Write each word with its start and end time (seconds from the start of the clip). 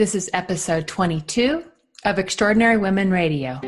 This 0.00 0.14
is 0.14 0.30
episode 0.32 0.88
22 0.88 1.62
of 2.06 2.18
Extraordinary 2.18 2.78
Women 2.78 3.10
Radio. 3.10 3.60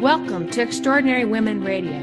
Welcome 0.00 0.48
to 0.52 0.62
Extraordinary 0.62 1.26
Women 1.26 1.62
Radio. 1.62 1.98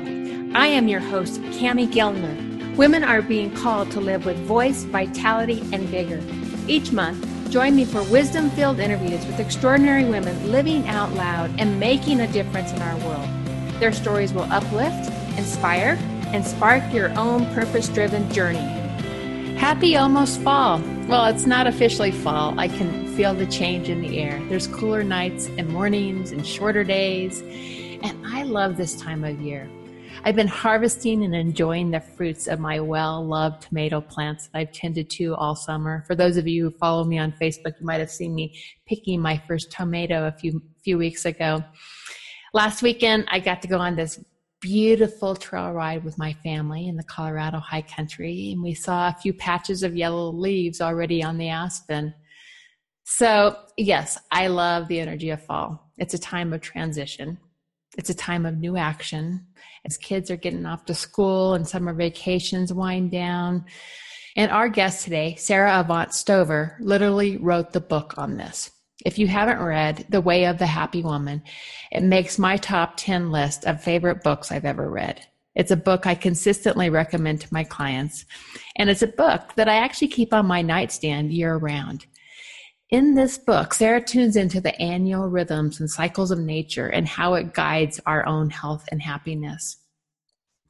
I 0.53 0.67
am 0.67 0.87
your 0.87 0.99
host, 0.99 1.41
Cami 1.45 1.91
Gellner. 1.91 2.75
Women 2.75 3.03
are 3.03 3.23
being 3.23 3.51
called 3.55 3.89
to 3.93 3.99
live 3.99 4.27
with 4.27 4.37
voice, 4.45 4.83
vitality, 4.83 5.61
and 5.73 5.89
vigor. 5.89 6.21
Each 6.67 6.91
month, 6.91 7.49
join 7.49 7.75
me 7.75 7.83
for 7.83 8.03
wisdom 8.11 8.51
filled 8.51 8.79
interviews 8.79 9.25
with 9.25 9.39
extraordinary 9.39 10.05
women 10.05 10.51
living 10.51 10.87
out 10.87 11.11
loud 11.13 11.49
and 11.59 11.79
making 11.79 12.19
a 12.19 12.31
difference 12.31 12.73
in 12.73 12.81
our 12.83 12.97
world. 13.07 13.27
Their 13.79 13.91
stories 13.91 14.33
will 14.33 14.47
uplift, 14.53 15.09
inspire, 15.35 15.97
and 16.27 16.45
spark 16.45 16.93
your 16.93 17.09
own 17.17 17.51
purpose 17.55 17.89
driven 17.89 18.31
journey. 18.31 18.59
Happy 19.57 19.95
almost 19.95 20.39
fall. 20.41 20.79
Well, 21.07 21.25
it's 21.25 21.47
not 21.47 21.65
officially 21.65 22.11
fall. 22.11 22.59
I 22.59 22.67
can 22.67 23.04
feel 23.15 23.33
the 23.33 23.45
change 23.45 23.87
in 23.87 24.01
the 24.01 24.19
air. 24.19 24.43
There's 24.49 24.67
cooler 24.67 25.01
nights 25.01 25.47
and 25.57 25.69
mornings 25.69 26.33
and 26.33 26.45
shorter 26.45 26.83
days. 26.83 27.39
And 28.03 28.27
I 28.27 28.43
love 28.43 28.75
this 28.75 28.93
time 28.97 29.23
of 29.23 29.39
year. 29.39 29.69
I've 30.25 30.35
been 30.35 30.49
harvesting 30.49 31.23
and 31.23 31.33
enjoying 31.33 31.91
the 31.91 32.01
fruits 32.01 32.47
of 32.47 32.59
my 32.59 32.81
well 32.81 33.25
loved 33.25 33.61
tomato 33.61 34.01
plants 34.01 34.47
that 34.47 34.59
I've 34.59 34.73
tended 34.73 35.09
to 35.11 35.33
all 35.35 35.55
summer. 35.55 36.03
For 36.07 36.13
those 36.13 36.35
of 36.35 36.45
you 36.45 36.65
who 36.65 36.71
follow 36.71 37.05
me 37.05 37.17
on 37.17 37.31
Facebook, 37.41 37.79
you 37.79 37.85
might 37.85 38.01
have 38.01 38.11
seen 38.11 38.35
me 38.35 38.59
picking 38.85 39.21
my 39.21 39.41
first 39.47 39.71
tomato 39.71 40.27
a 40.27 40.33
few, 40.33 40.61
few 40.83 40.97
weeks 40.97 41.23
ago. 41.23 41.63
Last 42.53 42.81
weekend, 42.81 43.29
I 43.29 43.39
got 43.39 43.61
to 43.61 43.69
go 43.69 43.77
on 43.77 43.95
this 43.95 44.19
beautiful 44.59 45.37
trail 45.37 45.71
ride 45.71 46.03
with 46.03 46.17
my 46.17 46.33
family 46.43 46.89
in 46.89 46.97
the 46.97 47.03
Colorado 47.03 47.59
high 47.59 47.83
country, 47.83 48.51
and 48.51 48.61
we 48.61 48.73
saw 48.73 49.07
a 49.07 49.17
few 49.21 49.33
patches 49.33 49.83
of 49.83 49.95
yellow 49.95 50.33
leaves 50.33 50.81
already 50.81 51.23
on 51.23 51.37
the 51.37 51.47
aspen. 51.47 52.13
So, 53.07 53.55
yes, 53.77 54.17
I 54.31 54.47
love 54.47 54.87
the 54.87 54.99
energy 54.99 55.29
of 55.29 55.41
fall. 55.43 55.91
It's 55.95 56.15
a 56.15 56.19
time 56.19 56.53
of 56.53 56.61
transition. 56.61 57.37
It's 57.99 58.09
a 58.09 58.15
time 58.15 58.47
of 58.47 58.57
new 58.57 58.77
action 58.77 59.45
as 59.85 59.95
kids 59.95 60.31
are 60.31 60.35
getting 60.35 60.65
off 60.65 60.85
to 60.85 60.95
school 60.95 61.53
and 61.53 61.67
summer 61.67 61.93
vacations 61.93 62.73
wind 62.73 63.11
down. 63.11 63.65
And 64.35 64.51
our 64.51 64.67
guest 64.69 65.03
today, 65.03 65.35
Sara 65.35 65.79
Avant 65.79 66.13
Stover, 66.13 66.77
literally 66.81 67.37
wrote 67.37 67.73
the 67.73 67.79
book 67.79 68.15
on 68.17 68.37
this. 68.37 68.71
If 69.05 69.19
you 69.19 69.27
haven't 69.27 69.63
read 69.63 70.07
The 70.09 70.19
Way 70.19 70.45
of 70.45 70.57
the 70.57 70.65
Happy 70.65 71.03
Woman, 71.03 71.43
it 71.91 72.01
makes 72.01 72.39
my 72.39 72.57
top 72.57 72.95
10 72.97 73.31
list 73.31 73.65
of 73.65 73.83
favorite 73.83 74.23
books 74.23 74.51
I've 74.51 74.65
ever 74.65 74.89
read. 74.89 75.23
It's 75.53 75.71
a 75.71 75.77
book 75.77 76.07
I 76.07 76.15
consistently 76.15 76.89
recommend 76.89 77.41
to 77.41 77.53
my 77.53 77.63
clients. 77.65 78.25
And 78.75 78.89
it's 78.89 79.03
a 79.03 79.07
book 79.07 79.53
that 79.57 79.69
I 79.69 79.75
actually 79.75 80.07
keep 80.07 80.33
on 80.33 80.47
my 80.47 80.63
nightstand 80.63 81.31
year 81.31 81.55
round. 81.55 82.07
In 82.91 83.15
this 83.15 83.39
book, 83.39 83.73
Sara 83.73 83.99
tunes 83.99 84.35
into 84.35 84.61
the 84.61 84.79
annual 84.79 85.27
rhythms 85.27 85.79
and 85.79 85.89
cycles 85.89 86.29
of 86.29 86.37
nature 86.37 86.87
and 86.87 87.07
how 87.07 87.33
it 87.33 87.53
guides 87.53 87.99
our 88.05 88.23
own 88.27 88.51
health 88.51 88.85
and 88.91 89.01
happiness. 89.01 89.77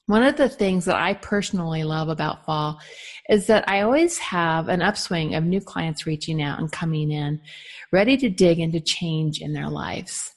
One 0.06 0.24
of 0.24 0.38
the 0.38 0.48
things 0.48 0.86
that 0.86 0.96
I 0.96 1.16
personally 1.16 1.84
love 1.84 2.08
about 2.08 2.46
fall 2.46 2.80
is 3.28 3.48
that 3.48 3.68
I 3.68 3.82
always 3.82 4.18
have 4.20 4.70
an 4.70 4.82
upswing 4.82 5.36
of 5.36 5.44
new 5.44 5.60
clients 5.60 6.06
reaching 6.06 6.42
out 6.42 6.60
and 6.60 6.72
coming 6.72 7.12
in, 7.12 7.42
ready 7.92 8.16
to 8.18 8.30
dig 8.30 8.60
into 8.60 8.80
change 8.80 9.42
in 9.42 9.52
their 9.52 9.70
lives. 9.70 10.32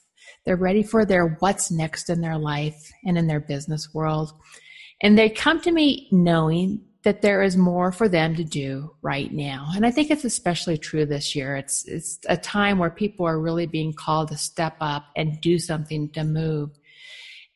They're 0.45 0.57
ready 0.57 0.83
for 0.83 1.05
their 1.05 1.37
what's 1.39 1.71
next 1.71 2.09
in 2.09 2.19
their 2.19 2.37
life 2.37 2.91
and 3.05 3.17
in 3.17 3.27
their 3.27 3.39
business 3.39 3.93
world. 3.93 4.33
And 5.01 5.17
they 5.17 5.29
come 5.29 5.61
to 5.61 5.71
me 5.71 6.09
knowing 6.11 6.81
that 7.03 7.21
there 7.21 7.41
is 7.41 7.55
more 7.55 7.91
for 7.91 8.09
them 8.09 8.35
to 8.35 8.43
do 8.43 8.93
right 9.01 9.31
now. 9.31 9.69
And 9.75 9.85
I 9.85 9.91
think 9.91 10.11
it's 10.11 10.25
especially 10.25 10.77
true 10.77 11.05
this 11.05 11.33
year. 11.33 11.55
It's, 11.55 11.85
it's 11.85 12.19
a 12.27 12.35
time 12.35 12.77
where 12.77 12.89
people 12.89 13.25
are 13.25 13.39
really 13.39 13.67
being 13.67 13.93
called 13.93 14.29
to 14.29 14.37
step 14.37 14.75
up 14.81 15.05
and 15.15 15.39
do 15.39 15.59
something 15.59 16.09
to 16.09 16.25
move. 16.25 16.71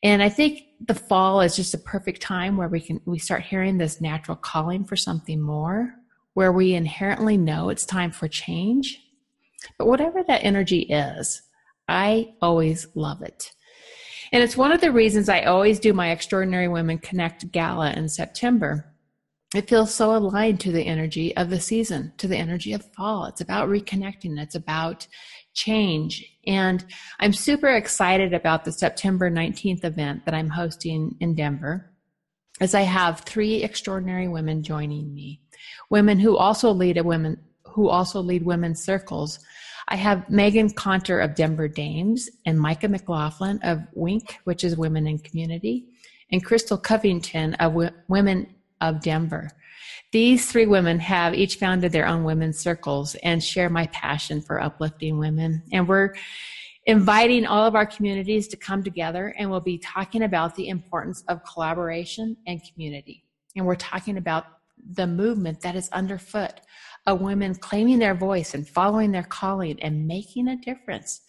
And 0.02 0.24
I 0.24 0.30
think 0.30 0.64
the 0.86 0.96
fall 0.96 1.42
is 1.42 1.56
just 1.56 1.74
a 1.74 1.78
perfect 1.78 2.22
time 2.22 2.56
where 2.56 2.70
we 2.70 2.80
can, 2.80 3.02
we 3.06 3.20
start 3.20 3.44
hearing 3.44 3.78
this 3.78 4.00
natural 4.00 4.38
calling 4.38 4.86
for 4.86 4.96
something 4.96 5.42
more, 5.42 5.94
where 6.34 6.52
we 6.52 6.74
inherently 6.74 7.38
know 7.38 7.70
it's 7.70 7.86
time 7.86 8.12
for 8.12 8.28
change. 8.30 9.02
But 9.78 9.88
whatever 9.88 10.24
that 10.24 10.44
energy 10.44 10.82
is, 10.82 11.42
I 11.88 12.34
always 12.42 12.88
love 12.96 13.22
it. 13.22 13.52
And 14.32 14.42
it's 14.42 14.58
one 14.58 14.72
of 14.72 14.82
the 14.82 14.92
reasons 14.92 15.30
I 15.30 15.44
always 15.44 15.80
do 15.80 15.94
my 15.94 16.12
Extraordinary 16.12 16.68
Women 16.68 16.98
Connect 16.98 17.52
Gala 17.52 17.92
in 17.92 18.10
September 18.10 18.93
it 19.56 19.70
feels 19.70 19.94
so 19.94 20.16
aligned 20.16 20.60
to 20.62 20.72
the 20.72 20.86
energy 20.86 21.36
of 21.38 21.50
the 21.50 21.60
season, 21.60 22.14
to 22.18 22.28
the 22.28 22.38
energy 22.38 22.74
of 22.74 22.86
fall. 22.94 23.26
It's 23.26 23.42
about 23.42 23.70
reconnecting. 23.70 24.40
It's 24.40 24.56
about 24.56 25.08
change. 25.54 26.26
And 26.48 26.84
I'm 27.20 27.34
super 27.34 27.70
excited 27.70 28.34
about 28.34 28.66
the 28.66 28.72
September 28.72 29.30
19th 29.30 29.84
event 29.84 30.26
that 30.26 30.34
I'm 30.34 30.50
hosting 30.50 31.16
in 31.20 31.36
Denver, 31.36 31.92
as 32.60 32.74
I 32.74 32.82
have 32.82 33.22
three 33.22 33.64
extraordinary 33.64 34.28
women 34.28 34.64
joining 34.64 35.14
me. 35.14 35.42
Women 35.90 36.20
who 36.20 36.38
also 36.38 36.72
lead 36.72 36.98
a 36.98 37.04
women 37.04 37.38
who 37.66 37.90
also 37.90 38.22
lead 38.22 38.44
women's 38.44 38.84
circles. 38.84 39.40
I 39.88 39.96
have 39.96 40.30
Megan 40.30 40.70
Conter 40.70 41.20
of 41.20 41.36
Denver 41.36 41.68
Dames 41.68 42.30
and 42.46 42.60
Micah 42.60 42.88
McLaughlin 42.88 43.60
of 43.64 43.82
Wink, 43.94 44.38
which 44.44 44.64
is 44.64 44.78
Women 44.78 45.08
in 45.08 45.18
Community, 45.20 45.88
and 46.32 46.46
Crystal 46.46 46.78
Covington 46.78 47.56
of 47.56 47.72
w- 47.72 47.90
Women 48.08 48.53
of 48.84 49.02
Denver. 49.02 49.50
These 50.12 50.52
three 50.52 50.68
women 50.68 51.00
have 51.00 51.34
each 51.34 51.56
founded 51.56 51.92
their 51.92 52.06
own 52.06 52.24
women's 52.24 52.60
circles 52.60 53.16
and 53.24 53.44
share 53.44 53.70
my 53.70 53.88
passion 53.88 54.42
for 54.42 54.62
uplifting 54.62 55.18
women. 55.18 55.64
And 55.72 55.88
we're 55.88 56.14
inviting 56.86 57.48
all 57.48 57.66
of 57.66 57.74
our 57.74 57.86
communities 57.86 58.48
to 58.50 58.58
come 58.58 58.84
together 58.84 59.34
and 59.40 59.50
we'll 59.50 59.62
be 59.62 59.80
talking 59.80 60.24
about 60.24 60.54
the 60.56 60.68
importance 60.68 61.24
of 61.30 61.44
collaboration 61.44 62.38
and 62.46 62.62
community. 62.72 63.24
And 63.56 63.66
we're 63.66 63.76
talking 63.76 64.18
about 64.18 64.46
the 64.92 65.08
movement 65.08 65.62
that 65.62 65.76
is 65.76 65.90
underfoot 65.90 66.60
of 67.08 67.22
women 67.22 67.56
claiming 67.56 68.00
their 68.00 68.16
voice 68.16 68.54
and 68.54 68.68
following 68.68 69.12
their 69.12 69.24
calling 69.24 69.82
and 69.82 70.06
making 70.06 70.50
a 70.50 70.58
difference. 70.58 71.22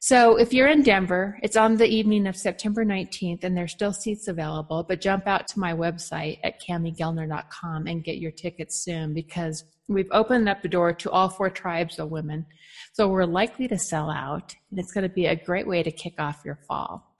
So 0.00 0.36
if 0.36 0.52
you're 0.52 0.68
in 0.68 0.82
Denver, 0.82 1.40
it's 1.42 1.56
on 1.56 1.76
the 1.76 1.86
evening 1.86 2.28
of 2.28 2.36
September 2.36 2.84
19th 2.84 3.42
and 3.42 3.56
there's 3.56 3.72
still 3.72 3.92
seats 3.92 4.28
available, 4.28 4.84
but 4.88 5.00
jump 5.00 5.26
out 5.26 5.48
to 5.48 5.58
my 5.58 5.72
website 5.72 6.38
at 6.44 6.62
camigellner.com 6.62 7.88
and 7.88 8.04
get 8.04 8.18
your 8.18 8.30
tickets 8.30 8.84
soon 8.84 9.12
because 9.12 9.64
we've 9.88 10.08
opened 10.12 10.48
up 10.48 10.62
the 10.62 10.68
door 10.68 10.92
to 10.92 11.10
all 11.10 11.28
four 11.28 11.50
tribes 11.50 11.98
of 11.98 12.12
women. 12.12 12.46
So 12.92 13.08
we're 13.08 13.24
likely 13.24 13.66
to 13.68 13.78
sell 13.78 14.08
out 14.08 14.54
and 14.70 14.78
it's 14.78 14.92
going 14.92 15.02
to 15.02 15.12
be 15.12 15.26
a 15.26 15.34
great 15.34 15.66
way 15.66 15.82
to 15.82 15.90
kick 15.90 16.14
off 16.20 16.42
your 16.44 16.60
fall. 16.68 17.16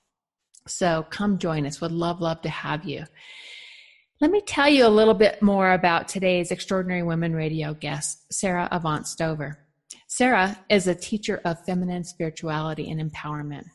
So 0.69 1.05
come 1.11 1.39
join 1.39 1.67
us. 1.67 1.81
Would 1.81 1.93
love, 1.93 2.21
love 2.21 2.43
to 2.43 2.49
have 2.49 2.85
you. 2.85 3.05
Let 4.21 4.31
me 4.31 4.41
tell 4.41 4.69
you 4.69 4.87
a 4.87 4.89
little 4.89 5.15
bit 5.15 5.43
more 5.43 5.73
about 5.73 6.07
today's 6.07 6.53
Extraordinary 6.53 7.03
Women 7.03 7.35
Radio 7.35 7.75
guest, 7.75 8.33
Sara 8.33 8.69
Avant 8.71 9.07
Stover. 9.09 9.59
Sara 10.11 10.59
is 10.71 10.87
a 10.87 10.95
teacher 10.95 11.39
of 11.45 11.63
feminine 11.67 12.03
spirituality 12.03 12.91
and 12.91 12.99
empowerment. 12.99 13.67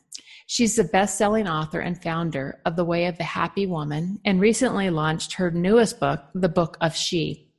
She's 0.48 0.74
the 0.74 0.82
best 0.82 1.16
selling 1.16 1.46
author 1.46 1.78
and 1.78 2.02
founder 2.02 2.60
of 2.66 2.74
The 2.74 2.84
Way 2.84 3.06
of 3.06 3.16
the 3.16 3.24
Happy 3.24 3.66
Woman 3.66 4.18
and 4.24 4.40
recently 4.40 4.90
launched 4.90 5.34
her 5.34 5.52
newest 5.52 6.00
book, 6.00 6.24
The 6.34 6.48
Book 6.48 6.76
of 6.80 6.96
She. 6.96 7.52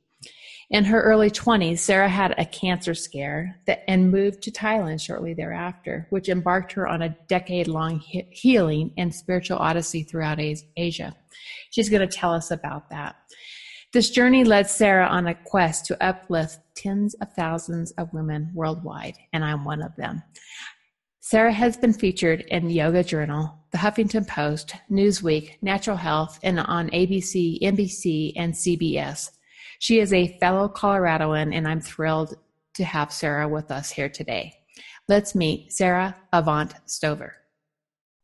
In 0.68 0.84
her 0.84 1.00
early 1.00 1.30
20s, 1.30 1.78
Sara 1.78 2.08
had 2.08 2.34
a 2.36 2.44
cancer 2.44 2.94
scare 2.94 3.58
that, 3.66 3.82
and 3.88 4.10
moved 4.10 4.42
to 4.42 4.50
Thailand 4.50 5.00
shortly 5.00 5.32
thereafter, 5.32 6.06
which 6.10 6.28
embarked 6.28 6.72
her 6.72 6.86
on 6.86 7.00
a 7.00 7.16
decade 7.28 7.68
long 7.68 7.98
he- 8.00 8.28
healing 8.30 8.92
and 8.98 9.14
spiritual 9.14 9.56
odyssey 9.56 10.02
throughout 10.02 10.38
Asia. 10.76 11.16
She's 11.70 11.88
going 11.88 12.06
to 12.06 12.14
tell 12.14 12.34
us 12.34 12.50
about 12.50 12.90
that. 12.90 13.16
This 13.94 14.10
journey 14.10 14.44
led 14.44 14.68
Sara 14.68 15.06
on 15.06 15.26
a 15.26 15.34
quest 15.34 15.86
to 15.86 16.04
uplift 16.04 16.58
tens 16.76 17.14
of 17.14 17.32
thousands 17.32 17.90
of 17.92 18.12
women 18.12 18.50
worldwide, 18.54 19.16
and 19.32 19.44
I'm 19.44 19.64
one 19.64 19.82
of 19.82 19.96
them. 19.96 20.22
Sara 21.20 21.52
has 21.52 21.76
been 21.76 21.92
featured 21.92 22.42
in 22.42 22.70
Yoga 22.70 23.02
Journal, 23.02 23.58
The 23.72 23.78
Huffington 23.78 24.28
Post, 24.28 24.76
Newsweek, 24.88 25.56
Natural 25.60 25.96
Health, 25.96 26.38
and 26.44 26.60
on 26.60 26.88
ABC, 26.90 27.60
NBC, 27.60 28.32
and 28.36 28.54
CBS. 28.54 29.30
She 29.80 29.98
is 29.98 30.12
a 30.12 30.38
fellow 30.38 30.68
Coloradoan, 30.68 31.52
and 31.52 31.66
I'm 31.66 31.80
thrilled 31.80 32.36
to 32.74 32.84
have 32.84 33.12
Sara 33.12 33.48
with 33.48 33.72
us 33.72 33.90
here 33.90 34.08
today. 34.08 34.54
Let's 35.08 35.34
meet 35.34 35.72
Sara 35.72 36.16
Avant 36.32 36.74
Stover. 36.84 37.34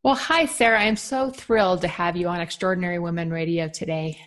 Well, 0.04 0.14
hi, 0.14 0.46
Sara. 0.46 0.80
I'm 0.80 0.96
so 0.96 1.30
thrilled 1.30 1.80
to 1.82 1.88
have 1.88 2.16
you 2.16 2.28
on 2.28 2.40
Extraordinary 2.40 2.98
Women 2.98 3.30
Radio 3.30 3.68
today. 3.68 4.18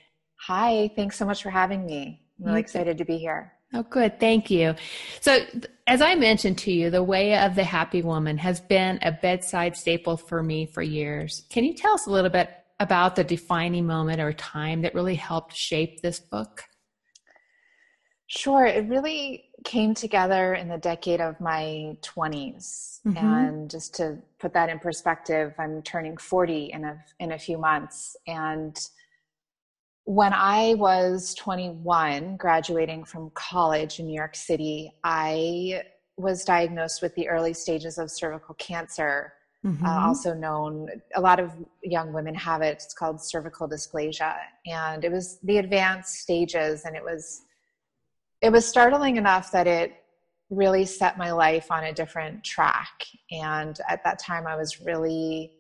Hi, 0.48 0.90
thanks 0.96 1.18
so 1.18 1.26
much 1.26 1.44
for 1.44 1.50
having 1.50 1.86
me. 1.86 2.22
I'm 2.40 2.46
really 2.48 2.60
excited 2.60 2.98
to 2.98 3.06
be 3.06 3.18
here. 3.18 3.54
Oh, 3.74 3.84
good. 3.84 4.20
Thank 4.20 4.50
you. 4.50 4.76
So, 5.22 5.40
as 5.88 6.02
I 6.02 6.16
mentioned 6.16 6.58
to 6.60 6.72
you, 6.72 6.90
the 6.90 7.04
way 7.04 7.38
of 7.38 7.56
the 7.56 7.64
happy 7.64 8.02
woman 8.02 8.38
has 8.38 8.60
been 8.60 9.00
a 9.02 9.12
bedside 9.12 9.76
staple 9.76 10.18
for 10.18 10.42
me 10.42 10.66
for 10.66 10.82
years. 10.82 11.44
Can 11.50 11.64
you 11.64 11.74
tell 11.74 11.94
us 11.94 12.08
a 12.08 12.12
little 12.12 12.30
bit 12.30 12.50
about 12.80 13.16
the 13.16 13.24
defining 13.24 13.86
moment 13.86 14.22
or 14.22 14.34
time 14.34 14.82
that 14.82 14.94
really 14.94 15.16
helped 15.16 15.56
shape 15.56 16.02
this 16.02 16.20
book? 16.20 16.64
Sure. 18.28 18.66
It 18.66 18.88
really 18.88 19.46
came 19.64 19.94
together 19.94 20.56
in 20.56 20.68
the 20.68 20.78
decade 20.78 21.22
of 21.22 21.40
my 21.40 21.96
20s. 22.02 23.02
Mm-hmm. 23.06 23.18
And 23.18 23.70
just 23.70 23.96
to 23.96 24.18
put 24.40 24.54
that 24.54 24.70
in 24.70 24.80
perspective, 24.80 25.54
I'm 25.60 25.82
turning 25.84 26.18
40 26.18 26.72
in 26.74 26.86
a, 26.86 27.04
in 27.20 27.32
a 27.34 27.40
few 27.40 27.58
months. 27.58 28.16
And 28.28 28.78
when 30.06 30.34
I 30.34 30.76
was 30.76 31.34
21, 31.34 32.38
graduating 32.38 33.04
from 33.04 33.32
college 33.34 34.00
in 34.00 34.06
New 34.06 34.16
York 34.16 34.36
City, 34.36 34.94
I 35.04 35.84
was 36.16 36.46
diagnosed 36.46 37.02
with 37.02 37.14
the 37.16 37.28
early 37.28 37.54
stages 37.54 37.98
of 37.98 38.12
cervical 38.12 38.56
cancer, 38.56 39.34
uh, 39.66 39.68
mm-hmm. 39.68 39.86
uh, 39.86 40.08
also 40.08 40.34
known, 40.34 40.90
a 41.16 41.22
lot 41.22 41.40
of 41.40 41.52
young 41.84 42.14
women 42.14 42.36
have 42.36 42.62
it. 42.62 42.84
It's 42.84 42.94
called 42.94 43.20
cervical 43.20 43.68
dysplasia. 43.68 44.36
And 44.68 45.04
it 45.04 45.12
was 45.12 45.40
the 45.42 45.58
advanced 45.58 46.20
stages, 46.20 46.86
and 46.86 46.96
it 46.96 47.04
was 47.04 47.42
it 48.42 48.52
was 48.52 48.68
startling 48.68 49.16
enough 49.18 49.52
that 49.54 49.66
it 49.66 49.94
really 50.52 50.86
set 50.86 51.18
my 51.18 51.32
life 51.32 51.72
on 51.72 51.86
a 51.86 51.94
different 51.94 52.44
track 52.44 53.04
and 53.32 53.80
at 53.90 54.04
that 54.04 54.20
time 54.20 54.46
i 54.46 54.56
was 54.56 54.80
really 54.82 55.52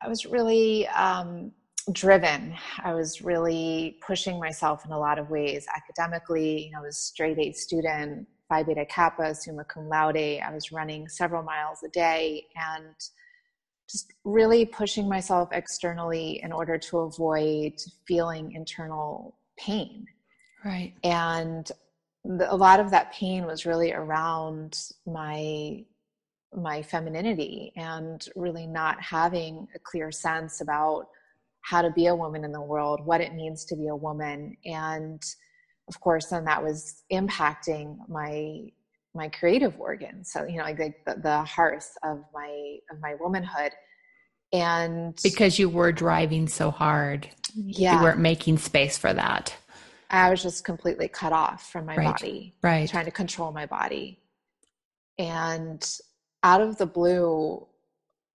i 0.00 0.08
was 0.08 0.24
really 0.24 0.88
um, 0.88 1.52
driven. 1.92 2.54
I 2.82 2.94
was 2.94 3.22
really 3.22 3.98
pushing 4.06 4.38
myself 4.38 4.84
in 4.84 4.92
a 4.92 4.98
lot 4.98 5.18
of 5.18 5.30
ways 5.30 5.66
academically 5.74 6.66
you 6.66 6.70
know, 6.72 6.78
i 6.78 6.82
was 6.82 6.98
straight 6.98 7.38
a 7.38 7.52
student 7.52 8.26
phi 8.48 8.62
beta 8.62 8.84
kappa 8.84 9.34
summa 9.34 9.64
cum 9.64 9.88
laude. 9.88 10.16
I 10.16 10.50
was 10.52 10.72
running 10.72 11.08
several 11.08 11.42
miles 11.42 11.82
a 11.84 11.88
day 11.88 12.46
and 12.56 12.94
just 13.90 14.12
really 14.24 14.64
pushing 14.64 15.08
myself 15.08 15.48
externally 15.52 16.40
in 16.42 16.52
order 16.52 16.78
to 16.78 16.98
avoid 16.98 17.72
feeling 18.06 18.52
internal 18.52 19.36
pain. 19.56 20.06
Right. 20.64 20.94
And 21.02 21.70
the, 22.24 22.52
a 22.52 22.54
lot 22.54 22.80
of 22.80 22.90
that 22.90 23.12
pain 23.12 23.46
was 23.46 23.66
really 23.66 23.92
around 23.92 24.78
my 25.06 25.84
my 26.52 26.82
femininity 26.82 27.72
and 27.76 28.26
really 28.34 28.66
not 28.66 29.00
having 29.00 29.68
a 29.76 29.78
clear 29.78 30.10
sense 30.10 30.60
about 30.60 31.06
how 31.62 31.82
to 31.82 31.90
be 31.90 32.06
a 32.06 32.14
woman 32.14 32.44
in 32.44 32.52
the 32.52 32.60
world, 32.60 33.04
what 33.04 33.20
it 33.20 33.34
means 33.34 33.64
to 33.66 33.76
be 33.76 33.88
a 33.88 33.96
woman, 33.96 34.56
and 34.64 35.22
of 35.88 36.00
course, 36.00 36.26
then 36.26 36.44
that 36.44 36.62
was 36.62 37.02
impacting 37.12 37.96
my 38.08 38.70
my 39.14 39.28
creative 39.28 39.78
organs. 39.78 40.32
So 40.32 40.44
you 40.44 40.58
know, 40.58 40.64
like 40.64 40.76
the, 40.76 41.16
the 41.22 41.42
hearth 41.42 41.90
of 42.04 42.22
my 42.32 42.76
of 42.90 43.00
my 43.00 43.14
womanhood, 43.20 43.72
and 44.52 45.18
because 45.22 45.58
you 45.58 45.68
were 45.68 45.92
driving 45.92 46.48
so 46.48 46.70
hard, 46.70 47.28
yeah, 47.54 47.96
you 47.96 48.02
weren't 48.02 48.20
making 48.20 48.58
space 48.58 48.96
for 48.96 49.12
that. 49.12 49.54
I 50.10 50.30
was 50.30 50.42
just 50.42 50.64
completely 50.64 51.08
cut 51.08 51.32
off 51.32 51.70
from 51.70 51.86
my 51.86 51.96
right. 51.96 52.06
body, 52.06 52.54
right? 52.62 52.88
Trying 52.88 53.04
to 53.04 53.10
control 53.10 53.52
my 53.52 53.66
body. 53.66 54.18
And 55.18 55.88
out 56.42 56.60
of 56.60 56.78
the 56.78 56.86
blue, 56.86 57.66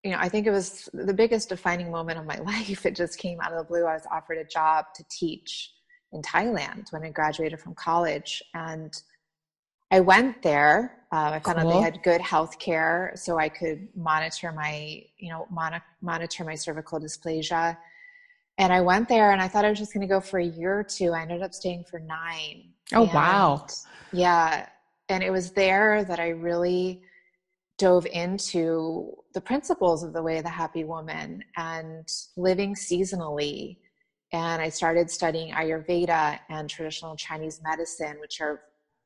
you 0.06 0.12
know, 0.12 0.18
I 0.19 0.30
think 0.30 0.48
it 0.48 0.52
was 0.52 0.88
the 0.94 1.13
biggest 1.13 1.50
defining 1.50 1.92
moment 1.92 2.19
of 2.19 2.25
my 2.25 2.38
life. 2.52 2.86
It 2.86 2.96
just 2.96 3.18
came 3.18 3.42
out 3.42 3.52
of 3.52 3.57
the 3.57 3.63
blue. 3.66 3.86
I 3.86 3.94
was 3.94 4.07
offered 4.12 4.38
a 4.38 4.46
job 4.46 4.86
to 4.96 5.04
teach 5.10 5.72
in 6.13 6.22
Thailand 6.22 6.94
when 6.94 7.04
I 7.04 7.10
graduated 7.10 7.60
from 7.60 7.74
college. 7.74 8.42
And 8.54 8.94
I 9.92 10.00
went 10.00 10.42
there. 10.42 11.00
Uh, 11.12 11.31
I 11.34 11.40
found 11.40 11.60
cool. 11.60 11.69
out 11.69 11.74
they 11.74 11.81
had 11.81 12.04
good 12.04 12.22
health 12.22 12.60
care, 12.60 13.13
so 13.16 13.38
I 13.38 13.50
could 13.50 13.88
monitor 13.96 14.52
my, 14.52 15.04
you 15.18 15.30
know, 15.30 15.48
mon- 15.50 15.81
monitor 16.02 16.44
my 16.44 16.56
cervical 16.56 17.00
dysplasia 17.00 17.78
and 18.58 18.72
I 18.72 18.81
went 18.81 19.10
there 19.10 19.31
and 19.31 19.42
I 19.42 19.48
thought 19.48 19.66
I 19.66 19.69
was 19.69 19.80
just 19.80 19.94
going 19.94 20.01
to 20.01 20.08
go 20.08 20.22
for 20.22 20.40
a 20.40 20.46
year 20.46 20.80
or 20.80 20.84
two. 20.84 21.12
I 21.12 21.22
ended 21.22 21.42
up 21.42 21.54
staying 21.54 21.84
for 21.90 22.00
nine. 22.00 22.69
Oh, 22.94 23.04
and 23.04 23.13
wow. 23.13 23.68
Yeah. 24.13 24.68
And 25.10 25.24
it 25.24 25.30
was 25.30 25.51
there 25.51 26.04
that 26.06 26.19
I 26.19 26.30
really 26.30 27.01
dove 27.77 28.06
into 28.07 29.13
the 29.33 29.42
principles 29.42 30.04
of 30.04 30.13
the 30.13 30.24
way 30.24 30.38
of 30.38 30.44
the 30.44 30.50
happy 30.50 30.83
woman 30.83 31.44
and 31.57 32.07
living 32.38 32.74
seasonally. 32.74 33.77
And 34.31 34.62
I 34.62 34.69
started 34.69 35.10
studying 35.12 35.54
Ayurveda 35.54 36.39
and 36.50 36.69
traditional 36.69 37.16
Chinese 37.16 37.62
medicine, 37.63 38.18
which 38.19 38.42
are 38.42 38.62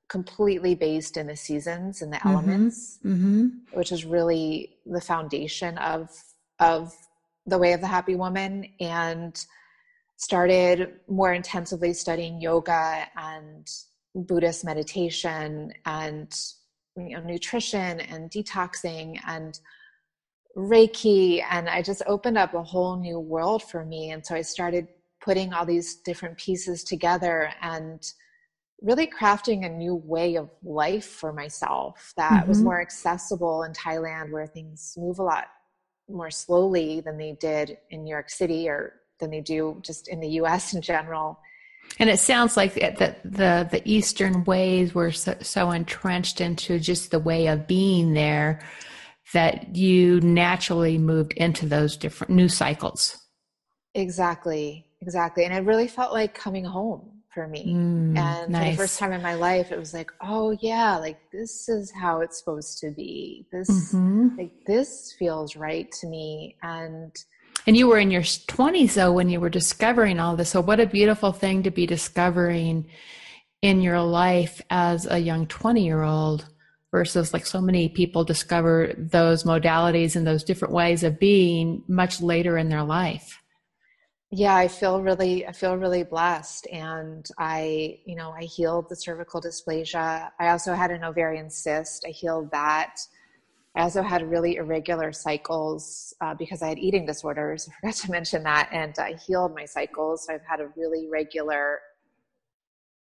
completely 0.07 0.75
based 0.75 1.17
in 1.17 1.27
the 1.27 1.35
seasons 1.35 2.01
and 2.01 2.11
the 2.11 2.17
mm-hmm. 2.17 2.29
elements, 2.29 2.99
mm-hmm. 3.05 3.47
which 3.73 3.91
is 3.91 4.05
really 4.05 4.77
the 4.85 5.01
foundation 5.01 5.77
of 5.77 6.09
of 6.59 6.93
the 7.45 7.57
way 7.57 7.73
of 7.73 7.81
the 7.81 7.87
happy 7.87 8.15
woman 8.15 8.65
and 8.79 9.45
started 10.17 10.99
more 11.07 11.33
intensively 11.33 11.93
studying 11.93 12.41
yoga 12.41 13.07
and 13.15 13.67
buddhist 14.13 14.65
meditation 14.65 15.71
and 15.85 16.35
you 16.97 17.15
know 17.15 17.21
nutrition 17.21 17.99
and 18.01 18.29
detoxing 18.31 19.19
and 19.27 19.59
reiki 20.57 21.43
and 21.49 21.69
i 21.69 21.81
just 21.81 22.01
opened 22.07 22.37
up 22.37 22.53
a 22.53 22.63
whole 22.63 22.97
new 22.97 23.19
world 23.19 23.63
for 23.63 23.85
me 23.85 24.11
and 24.11 24.25
so 24.25 24.35
i 24.35 24.41
started 24.41 24.87
putting 25.21 25.53
all 25.53 25.65
these 25.65 25.95
different 25.97 26.37
pieces 26.37 26.83
together 26.83 27.51
and 27.61 28.13
really 28.81 29.07
crafting 29.07 29.65
a 29.65 29.69
new 29.69 29.95
way 29.95 30.35
of 30.35 30.49
life 30.63 31.05
for 31.05 31.33
myself 31.33 32.13
that 32.15 32.31
mm-hmm. 32.31 32.49
was 32.49 32.61
more 32.61 32.81
accessible 32.81 33.63
in 33.63 33.73
Thailand 33.73 34.31
where 34.31 34.47
things 34.47 34.95
move 34.97 35.19
a 35.19 35.23
lot 35.23 35.47
more 36.09 36.31
slowly 36.31 37.01
than 37.01 37.17
they 37.17 37.33
did 37.33 37.77
in 37.91 38.03
New 38.03 38.09
York 38.09 38.29
City 38.29 38.69
or 38.69 38.93
than 39.19 39.29
they 39.29 39.41
do 39.41 39.79
just 39.81 40.07
in 40.07 40.19
the 40.19 40.29
US 40.41 40.73
in 40.73 40.81
general. 40.81 41.39
And 41.99 42.09
it 42.09 42.19
sounds 42.19 42.55
like 42.55 42.75
the 42.75 43.15
the, 43.23 43.67
the 43.69 43.81
Eastern 43.85 44.43
ways 44.45 44.95
were 44.95 45.11
so, 45.11 45.35
so 45.41 45.71
entrenched 45.71 46.39
into 46.39 46.79
just 46.79 47.11
the 47.11 47.19
way 47.19 47.47
of 47.47 47.67
being 47.67 48.13
there 48.13 48.61
that 49.33 49.75
you 49.75 50.19
naturally 50.21 50.97
moved 50.97 51.33
into 51.33 51.67
those 51.67 51.97
different 51.97 52.31
new 52.31 52.47
cycles. 52.47 53.17
Exactly, 53.93 54.85
exactly. 55.01 55.45
And 55.45 55.53
it 55.53 55.65
really 55.65 55.87
felt 55.87 56.13
like 56.13 56.33
coming 56.33 56.63
home 56.63 57.19
for 57.33 57.47
me. 57.47 57.67
Mm, 57.67 58.17
and 58.17 58.51
nice. 58.51 58.65
for 58.65 58.71
the 58.71 58.77
first 58.77 58.99
time 58.99 59.11
in 59.11 59.21
my 59.21 59.35
life, 59.35 59.71
it 59.71 59.79
was 59.79 59.93
like, 59.93 60.11
oh 60.21 60.57
yeah, 60.61 60.97
like 60.97 61.19
this 61.31 61.69
is 61.69 61.91
how 61.91 62.21
it's 62.21 62.39
supposed 62.39 62.79
to 62.79 62.91
be. 62.91 63.45
This 63.51 63.93
mm-hmm. 63.93 64.37
like 64.37 64.65
this 64.65 65.13
feels 65.17 65.55
right 65.55 65.91
to 65.99 66.07
me. 66.07 66.55
And 66.63 67.15
and 67.67 67.77
you 67.77 67.87
were 67.87 67.99
in 67.99 68.11
your 68.11 68.21
20s 68.21 68.93
though 68.93 69.11
when 69.11 69.29
you 69.29 69.39
were 69.39 69.49
discovering 69.49 70.19
all 70.19 70.35
this. 70.35 70.49
So 70.49 70.61
what 70.61 70.79
a 70.79 70.85
beautiful 70.85 71.31
thing 71.31 71.63
to 71.63 71.71
be 71.71 71.85
discovering 71.85 72.89
in 73.61 73.81
your 73.81 74.01
life 74.01 74.61
as 74.69 75.05
a 75.05 75.19
young 75.19 75.47
20 75.47 75.83
year 75.83 76.03
old 76.03 76.47
versus 76.91 77.33
like 77.33 77.45
so 77.45 77.61
many 77.61 77.89
people 77.89 78.23
discover 78.23 78.93
those 78.97 79.43
modalities 79.43 80.15
and 80.15 80.25
those 80.25 80.43
different 80.43 80.73
ways 80.73 81.03
of 81.03 81.19
being 81.19 81.83
much 81.87 82.21
later 82.21 82.57
in 82.57 82.69
their 82.69 82.83
life. 82.83 83.41
Yeah 84.31 84.55
i 84.55 84.67
feel 84.67 85.01
really 85.01 85.47
i 85.47 85.51
feel 85.51 85.75
really 85.75 86.03
blessed. 86.03 86.67
And 86.71 87.27
i 87.37 87.99
you 88.05 88.15
know 88.15 88.31
i 88.31 88.43
healed 88.43 88.87
the 88.89 88.95
cervical 88.95 89.41
dysplasia. 89.41 90.29
I 90.39 90.49
also 90.49 90.73
had 90.73 90.91
an 90.91 91.03
ovarian 91.03 91.49
cyst. 91.49 92.05
I 92.07 92.11
healed 92.11 92.51
that 92.51 92.99
i 93.75 93.81
also 93.81 94.01
had 94.01 94.29
really 94.29 94.55
irregular 94.55 95.11
cycles 95.11 96.13
uh, 96.21 96.33
because 96.33 96.61
i 96.61 96.67
had 96.67 96.79
eating 96.79 97.05
disorders. 97.05 97.69
I 97.69 97.71
forgot 97.79 97.95
to 97.95 98.11
mention 98.11 98.43
that. 98.43 98.69
And 98.71 98.93
i 98.99 99.13
healed 99.13 99.55
my 99.55 99.65
cycles. 99.65 100.25
So 100.25 100.33
i've 100.33 100.45
had 100.45 100.59
a 100.59 100.69
really 100.75 101.07
regular 101.09 101.79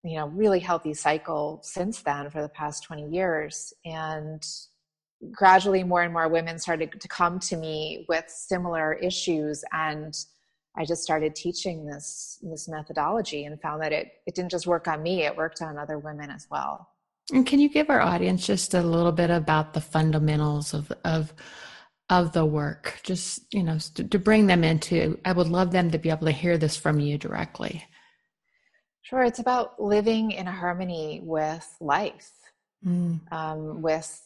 you 0.04 0.18
know 0.18 0.28
really 0.28 0.60
healthy 0.60 0.94
cycle 0.94 1.60
since 1.64 2.02
then 2.02 2.30
for 2.30 2.42
the 2.42 2.50
past 2.50 2.84
20 2.84 3.10
years. 3.10 3.74
And 3.86 4.46
gradually 5.32 5.84
more 5.84 6.04
and 6.04 6.14
more 6.14 6.28
women 6.28 6.60
started 6.60 7.00
to 7.00 7.08
come 7.08 7.40
to 7.40 7.58
me 7.58 8.06
with 8.08 8.26
similar 8.28 8.94
issues. 8.94 9.64
And 9.72 10.16
I 10.78 10.86
just 10.86 11.04
started 11.04 11.36
teaching 11.36 11.86
this 11.86 12.40
this 12.44 12.68
methodology 12.68 13.46
and 13.46 13.60
found 13.62 13.82
that 13.82 13.94
it 13.94 14.08
it 14.28 14.36
didn't 14.36 14.52
just 14.52 14.68
work 14.68 14.88
on 14.88 15.02
me; 15.02 15.24
it 15.24 15.36
worked 15.36 15.62
on 15.62 15.78
other 15.78 15.98
women 15.98 16.30
as 16.30 16.48
well. 16.52 16.90
And 17.32 17.46
can 17.46 17.60
you 17.60 17.70
give 17.70 17.90
our 17.90 18.02
audience 18.02 18.46
just 18.46 18.74
a 18.74 18.82
little 18.82 19.12
bit 19.12 19.30
about 19.30 19.74
the 19.74 19.82
fundamentals 19.82 20.74
of 20.74 20.92
of 21.04 21.34
of 22.10 22.34
the 22.34 22.46
work? 22.46 23.00
Just 23.04 23.52
you 23.54 23.64
know, 23.64 23.80
to, 23.96 24.04
to 24.04 24.20
bring 24.20 24.48
them 24.48 24.64
into. 24.64 25.20
I 25.26 25.32
would 25.32 25.48
love 25.48 25.72
them 25.72 25.92
to 25.92 25.98
be 25.98 26.10
able 26.10 26.28
to 26.28 26.32
hear 26.32 26.58
this 26.58 26.78
from 26.78 27.00
you 27.00 27.18
directly. 27.18 27.84
Sure, 29.02 29.24
it's 29.24 29.40
about 29.40 29.82
living 29.82 30.32
in 30.32 30.48
harmony 30.48 31.22
with 31.24 31.68
life, 31.80 32.32
mm. 32.86 33.20
um, 33.32 33.82
with 33.82 34.22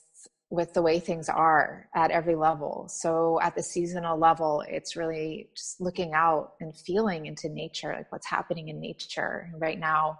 with 0.50 0.74
the 0.74 0.82
way 0.82 1.00
things 1.00 1.30
are 1.30 1.88
at 1.96 2.12
every 2.12 2.36
level. 2.36 2.88
So 2.90 3.40
at 3.42 3.56
the 3.56 3.62
seasonal 3.62 4.18
level, 4.18 4.64
it's 4.68 4.96
really 4.96 5.50
just 5.56 5.80
looking 5.80 6.14
out 6.14 6.54
and 6.60 6.76
feeling 6.76 7.28
into 7.28 7.50
nature, 7.50 7.94
like 7.96 8.12
what's 8.12 8.26
happening 8.26 8.70
in 8.70 8.80
nature. 8.80 9.52
Right 9.58 9.80
now, 9.80 10.20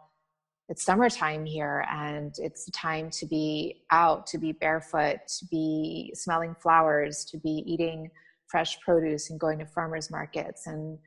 it's 0.70 0.84
summertime 0.84 1.46
here 1.46 1.84
and 1.92 2.36
it's 2.38 2.70
time 2.70 3.10
to 3.10 3.26
be 3.26 3.82
out, 3.92 4.28
to 4.28 4.38
be 4.38 4.52
barefoot, 4.52 5.18
to 5.40 5.46
be 5.50 6.14
smelling 6.14 6.56
flowers, 6.62 7.26
to 7.26 7.38
be 7.38 7.64
eating 7.66 8.10
fresh 8.48 8.80
produce 8.80 9.32
and 9.32 9.40
going 9.40 9.58
to 9.60 9.66
farmers 9.66 10.12
markets 10.12 10.68
and 10.68 11.00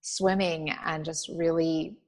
swimming 0.00 0.70
and 0.86 1.04
just 1.04 1.28
really 1.36 1.98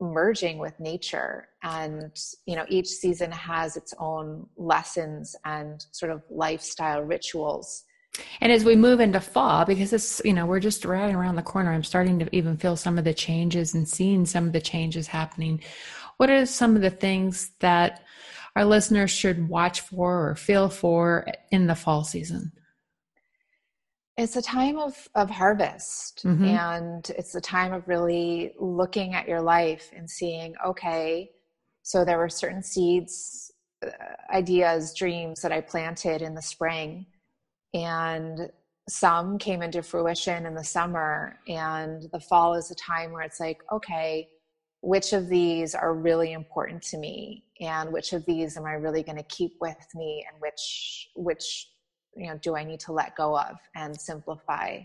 merging 0.00 0.58
with 0.58 0.78
nature. 0.80 1.48
And 1.62 2.10
you 2.46 2.56
know 2.56 2.66
each 2.68 2.88
season 2.88 3.30
has 3.30 3.76
its 3.76 3.94
own 4.00 4.46
lessons 4.56 5.36
and 5.44 5.84
sort 5.92 6.10
of 6.10 6.22
lifestyle 6.28 7.02
rituals. 7.02 7.84
And 8.40 8.50
as 8.50 8.64
we 8.64 8.74
move 8.76 8.98
into 8.98 9.20
fall 9.20 9.64
because 9.64 9.92
it's 9.92 10.20
you 10.24 10.32
know 10.32 10.46
we're 10.46 10.58
just 10.58 10.84
right 10.84 11.14
around 11.14 11.36
the 11.36 11.42
corner 11.42 11.70
i'm 11.70 11.84
starting 11.84 12.18
to 12.18 12.34
even 12.34 12.56
feel 12.56 12.74
some 12.74 12.96
of 12.96 13.04
the 13.04 13.12
changes 13.12 13.74
and 13.74 13.86
seeing 13.86 14.24
some 14.24 14.46
of 14.46 14.54
the 14.54 14.60
changes 14.60 15.06
happening 15.06 15.60
what 16.16 16.30
are 16.30 16.46
some 16.46 16.76
of 16.76 16.82
the 16.82 16.90
things 16.90 17.52
that 17.60 18.02
our 18.54 18.64
listeners 18.64 19.10
should 19.10 19.48
watch 19.48 19.80
for 19.82 20.30
or 20.30 20.34
feel 20.34 20.68
for 20.68 21.26
in 21.50 21.66
the 21.66 21.74
fall 21.74 22.04
season 22.04 22.52
it's 24.16 24.36
a 24.36 24.42
time 24.42 24.78
of 24.78 25.08
of 25.14 25.30
harvest 25.30 26.22
mm-hmm. 26.24 26.44
and 26.44 27.10
it's 27.10 27.34
a 27.34 27.40
time 27.40 27.72
of 27.72 27.86
really 27.86 28.52
looking 28.58 29.14
at 29.14 29.28
your 29.28 29.40
life 29.40 29.90
and 29.94 30.08
seeing 30.08 30.54
okay 30.64 31.30
so 31.82 32.04
there 32.04 32.18
were 32.18 32.28
certain 32.28 32.62
seeds 32.62 33.52
uh, 33.84 33.90
ideas 34.34 34.94
dreams 34.94 35.40
that 35.42 35.52
i 35.52 35.60
planted 35.60 36.22
in 36.22 36.34
the 36.34 36.42
spring 36.42 37.06
and 37.74 38.50
some 38.88 39.36
came 39.36 39.62
into 39.62 39.82
fruition 39.82 40.46
in 40.46 40.54
the 40.54 40.64
summer 40.64 41.38
and 41.48 42.08
the 42.12 42.20
fall 42.20 42.54
is 42.54 42.70
a 42.70 42.74
time 42.76 43.12
where 43.12 43.22
it's 43.22 43.40
like 43.40 43.60
okay 43.70 44.28
which 44.86 45.12
of 45.12 45.28
these 45.28 45.74
are 45.74 45.94
really 45.94 46.32
important 46.32 46.80
to 46.80 46.96
me 46.96 47.42
and 47.60 47.92
which 47.92 48.12
of 48.12 48.24
these 48.24 48.56
am 48.56 48.64
i 48.64 48.74
really 48.74 49.02
going 49.02 49.16
to 49.16 49.24
keep 49.24 49.56
with 49.60 49.84
me 49.96 50.24
and 50.30 50.40
which 50.40 51.08
which 51.16 51.70
you 52.16 52.28
know 52.28 52.38
do 52.40 52.54
i 52.54 52.62
need 52.62 52.78
to 52.78 52.92
let 52.92 53.14
go 53.16 53.36
of 53.36 53.56
and 53.74 54.00
simplify. 54.00 54.78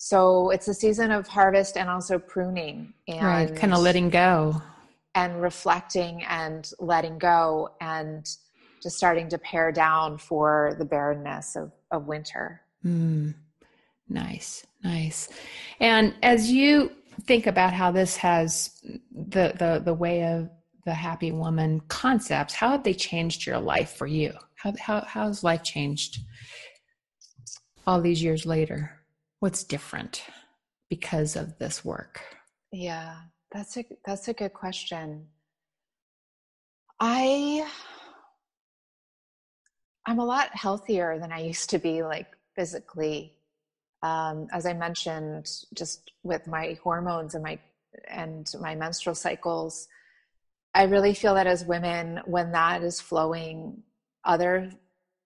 So 0.00 0.50
it's 0.50 0.68
a 0.68 0.74
season 0.74 1.10
of 1.10 1.26
harvest 1.26 1.76
and 1.76 1.90
also 1.90 2.20
pruning 2.20 2.94
and 3.08 3.26
right, 3.26 3.56
kind 3.56 3.72
of 3.74 3.80
letting 3.80 4.10
go. 4.10 4.62
and 5.16 5.42
reflecting 5.42 6.22
and 6.28 6.70
letting 6.78 7.18
go 7.18 7.70
and 7.80 8.24
just 8.80 8.96
starting 8.96 9.28
to 9.30 9.38
pare 9.38 9.72
down 9.72 10.18
for 10.18 10.76
the 10.78 10.84
barrenness 10.84 11.56
of, 11.56 11.72
of 11.90 12.06
winter. 12.06 12.60
Mm, 12.84 13.34
nice 14.08 14.66
nice. 14.84 15.28
And 15.80 16.14
as 16.22 16.50
you 16.50 16.92
think 17.22 17.46
about 17.46 17.72
how 17.72 17.90
this 17.90 18.16
has 18.16 18.80
the 19.12 19.54
the 19.58 19.82
the 19.84 19.94
way 19.94 20.24
of 20.24 20.48
the 20.84 20.94
happy 20.94 21.32
woman 21.32 21.80
concepts 21.88 22.54
how 22.54 22.70
have 22.70 22.82
they 22.82 22.94
changed 22.94 23.44
your 23.44 23.58
life 23.58 23.90
for 23.96 24.06
you 24.06 24.32
how, 24.58 24.72
how 24.80 25.00
how's 25.06 25.44
life 25.44 25.62
changed 25.62 26.20
all 27.88 28.02
these 28.02 28.22
years 28.22 28.44
later? 28.44 29.00
What's 29.40 29.64
different 29.64 30.22
because 30.90 31.36
of 31.36 31.58
this 31.58 31.82
work? 31.84 32.20
Yeah, 32.70 33.16
that's 33.50 33.78
a 33.78 33.84
that's 34.04 34.28
a 34.28 34.34
good 34.34 34.52
question. 34.52 35.26
I 37.00 37.66
I'm 40.04 40.18
a 40.18 40.24
lot 40.24 40.50
healthier 40.52 41.18
than 41.18 41.32
I 41.32 41.40
used 41.40 41.70
to 41.70 41.78
be, 41.78 42.02
like 42.02 42.26
physically. 42.54 43.37
Um, 44.02 44.46
as 44.52 44.66
I 44.66 44.74
mentioned, 44.74 45.50
just 45.74 46.12
with 46.22 46.46
my 46.46 46.78
hormones 46.82 47.34
and 47.34 47.42
my 47.42 47.58
and 48.08 48.46
my 48.60 48.74
menstrual 48.74 49.14
cycles, 49.14 49.88
I 50.74 50.84
really 50.84 51.14
feel 51.14 51.34
that 51.34 51.46
as 51.46 51.64
women, 51.64 52.20
when 52.26 52.52
that 52.52 52.82
is 52.82 53.00
flowing 53.00 53.82
other 54.24 54.70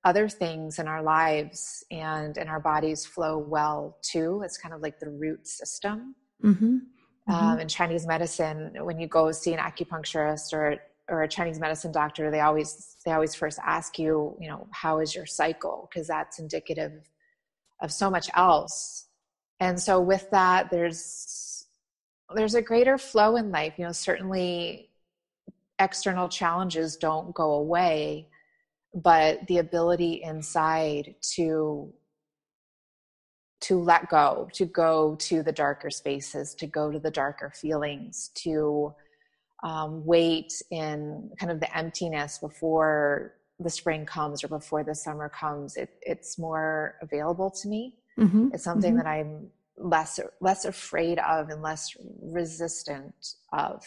other 0.05 0.29
things 0.29 0.79
in 0.79 0.88
our 0.88 1.02
lives 1.02 1.85
and 1.91 2.37
in 2.37 2.49
our 2.49 2.61
bodies 2.61 3.07
flow 3.07 3.38
well 3.38 3.99
too 4.02 4.43
it's 4.45 4.59
kind 4.59 4.75
of 4.75 4.81
like 4.81 4.99
the 4.99 5.09
root 5.09 5.47
system 5.47 6.14
mm-hmm. 6.43 6.64
Mm-hmm. 6.64 7.33
Um, 7.33 7.61
in 7.61 7.69
chinese 7.69 8.07
medicine 8.07 8.73
when 8.81 8.99
you 8.99 9.07
go 9.07 9.31
see 9.31 9.52
an 9.52 9.61
acupuncturist 9.61 10.52
or 10.52 10.79
or 11.09 11.23
a 11.23 11.29
chinese 11.29 11.61
medicine 11.61 11.93
doctor 11.93 12.31
they 12.31 12.41
always 12.41 12.97
they 13.05 13.12
always 13.12 13.35
first 13.35 13.61
ask 13.64 13.99
you 13.99 14.37
you 14.41 14.49
know 14.49 14.67
how 14.73 14.99
is 14.99 15.14
your 15.14 15.26
cycle 15.26 15.88
because 15.88 16.09
that's 16.09 16.41
indicative 16.41 16.93
of 17.82 17.92
so 17.92 18.10
much 18.10 18.30
else. 18.34 19.06
And 19.60 19.78
so 19.78 20.00
with 20.00 20.30
that 20.30 20.70
there's 20.70 21.66
there's 22.34 22.54
a 22.54 22.62
greater 22.62 22.96
flow 22.96 23.36
in 23.36 23.50
life. 23.50 23.74
You 23.76 23.84
know 23.84 23.92
certainly 23.92 24.88
external 25.78 26.28
challenges 26.28 26.96
don't 26.96 27.34
go 27.34 27.52
away 27.52 28.28
but 28.94 29.46
the 29.46 29.58
ability 29.58 30.22
inside 30.22 31.14
to 31.20 31.92
to 33.60 33.80
let 33.80 34.08
go 34.08 34.48
to 34.52 34.66
go 34.66 35.14
to 35.16 35.42
the 35.42 35.52
darker 35.52 35.88
spaces 35.88 36.54
to 36.54 36.66
go 36.66 36.90
to 36.90 36.98
the 36.98 37.10
darker 37.10 37.50
feelings 37.50 38.30
to 38.34 38.92
um, 39.62 40.04
wait 40.04 40.60
in 40.70 41.30
kind 41.38 41.52
of 41.52 41.60
the 41.60 41.76
emptiness 41.76 42.38
before 42.38 43.34
the 43.61 43.71
spring 43.71 44.04
comes 44.04 44.42
or 44.42 44.49
before 44.49 44.82
the 44.82 44.94
summer 44.94 45.28
comes 45.28 45.76
it, 45.76 45.90
it's 46.02 46.38
more 46.38 46.97
available 47.02 47.50
to 47.50 47.68
me 47.68 47.94
mm-hmm. 48.18 48.49
it's 48.52 48.64
something 48.64 48.94
mm-hmm. 48.94 49.04
that 49.04 49.06
i'm 49.06 49.47
less 49.76 50.21
less 50.40 50.64
afraid 50.64 51.18
of 51.21 51.49
and 51.49 51.62
less 51.62 51.97
resistant 52.23 53.35
of 53.52 53.85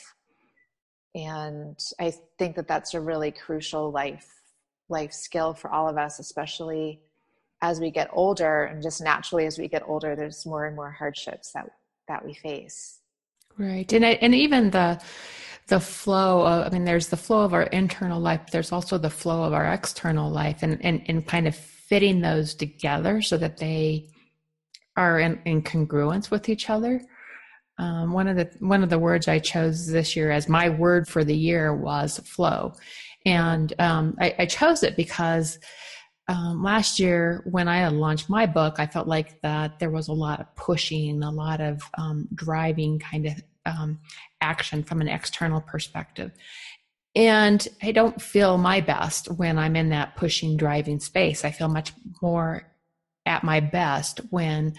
and 1.14 1.80
i 2.00 2.14
think 2.38 2.56
that 2.56 2.68
that's 2.68 2.94
a 2.94 3.00
really 3.00 3.32
crucial 3.32 3.92
life 3.92 4.36
life 4.90 5.14
skill 5.14 5.54
for 5.54 5.72
all 5.72 5.90
of 5.90 5.98
us, 5.98 6.20
especially 6.20 7.02
as 7.62 7.80
we 7.80 7.90
get 7.90 8.10
older 8.14 8.66
and 8.66 8.82
just 8.82 9.02
naturally 9.02 9.46
as 9.46 9.58
we 9.58 9.68
get 9.68 9.84
older, 9.88 10.16
there's 10.16 10.46
more 10.46 10.66
and 10.66 10.76
more 10.76 10.92
hardships 10.92 11.52
that 11.54 11.70
that 12.08 12.24
we 12.24 12.34
face. 12.34 13.00
Right. 13.58 13.92
And 13.94 14.06
I, 14.06 14.10
and 14.22 14.36
even 14.36 14.70
the 14.70 15.02
the 15.68 15.80
flow 15.80 16.46
of, 16.46 16.68
I 16.68 16.70
mean, 16.70 16.86
there's 16.86 17.08
the 17.08 17.18
flow 17.18 17.42
of 17.42 17.54
our 17.54 17.64
internal 17.64 18.20
life, 18.20 18.42
there's 18.52 18.72
also 18.72 18.98
the 18.98 19.10
flow 19.10 19.44
of 19.44 19.54
our 19.54 19.66
external 19.66 20.30
life 20.30 20.62
and, 20.62 20.84
and, 20.84 21.02
and 21.08 21.26
kind 21.26 21.48
of 21.48 21.56
fitting 21.56 22.22
those 22.22 22.54
together 22.54 23.22
so 23.22 23.38
that 23.38 23.58
they 23.58 24.08
are 24.96 25.20
in, 25.20 25.40
in 25.46 25.62
congruence 25.62 26.30
with 26.30 26.50
each 26.50 26.70
other. 26.70 27.02
Um, 27.78 28.14
one 28.14 28.28
of 28.28 28.38
the 28.38 28.50
one 28.60 28.84
of 28.84 28.90
the 28.90 29.00
words 29.00 29.28
I 29.28 29.40
chose 29.40 29.88
this 29.88 30.16
year 30.16 30.32
as 30.32 30.48
my 30.48 30.70
word 30.70 31.10
for 31.10 31.26
the 31.26 31.36
year 31.36 31.76
was 31.76 32.20
flow, 32.20 32.74
and 33.26 33.74
um, 33.80 34.16
I, 34.18 34.34
I, 34.40 34.46
chose 34.46 34.82
it 34.82 34.96
because 34.96 35.60
um, 36.30 36.64
last 36.64 37.00
year 37.00 37.44
when 37.52 37.68
I 37.68 37.86
launched 37.90 38.30
my 38.30 38.46
book, 38.46 38.76
I 38.80 38.88
felt 38.88 39.08
like 39.08 39.42
that 39.42 39.78
there 39.80 39.92
was 39.92 40.08
a 40.08 40.14
lot 40.14 40.40
of 40.40 40.56
pushing, 40.56 41.22
a 41.22 41.30
lot 41.30 41.60
of 41.60 41.82
um, 41.98 42.30
driving 42.34 42.98
kind 42.98 43.26
of 43.26 43.44
um, 43.66 44.00
action 44.42 44.84
from 44.84 45.02
an 45.02 45.08
external 45.08 45.62
perspective. 45.62 46.32
And 47.16 47.66
I 47.82 47.92
don't 47.92 48.22
feel 48.22 48.58
my 48.58 48.82
best 48.82 49.28
when 49.32 49.58
I'm 49.58 49.76
in 49.76 49.90
that 49.90 50.16
pushing, 50.16 50.58
driving 50.58 51.00
space. 51.00 51.46
I 51.46 51.52
feel 51.52 51.70
much 51.70 51.94
more 52.22 52.70
at 53.26 53.44
my 53.44 53.60
best 53.60 54.20
when 54.30 54.76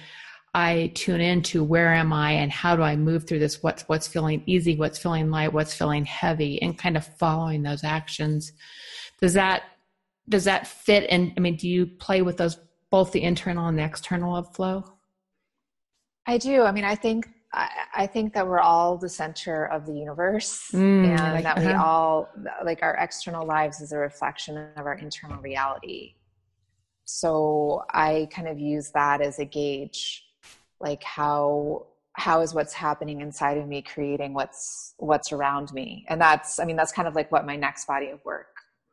I 0.54 0.92
tune 0.94 1.20
into 1.20 1.62
where 1.64 1.92
am 1.92 2.12
I 2.12 2.32
and 2.32 2.50
how 2.50 2.76
do 2.76 2.82
I 2.82 2.96
move 2.96 3.26
through 3.26 3.40
this? 3.40 3.62
What's 3.62 3.82
what's 3.88 4.08
feeling 4.08 4.42
easy, 4.46 4.76
what's 4.76 4.98
feeling 4.98 5.30
light, 5.30 5.52
what's 5.52 5.74
feeling 5.74 6.04
heavy, 6.04 6.60
and 6.62 6.78
kind 6.78 6.96
of 6.96 7.06
following 7.18 7.62
those 7.62 7.84
actions. 7.84 8.52
Does 9.20 9.34
that 9.34 9.64
does 10.28 10.44
that 10.44 10.66
fit? 10.66 11.06
And 11.10 11.32
I 11.36 11.40
mean, 11.40 11.56
do 11.56 11.68
you 11.68 11.86
play 11.86 12.22
with 12.22 12.36
those 12.36 12.58
both 12.90 13.12
the 13.12 13.22
internal 13.22 13.66
and 13.66 13.78
the 13.78 13.84
external 13.84 14.34
of 14.34 14.54
flow? 14.54 14.84
I 16.26 16.38
do. 16.38 16.62
I 16.62 16.72
mean, 16.72 16.84
I 16.84 16.94
think 16.94 17.28
I, 17.52 17.68
I 17.94 18.06
think 18.06 18.34
that 18.34 18.46
we're 18.46 18.60
all 18.60 18.98
the 18.98 19.08
center 19.08 19.66
of 19.66 19.86
the 19.86 19.94
universe, 19.94 20.70
mm, 20.72 21.06
and 21.06 21.34
like, 21.34 21.44
that 21.44 21.58
uh-huh. 21.58 21.66
we 21.66 21.72
all 21.72 22.28
like 22.64 22.80
our 22.82 22.96
external 22.96 23.46
lives 23.46 23.80
is 23.80 23.92
a 23.92 23.98
reflection 23.98 24.58
of 24.76 24.86
our 24.86 24.94
internal 24.94 25.40
reality. 25.40 26.14
So 27.04 27.84
I 27.90 28.28
kind 28.32 28.48
of 28.48 28.58
use 28.58 28.90
that 28.90 29.20
as 29.20 29.38
a 29.38 29.44
gauge 29.44 30.26
like 30.80 31.02
how 31.02 31.86
how 32.12 32.40
is 32.40 32.54
what's 32.54 32.72
happening 32.72 33.20
inside 33.20 33.58
of 33.58 33.68
me 33.68 33.82
creating 33.82 34.32
what's 34.34 34.94
what's 34.98 35.32
around 35.32 35.72
me 35.72 36.04
and 36.08 36.20
that's 36.20 36.58
i 36.58 36.64
mean 36.64 36.76
that's 36.76 36.92
kind 36.92 37.08
of 37.08 37.14
like 37.14 37.30
what 37.30 37.46
my 37.46 37.56
next 37.56 37.86
body 37.86 38.08
of 38.08 38.24
work 38.24 38.48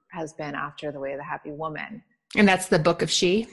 has 0.09 0.33
been 0.33 0.55
after 0.55 0.91
the 0.91 0.99
way 0.99 1.13
of 1.13 1.17
the 1.17 1.23
happy 1.23 1.51
woman 1.51 2.03
and 2.35 2.47
that's 2.47 2.67
the 2.67 2.79
book 2.79 3.01
of 3.01 3.09
she 3.09 3.47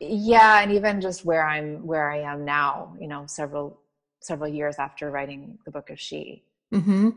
yeah 0.00 0.60
and 0.60 0.72
even 0.72 1.00
just 1.00 1.24
where 1.24 1.46
i'm 1.46 1.86
where 1.86 2.10
i 2.10 2.18
am 2.18 2.44
now 2.44 2.94
you 3.00 3.06
know 3.06 3.24
several 3.26 3.80
several 4.24 4.48
years 4.48 4.76
after 4.78 5.10
writing 5.10 5.58
the 5.64 5.70
book 5.70 5.90
of 5.90 6.00
she 6.00 6.42
mm-hmm 6.72 7.10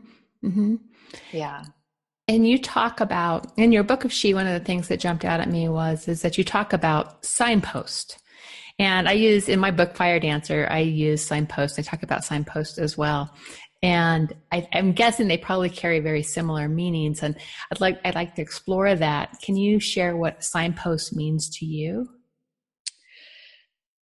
mm-hmm 0.44 0.76
yeah 1.32 1.64
and 2.26 2.46
you 2.46 2.60
talk 2.60 3.00
about 3.00 3.52
in 3.56 3.72
your 3.72 3.82
book 3.82 4.04
of 4.04 4.12
she 4.12 4.34
one 4.34 4.46
of 4.46 4.58
the 4.58 4.64
things 4.64 4.88
that 4.88 5.00
jumped 5.00 5.24
out 5.24 5.40
at 5.40 5.48
me 5.48 5.68
was 5.68 6.08
is 6.08 6.22
that 6.22 6.38
you 6.38 6.44
talk 6.44 6.72
about 6.72 7.24
signpost 7.24 8.18
and 8.78 9.08
I 9.08 9.12
use 9.12 9.48
in 9.48 9.58
my 9.58 9.70
book 9.70 9.96
Fire 9.96 10.20
Dancer, 10.20 10.68
I 10.70 10.80
use 10.80 11.24
signpost. 11.24 11.78
I 11.78 11.82
talk 11.82 12.02
about 12.02 12.24
signpost 12.24 12.78
as 12.78 12.96
well. 12.96 13.34
And 13.82 14.34
I, 14.52 14.68
am 14.72 14.92
guessing 14.92 15.28
they 15.28 15.38
probably 15.38 15.70
carry 15.70 16.00
very 16.00 16.22
similar 16.22 16.68
meanings. 16.68 17.22
And 17.22 17.36
I'd 17.72 17.80
like 17.80 18.00
I'd 18.04 18.14
like 18.14 18.34
to 18.36 18.42
explore 18.42 18.94
that. 18.94 19.36
Can 19.42 19.56
you 19.56 19.80
share 19.80 20.16
what 20.16 20.44
signpost 20.44 21.14
means 21.14 21.48
to 21.58 21.66
you? 21.66 22.08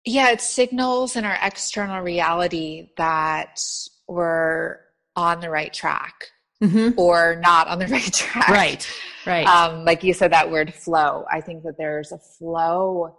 Yeah, 0.05 0.31
it 0.31 0.41
signals 0.41 1.17
in 1.17 1.25
our 1.25 1.39
external 1.43 2.01
reality 2.01 2.91
that 2.97 3.61
we're 4.09 4.79
on 5.15 5.41
the 5.41 5.51
right 5.51 5.73
track 5.73 6.33
mm-hmm. 6.63 6.99
or 6.99 7.41
not 7.43 7.69
on 7.69 7.79
the 7.79 7.87
right 7.89 8.13
track. 8.13 8.49
Right, 8.49 8.89
right. 9.27 9.47
Um, 9.47 9.85
like 9.85 10.03
you 10.03 10.15
said, 10.15 10.33
that 10.33 10.51
word 10.51 10.73
flow. 10.73 11.25
I 11.31 11.41
think 11.41 11.65
that 11.65 11.77
there's 11.79 12.13
a 12.13 12.19
flow. 12.19 13.19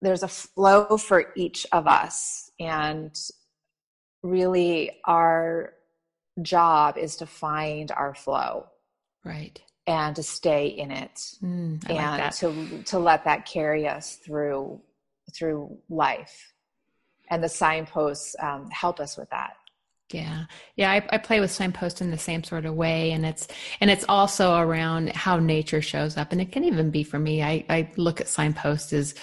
There's 0.00 0.22
a 0.22 0.28
flow 0.28 0.96
for 0.96 1.32
each 1.36 1.66
of 1.72 1.86
us, 1.86 2.50
and 2.58 3.14
really, 4.22 4.98
our 5.04 5.74
job 6.40 6.98
is 6.98 7.16
to 7.16 7.26
find 7.26 7.90
our 7.92 8.14
flow. 8.14 8.66
Right. 9.24 9.60
And 9.86 10.14
to 10.16 10.22
stay 10.22 10.68
in 10.68 10.92
it, 10.92 11.14
mm, 11.42 11.90
and 11.90 12.22
like 12.22 12.34
to 12.36 12.82
to 12.84 12.98
let 13.00 13.24
that 13.24 13.46
carry 13.46 13.88
us 13.88 14.16
through 14.24 14.80
through 15.34 15.76
life. 15.88 16.52
And 17.30 17.42
the 17.42 17.48
signposts 17.48 18.36
um, 18.40 18.68
help 18.70 19.00
us 19.00 19.16
with 19.16 19.30
that. 19.30 19.54
Yeah. 20.12 20.44
Yeah 20.76 20.90
I, 20.90 21.06
I, 21.10 21.18
play 21.18 21.40
with 21.40 21.50
signposts 21.50 22.02
in 22.02 22.10
the 22.10 22.18
same 22.18 22.44
sort 22.44 22.66
of 22.66 22.74
way. 22.74 23.12
And 23.12 23.24
it's 23.24 23.48
and 23.80 23.90
it's 23.90 24.04
also 24.08 24.58
around 24.58 25.10
how 25.10 25.38
nature 25.38 25.80
shows 25.80 26.18
up. 26.18 26.32
And 26.32 26.40
it 26.40 26.52
can 26.52 26.64
even 26.64 26.90
be 26.90 27.02
for 27.02 27.18
me. 27.18 27.42
I, 27.42 27.64
I 27.70 27.90
look 27.96 28.20
at 28.20 28.28
signposts 28.28 28.92
as 28.92 29.14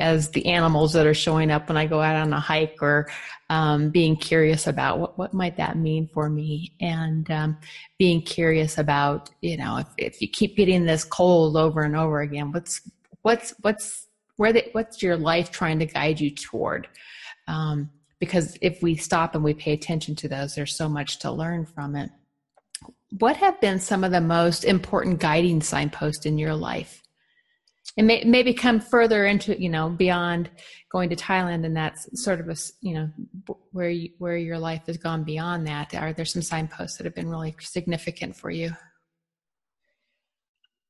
as 0.00 0.30
the 0.30 0.44
animals 0.46 0.92
that 0.92 1.06
are 1.06 1.14
showing 1.14 1.52
up 1.52 1.68
when 1.68 1.76
i 1.76 1.86
go 1.86 2.00
out 2.00 2.16
on 2.16 2.32
a 2.32 2.40
hike 2.40 2.78
or 2.82 3.08
um, 3.50 3.90
being 3.90 4.16
curious 4.16 4.66
about 4.66 4.98
what, 4.98 5.18
what 5.18 5.34
might 5.34 5.56
that 5.58 5.76
mean 5.76 6.08
for 6.08 6.28
me? 6.30 6.72
And 6.80 7.30
um, 7.30 7.58
being 7.98 8.22
curious 8.22 8.78
about 8.78 9.30
you 9.40 9.56
know 9.56 9.78
if, 9.78 9.86
if 9.98 10.22
you 10.22 10.28
keep 10.28 10.56
getting 10.56 10.84
this 10.84 11.04
cold 11.04 11.56
over 11.56 11.82
and 11.82 11.96
over 11.96 12.20
again 12.20 12.52
what's 12.52 12.80
what's 13.22 13.54
what's 13.60 14.06
where 14.36 14.52
the, 14.52 14.68
what's 14.72 15.02
your 15.02 15.16
life 15.16 15.50
trying 15.50 15.78
to 15.78 15.86
guide 15.86 16.20
you 16.20 16.30
toward? 16.30 16.88
Um, 17.46 17.90
because 18.20 18.56
if 18.62 18.82
we 18.82 18.96
stop 18.96 19.34
and 19.34 19.44
we 19.44 19.54
pay 19.54 19.72
attention 19.72 20.14
to 20.16 20.28
those 20.28 20.54
there's 20.54 20.76
so 20.76 20.88
much 20.88 21.18
to 21.20 21.30
learn 21.30 21.66
from 21.66 21.96
it. 21.96 22.10
What 23.18 23.36
have 23.36 23.60
been 23.60 23.78
some 23.78 24.02
of 24.02 24.12
the 24.12 24.20
most 24.20 24.64
important 24.64 25.20
guiding 25.20 25.60
signposts 25.60 26.26
in 26.26 26.38
your 26.38 26.54
life? 26.54 27.02
And 27.96 28.06
may, 28.06 28.24
maybe 28.24 28.54
come 28.54 28.80
further 28.80 29.26
into 29.26 29.60
you 29.60 29.68
know 29.68 29.90
beyond 29.90 30.50
going 30.90 31.10
to 31.10 31.16
thailand 31.16 31.64
and 31.64 31.76
that's 31.76 32.08
sort 32.24 32.40
of 32.40 32.48
a 32.48 32.56
you 32.80 32.94
know 32.94 33.08
where 33.72 33.90
you, 33.90 34.10
where 34.18 34.36
your 34.36 34.58
life 34.58 34.86
has 34.86 34.96
gone 34.96 35.22
beyond 35.22 35.66
that. 35.66 35.94
Are 35.94 36.12
there 36.12 36.24
some 36.24 36.42
signposts 36.42 36.96
that 36.96 37.04
have 37.04 37.14
been 37.14 37.28
really 37.28 37.54
significant 37.60 38.36
for 38.36 38.50
you? 38.50 38.72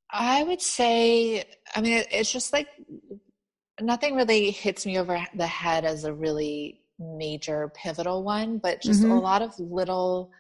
I 0.09 0.45
would 0.45 0.63
say 0.63 1.45
i 1.75 1.81
mean 1.81 2.05
it's 2.13 2.31
just 2.31 2.53
like 2.53 2.69
nothing 3.81 4.15
really 4.15 4.51
hits 4.51 4.87
me 4.87 4.99
over 4.99 5.25
the 5.35 5.47
head 5.47 5.85
as 5.85 6.05
a 6.05 6.13
really 6.13 6.81
major 6.99 7.73
pivotal 7.75 8.23
one 8.23 8.59
but 8.59 8.81
just 8.81 9.03
mm-hmm. 9.03 9.11
a 9.11 9.21
lot 9.21 9.43
of 9.43 9.59
little 9.59 10.31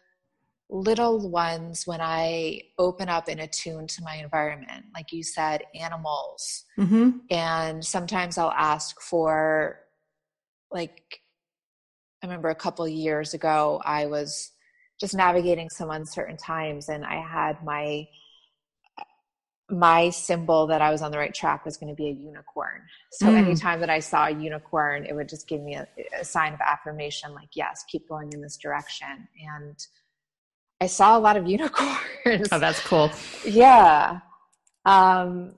little 0.70 1.28
ones 1.28 1.86
when 1.86 2.00
i 2.00 2.60
open 2.78 3.08
up 3.08 3.28
and 3.28 3.40
attune 3.40 3.86
to 3.86 4.02
my 4.02 4.16
environment 4.16 4.84
like 4.94 5.12
you 5.12 5.22
said 5.22 5.62
animals 5.74 6.64
mm-hmm. 6.78 7.10
and 7.30 7.84
sometimes 7.84 8.38
i'll 8.38 8.52
ask 8.52 9.00
for 9.00 9.80
like 10.70 11.20
i 12.22 12.26
remember 12.26 12.50
a 12.50 12.54
couple 12.54 12.86
years 12.86 13.34
ago 13.34 13.82
i 13.84 14.06
was 14.06 14.52
just 15.00 15.14
navigating 15.14 15.68
some 15.68 15.90
uncertain 15.90 16.36
times 16.36 16.88
and 16.88 17.04
i 17.04 17.16
had 17.16 17.62
my 17.64 18.06
my 19.70 20.10
symbol 20.10 20.66
that 20.66 20.82
I 20.82 20.90
was 20.90 21.00
on 21.00 21.10
the 21.10 21.18
right 21.18 21.34
track 21.34 21.64
was 21.64 21.76
going 21.76 21.88
to 21.88 21.96
be 21.96 22.08
a 22.08 22.12
unicorn. 22.12 22.82
So 23.12 23.26
mm. 23.26 23.36
anytime 23.36 23.80
that 23.80 23.88
I 23.88 23.98
saw 23.98 24.26
a 24.26 24.30
unicorn, 24.30 25.06
it 25.06 25.14
would 25.14 25.28
just 25.28 25.48
give 25.48 25.62
me 25.62 25.74
a, 25.74 25.86
a, 26.20 26.24
sign 26.24 26.52
of 26.52 26.60
affirmation, 26.60 27.32
like, 27.32 27.48
yes, 27.54 27.82
keep 27.88 28.08
going 28.08 28.32
in 28.32 28.42
this 28.42 28.58
direction. 28.58 29.26
And 29.56 29.86
I 30.80 30.86
saw 30.86 31.16
a 31.16 31.20
lot 31.20 31.36
of 31.36 31.46
unicorns. 31.48 32.48
Oh, 32.52 32.58
that's 32.58 32.80
cool. 32.80 33.10
yeah. 33.46 34.20
Um, 34.84 35.54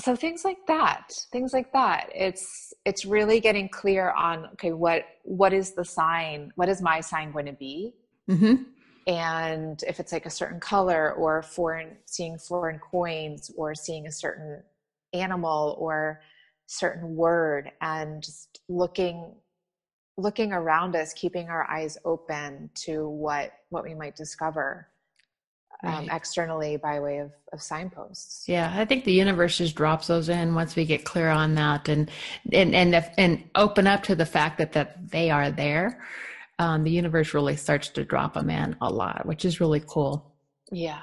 so 0.00 0.14
things 0.14 0.44
like 0.44 0.58
that, 0.68 1.10
things 1.32 1.52
like 1.52 1.72
that. 1.72 2.10
It's 2.14 2.72
it's 2.84 3.04
really 3.04 3.40
getting 3.40 3.68
clear 3.68 4.12
on 4.12 4.46
okay, 4.52 4.70
what 4.70 5.04
what 5.24 5.52
is 5.52 5.72
the 5.72 5.84
sign? 5.84 6.52
What 6.54 6.68
is 6.68 6.80
my 6.80 7.00
sign 7.00 7.32
going 7.32 7.46
to 7.46 7.52
be? 7.52 7.94
Mm-hmm 8.30 8.62
and 9.08 9.82
if 9.88 9.98
it's 9.98 10.12
like 10.12 10.26
a 10.26 10.30
certain 10.30 10.60
color 10.60 11.14
or 11.14 11.42
foreign 11.42 11.96
seeing 12.04 12.38
foreign 12.38 12.78
coins 12.78 13.50
or 13.56 13.74
seeing 13.74 14.06
a 14.06 14.12
certain 14.12 14.62
animal 15.14 15.76
or 15.80 16.20
certain 16.66 17.16
word 17.16 17.72
and 17.80 18.22
just 18.22 18.60
looking 18.68 19.34
looking 20.18 20.52
around 20.52 20.94
us 20.94 21.14
keeping 21.14 21.48
our 21.48 21.68
eyes 21.70 21.96
open 22.04 22.68
to 22.74 23.08
what 23.08 23.52
what 23.70 23.82
we 23.82 23.94
might 23.94 24.14
discover 24.14 24.86
um, 25.84 25.94
right. 25.94 26.08
externally 26.12 26.76
by 26.76 27.00
way 27.00 27.18
of, 27.18 27.32
of 27.54 27.62
signposts 27.62 28.46
yeah 28.46 28.74
i 28.76 28.84
think 28.84 29.04
the 29.04 29.12
universe 29.12 29.56
just 29.56 29.74
drops 29.74 30.08
those 30.08 30.28
in 30.28 30.54
once 30.54 30.76
we 30.76 30.84
get 30.84 31.04
clear 31.06 31.30
on 31.30 31.54
that 31.54 31.88
and 31.88 32.10
and 32.52 32.74
and, 32.74 32.94
if, 32.94 33.08
and 33.16 33.42
open 33.54 33.86
up 33.86 34.02
to 34.02 34.14
the 34.14 34.26
fact 34.26 34.58
that 34.58 34.72
that 34.72 35.10
they 35.10 35.30
are 35.30 35.50
there 35.50 35.98
um, 36.58 36.84
the 36.84 36.90
universe 36.90 37.34
really 37.34 37.56
starts 37.56 37.88
to 37.90 38.04
drop 38.04 38.34
them 38.34 38.50
in 38.50 38.76
a 38.80 38.90
lot, 38.90 39.26
which 39.26 39.44
is 39.44 39.60
really 39.60 39.82
cool. 39.86 40.34
Yeah. 40.72 41.02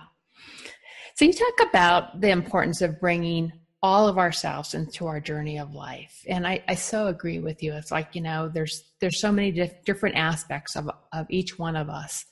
So 1.15 1.25
you 1.25 1.33
talk 1.33 1.69
about 1.69 2.19
the 2.19 2.29
importance 2.29 2.81
of 2.81 2.99
bringing 2.99 3.53
all 3.81 4.07
of 4.07 4.17
ourselves 4.17 4.73
into 4.73 5.07
our 5.07 5.19
journey 5.19 5.59
of 5.59 5.73
life, 5.73 6.23
and 6.27 6.45
I, 6.45 6.63
I 6.67 6.75
so 6.75 7.07
agree 7.07 7.39
with 7.39 7.63
you. 7.63 7.73
It's 7.73 7.91
like 7.91 8.15
you 8.15 8.21
know, 8.21 8.49
there's 8.53 8.91
there's 8.99 9.21
so 9.21 9.31
many 9.31 9.51
dif- 9.51 9.83
different 9.85 10.15
aspects 10.15 10.75
of 10.75 10.89
of 11.13 11.25
each 11.29 11.57
one 11.57 11.75
of 11.75 11.89
us, 11.89 12.25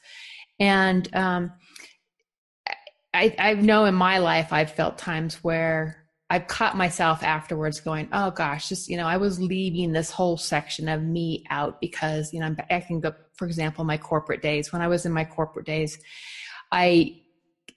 and 0.59 1.07
um, 1.15 1.53
I 3.13 3.35
I 3.37 3.53
know 3.53 3.85
in 3.85 3.95
my 3.95 4.17
life 4.17 4.51
I've 4.51 4.71
felt 4.71 4.97
times 4.97 5.43
where 5.43 6.02
I've 6.33 6.47
caught 6.47 6.75
myself 6.75 7.21
afterwards 7.21 7.79
going, 7.79 8.09
oh 8.11 8.31
gosh, 8.31 8.67
just, 8.67 8.89
you 8.89 8.97
know, 8.97 9.05
I 9.05 9.17
was 9.17 9.39
leaving 9.39 9.91
this 9.91 10.09
whole 10.09 10.35
section 10.35 10.89
of 10.89 11.03
me 11.03 11.43
out 11.51 11.79
because, 11.79 12.33
you 12.33 12.39
know, 12.39 12.55
I 12.71 12.79
can 12.79 12.99
go, 13.01 13.13
for 13.35 13.45
example, 13.45 13.85
my 13.85 13.97
corporate 13.97 14.41
days. 14.41 14.73
When 14.73 14.81
I 14.81 14.87
was 14.87 15.05
in 15.05 15.11
my 15.11 15.25
corporate 15.25 15.67
days, 15.67 15.99
I 16.71 17.21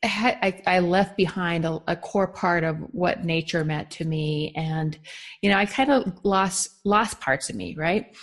had, 0.03 0.39
I, 0.41 0.63
I 0.67 0.79
left 0.79 1.19
behind 1.19 1.67
a, 1.67 1.83
a, 1.87 1.97
core 1.97 2.29
part 2.29 2.65
of 2.65 2.79
what 2.93 3.27
nature 3.27 3.63
meant 3.63 3.91
to 3.91 4.07
me. 4.07 4.55
And, 4.57 4.99
you 5.43 5.51
know, 5.51 5.59
I 5.59 5.67
kind 5.67 5.93
of 5.93 6.19
lost, 6.25 6.71
lost 6.85 7.21
parts 7.21 7.51
of 7.51 7.57
me. 7.57 7.75
Right. 7.77 8.17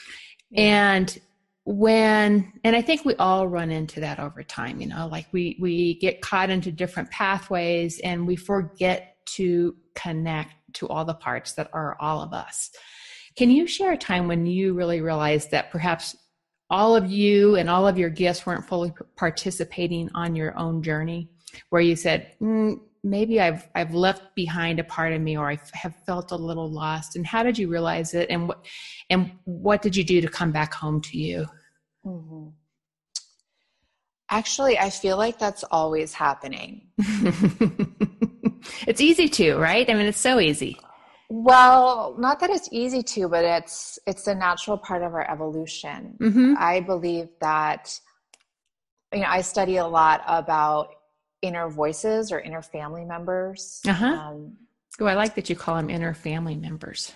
Yeah. 0.49 0.93
And 0.95 1.19
when 1.65 2.51
and 2.65 2.75
i 2.75 2.81
think 2.81 3.05
we 3.05 3.15
all 3.15 3.47
run 3.47 3.71
into 3.71 4.01
that 4.01 4.19
over 4.19 4.43
time 4.43 4.81
you 4.81 4.85
know 4.85 5.07
like 5.07 5.25
we 5.31 5.55
we 5.61 5.93
get 5.93 6.19
caught 6.19 6.49
into 6.49 6.73
different 6.73 7.09
pathways 7.09 8.01
and 8.01 8.27
we 8.27 8.35
forget 8.35 9.12
to 9.25 9.75
connect 9.95 10.51
to 10.73 10.87
all 10.87 11.05
the 11.05 11.13
parts 11.13 11.53
that 11.53 11.69
are 11.73 11.97
all 11.99 12.21
of 12.21 12.33
us. 12.33 12.71
Can 13.35 13.49
you 13.49 13.65
share 13.67 13.93
a 13.93 13.97
time 13.97 14.27
when 14.27 14.45
you 14.45 14.73
really 14.73 15.01
realized 15.01 15.51
that 15.51 15.71
perhaps 15.71 16.15
all 16.69 16.95
of 16.95 17.11
you 17.11 17.55
and 17.55 17.69
all 17.69 17.87
of 17.87 17.97
your 17.97 18.09
gifts 18.09 18.45
weren't 18.45 18.65
fully 18.65 18.91
participating 19.15 20.09
on 20.15 20.35
your 20.35 20.57
own 20.57 20.81
journey, 20.81 21.29
where 21.69 21.81
you 21.81 21.95
said, 21.95 22.31
mm, 22.41 22.79
maybe 23.03 23.39
I've 23.41 23.67
I've 23.75 23.93
left 23.93 24.35
behind 24.35 24.79
a 24.79 24.83
part 24.83 25.13
of 25.13 25.21
me, 25.21 25.37
or 25.37 25.51
I 25.51 25.59
have 25.73 25.95
felt 26.05 26.31
a 26.31 26.35
little 26.35 26.71
lost? 26.71 27.15
And 27.15 27.25
how 27.25 27.43
did 27.43 27.57
you 27.57 27.67
realize 27.67 28.13
it? 28.13 28.29
And 28.29 28.47
what 28.47 28.65
and 29.09 29.31
what 29.45 29.81
did 29.81 29.95
you 29.95 30.03
do 30.03 30.21
to 30.21 30.27
come 30.27 30.51
back 30.51 30.73
home 30.73 31.01
to 31.01 31.17
you? 31.17 31.45
Mm-hmm. 32.05 32.49
Actually, 34.33 34.79
I 34.79 34.89
feel 34.89 35.15
like 35.15 35.37
that's 35.37 35.63
always 35.65 36.11
happening. 36.11 36.87
it's 38.87 38.99
easy 38.99 39.29
to, 39.29 39.57
right? 39.57 39.87
I 39.87 39.93
mean, 39.93 40.07
it's 40.07 40.19
so 40.19 40.39
easy. 40.39 40.75
Well, 41.29 42.15
not 42.17 42.39
that 42.39 42.49
it's 42.49 42.67
easy 42.71 43.03
to, 43.03 43.27
but 43.27 43.45
it's 43.45 43.99
it's 44.07 44.25
a 44.25 44.33
natural 44.33 44.79
part 44.79 45.03
of 45.03 45.13
our 45.13 45.29
evolution. 45.29 46.17
Mm-hmm. 46.19 46.55
I 46.57 46.79
believe 46.79 47.29
that 47.41 47.99
you 49.13 49.19
know, 49.19 49.27
I 49.27 49.41
study 49.41 49.77
a 49.77 49.85
lot 49.85 50.23
about 50.25 50.95
inner 51.43 51.69
voices 51.69 52.31
or 52.31 52.39
inner 52.39 52.63
family 52.63 53.05
members. 53.05 53.81
Uh-huh. 53.87 54.05
Um, 54.05 54.57
oh, 54.99 55.05
I 55.05 55.13
like 55.13 55.35
that 55.35 55.47
you 55.47 55.55
call 55.55 55.75
them 55.75 55.91
inner 55.91 56.15
family 56.15 56.55
members. 56.55 57.13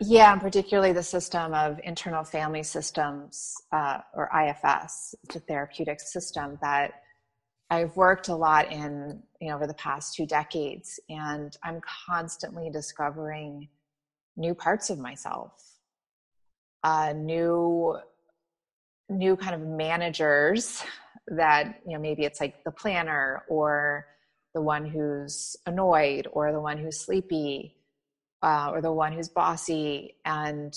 Yeah, 0.00 0.32
and 0.32 0.40
particularly 0.40 0.92
the 0.92 1.02
system 1.02 1.54
of 1.54 1.80
internal 1.84 2.24
family 2.24 2.62
systems, 2.62 3.54
uh, 3.72 3.98
or 4.14 4.28
IFS, 4.34 5.14
the 5.32 5.40
therapeutic 5.40 6.00
system 6.00 6.58
that 6.62 7.02
I've 7.70 7.96
worked 7.96 8.28
a 8.28 8.34
lot 8.34 8.70
in, 8.70 9.22
you 9.40 9.48
know, 9.48 9.54
over 9.54 9.66
the 9.66 9.74
past 9.74 10.14
two 10.14 10.26
decades, 10.26 11.00
and 11.08 11.56
I'm 11.62 11.80
constantly 12.06 12.70
discovering 12.70 13.68
new 14.36 14.54
parts 14.54 14.90
of 14.90 14.98
myself, 14.98 15.52
uh, 16.82 17.12
new, 17.16 17.98
new 19.08 19.36
kind 19.36 19.54
of 19.54 19.60
managers 19.62 20.82
that, 21.28 21.80
you 21.86 21.94
know, 21.94 22.00
maybe 22.00 22.24
it's 22.24 22.40
like 22.40 22.62
the 22.64 22.70
planner 22.70 23.44
or 23.48 24.06
the 24.54 24.60
one 24.60 24.86
who's 24.86 25.56
annoyed 25.66 26.28
or 26.32 26.52
the 26.52 26.60
one 26.60 26.78
who's 26.78 27.00
sleepy 27.00 27.76
uh, 28.44 28.70
or 28.70 28.82
the 28.82 28.92
one 28.92 29.10
who's 29.10 29.30
bossy 29.30 30.16
and 30.26 30.76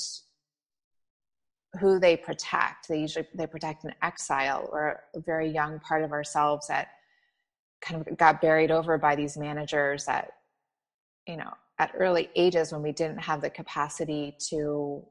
who 1.82 2.00
they 2.00 2.16
protect. 2.16 2.88
They 2.88 3.02
usually 3.02 3.28
they 3.36 3.46
protect 3.46 3.84
an 3.84 3.94
exile 4.02 4.70
or 4.72 5.04
a 5.14 5.20
very 5.20 5.50
young 5.50 5.80
part 5.82 6.04
of 6.04 6.14
ourselves 6.14 6.68
that 6.70 6.88
kind 7.82 8.08
of 8.08 8.18
got 8.18 8.42
buried 8.42 8.72
over 8.72 8.98
by 8.98 9.16
these 9.16 9.38
managers 9.38 10.06
that 10.06 10.32
you 11.28 11.36
know 11.36 11.52
at 11.78 11.92
early 11.96 12.30
ages 12.36 12.72
when 12.72 12.82
we 12.82 12.94
didn't 12.94 13.20
have 13.20 13.42
the 13.42 13.50
capacity 13.50 14.36
to 14.40 15.06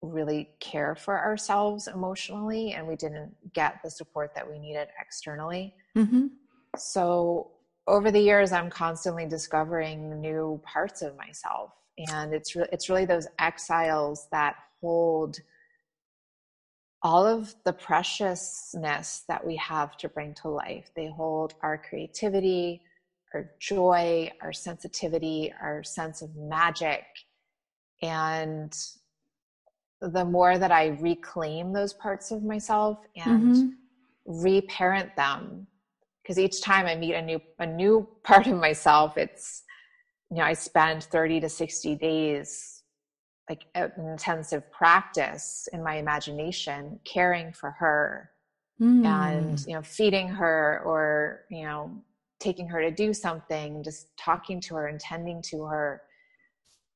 really 0.00 0.48
care 0.60 0.96
for 0.96 1.18
ourselves 1.18 1.86
emotionally 1.86 2.72
and 2.72 2.86
we 2.86 2.96
didn't 2.96 3.32
get 3.52 3.78
the 3.84 3.90
support 3.90 4.34
that 4.34 4.50
we 4.50 4.58
needed 4.58 4.88
externally. 5.00 5.74
Mm-hmm. 5.96 6.28
So 6.76 7.52
over 7.86 8.10
the 8.10 8.20
years, 8.20 8.52
I'm 8.52 8.70
constantly 8.70 9.26
discovering 9.26 10.20
new 10.20 10.60
parts 10.64 11.02
of 11.02 11.16
myself. 11.16 11.72
And 12.08 12.32
it's, 12.32 12.56
re- 12.56 12.66
it's 12.72 12.88
really 12.88 13.04
those 13.04 13.26
exiles 13.38 14.26
that 14.32 14.56
hold 14.80 15.38
all 17.02 17.26
of 17.26 17.54
the 17.64 17.72
preciousness 17.72 19.24
that 19.28 19.46
we 19.46 19.56
have 19.56 19.96
to 19.98 20.08
bring 20.08 20.34
to 20.34 20.48
life. 20.48 20.90
They 20.96 21.08
hold 21.08 21.54
our 21.62 21.76
creativity, 21.76 22.80
our 23.34 23.50
joy, 23.60 24.30
our 24.40 24.52
sensitivity, 24.52 25.52
our 25.60 25.84
sense 25.84 26.22
of 26.22 26.34
magic. 26.34 27.04
And 28.02 28.74
the 30.00 30.24
more 30.24 30.58
that 30.58 30.72
I 30.72 30.98
reclaim 31.00 31.72
those 31.72 31.92
parts 31.92 32.30
of 32.30 32.42
myself 32.42 32.98
and 33.16 33.54
mm-hmm. 33.54 34.42
reparent 34.42 35.14
them, 35.14 35.66
because 36.24 36.38
each 36.38 36.62
time 36.62 36.86
I 36.86 36.96
meet 36.96 37.14
a 37.14 37.22
new 37.22 37.40
a 37.58 37.66
new 37.66 38.08
part 38.24 38.46
of 38.46 38.58
myself, 38.58 39.16
it's 39.16 39.62
you 40.30 40.38
know 40.38 40.44
I 40.44 40.54
spend 40.54 41.04
thirty 41.04 41.40
to 41.40 41.48
sixty 41.48 41.94
days 41.94 42.82
like 43.48 43.66
an 43.74 43.92
intensive 43.98 44.70
practice 44.72 45.68
in 45.72 45.82
my 45.82 45.96
imagination, 45.96 46.98
caring 47.04 47.52
for 47.52 47.72
her 47.72 48.30
mm. 48.80 49.04
and 49.04 49.64
you 49.66 49.74
know 49.74 49.82
feeding 49.82 50.28
her 50.28 50.82
or 50.84 51.44
you 51.50 51.64
know 51.64 51.90
taking 52.40 52.68
her 52.68 52.80
to 52.82 52.90
do 52.90 53.14
something, 53.14 53.82
just 53.82 54.08
talking 54.18 54.60
to 54.60 54.74
her 54.74 54.88
and 54.88 55.00
tending 55.00 55.40
to 55.40 55.62
her. 55.62 56.02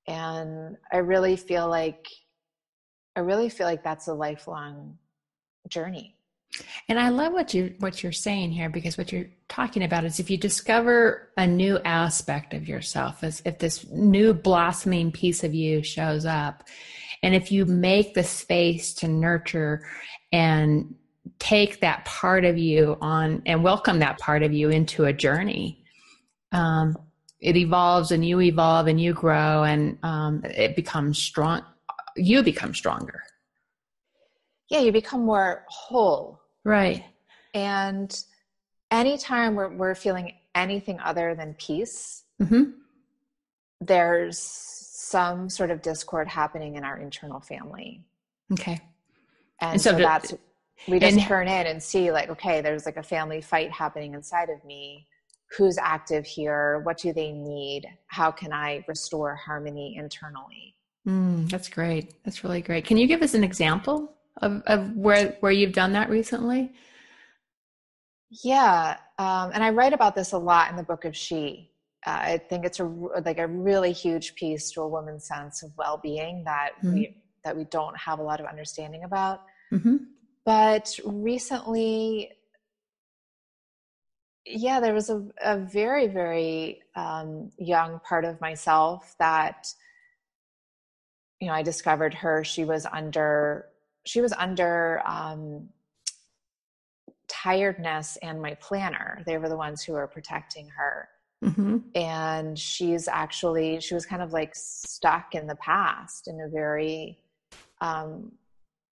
And 0.06 0.76
I 0.92 0.98
really 0.98 1.36
feel 1.36 1.68
like 1.68 2.06
I 3.16 3.20
really 3.20 3.48
feel 3.48 3.66
like 3.66 3.82
that's 3.82 4.08
a 4.08 4.14
lifelong 4.14 4.98
journey. 5.68 6.17
And 6.88 6.98
I 6.98 7.08
love 7.10 7.32
what 7.32 7.54
you 7.54 7.74
what 7.78 8.02
you're 8.02 8.12
saying 8.12 8.52
here 8.52 8.68
because 8.68 8.96
what 8.96 9.12
you're 9.12 9.30
talking 9.48 9.82
about 9.82 10.04
is 10.04 10.20
if 10.20 10.30
you 10.30 10.36
discover 10.36 11.30
a 11.36 11.46
new 11.46 11.78
aspect 11.84 12.54
of 12.54 12.68
yourself, 12.68 13.22
as 13.22 13.42
if 13.44 13.58
this 13.58 13.86
new 13.90 14.32
blossoming 14.34 15.12
piece 15.12 15.44
of 15.44 15.54
you 15.54 15.82
shows 15.82 16.24
up, 16.24 16.64
and 17.22 17.34
if 17.34 17.52
you 17.52 17.66
make 17.66 18.14
the 18.14 18.24
space 18.24 18.94
to 18.94 19.08
nurture 19.08 19.86
and 20.32 20.94
take 21.38 21.80
that 21.80 22.04
part 22.04 22.44
of 22.44 22.58
you 22.58 22.96
on 23.00 23.42
and 23.46 23.62
welcome 23.62 23.98
that 23.98 24.18
part 24.18 24.42
of 24.42 24.52
you 24.52 24.70
into 24.70 25.04
a 25.04 25.12
journey, 25.12 25.84
um, 26.52 26.96
it 27.40 27.56
evolves 27.56 28.10
and 28.10 28.24
you 28.24 28.40
evolve 28.40 28.86
and 28.86 29.00
you 29.00 29.12
grow 29.12 29.62
and 29.62 29.98
um, 30.02 30.42
it 30.44 30.74
becomes 30.74 31.18
strong 31.18 31.62
you 32.16 32.42
become 32.42 32.74
stronger. 32.74 33.22
Yeah 34.68 34.80
you 34.80 34.92
become 34.92 35.24
more 35.24 35.64
whole 35.68 36.37
right. 36.64 37.04
And 37.54 38.24
anytime 38.90 39.54
we're, 39.54 39.68
we're 39.68 39.94
feeling 39.94 40.34
anything 40.54 40.98
other 41.00 41.34
than 41.34 41.54
peace 41.54 42.24
mm-hmm. 42.40 42.70
there's 43.80 44.38
some 44.38 45.48
sort 45.48 45.70
of 45.70 45.82
discord 45.82 46.28
happening 46.28 46.76
in 46.76 46.84
our 46.84 46.98
internal 46.98 47.40
family. 47.40 48.04
Okay. 48.52 48.80
And, 49.60 49.72
and 49.72 49.80
so, 49.80 49.92
so 49.92 49.98
that's 49.98 50.34
we 50.86 50.98
just 51.00 51.16
and, 51.16 51.26
turn 51.26 51.48
in 51.48 51.66
and 51.66 51.82
see 51.82 52.12
like 52.12 52.28
okay 52.28 52.60
there's 52.60 52.86
like 52.86 52.96
a 52.98 53.02
family 53.02 53.40
fight 53.40 53.70
happening 53.72 54.14
inside 54.14 54.50
of 54.50 54.62
me. 54.64 55.06
Who's 55.56 55.78
active 55.78 56.26
here? 56.26 56.80
What 56.80 56.98
do 56.98 57.12
they 57.12 57.32
need? 57.32 57.86
How 58.08 58.30
can 58.30 58.52
i 58.52 58.84
restore 58.86 59.34
harmony 59.34 59.96
internally? 59.96 60.76
Mm, 61.06 61.48
that's 61.50 61.70
great. 61.70 62.22
That's 62.22 62.44
really 62.44 62.60
great. 62.60 62.84
Can 62.84 62.98
you 62.98 63.06
give 63.06 63.22
us 63.22 63.32
an 63.32 63.42
example 63.42 64.12
of, 64.38 64.62
of 64.66 64.96
where 64.96 65.36
where 65.40 65.52
you've 65.52 65.72
done 65.72 65.92
that 65.92 66.10
recently? 66.10 66.72
Yeah, 68.44 68.96
um, 69.18 69.50
and 69.54 69.64
I 69.64 69.70
write 69.70 69.92
about 69.92 70.14
this 70.14 70.32
a 70.32 70.38
lot 70.38 70.70
in 70.70 70.76
the 70.76 70.82
book 70.82 71.04
of 71.04 71.16
She. 71.16 71.70
Uh, 72.06 72.10
I 72.10 72.38
think 72.48 72.64
it's 72.64 72.80
a 72.80 72.84
like 72.84 73.38
a 73.38 73.46
really 73.46 73.92
huge 73.92 74.34
piece 74.34 74.70
to 74.72 74.82
a 74.82 74.88
woman's 74.88 75.26
sense 75.26 75.62
of 75.62 75.72
well 75.76 75.98
being 76.02 76.44
that 76.44 76.70
mm-hmm. 76.78 76.94
we 76.94 77.16
that 77.44 77.56
we 77.56 77.64
don't 77.64 77.96
have 77.98 78.18
a 78.18 78.22
lot 78.22 78.40
of 78.40 78.46
understanding 78.46 79.04
about. 79.04 79.42
Mm-hmm. 79.72 79.96
But 80.44 80.98
recently, 81.04 82.30
yeah, 84.46 84.80
there 84.80 84.94
was 84.94 85.10
a, 85.10 85.24
a 85.42 85.58
very 85.58 86.06
very 86.06 86.82
um, 86.94 87.50
young 87.58 88.00
part 88.00 88.24
of 88.24 88.40
myself 88.40 89.14
that 89.18 89.66
you 91.40 91.46
know, 91.46 91.54
I 91.54 91.62
discovered 91.62 92.14
her. 92.14 92.44
She 92.44 92.64
was 92.64 92.86
under 92.86 93.66
she 94.04 94.20
was 94.20 94.32
under 94.32 95.02
um, 95.06 95.68
tiredness 97.28 98.16
and 98.22 98.40
my 98.40 98.54
planner. 98.54 99.22
They 99.26 99.38
were 99.38 99.48
the 99.48 99.56
ones 99.56 99.82
who 99.82 99.92
were 99.92 100.06
protecting 100.06 100.68
her. 100.76 101.08
Mm-hmm. 101.44 101.78
And 101.94 102.58
she's 102.58 103.06
actually 103.06 103.80
she 103.80 103.94
was 103.94 104.04
kind 104.04 104.22
of 104.22 104.32
like 104.32 104.54
stuck 104.54 105.34
in 105.34 105.46
the 105.46 105.54
past 105.56 106.26
in 106.26 106.40
a 106.40 106.48
very 106.48 107.18
um, 107.80 108.32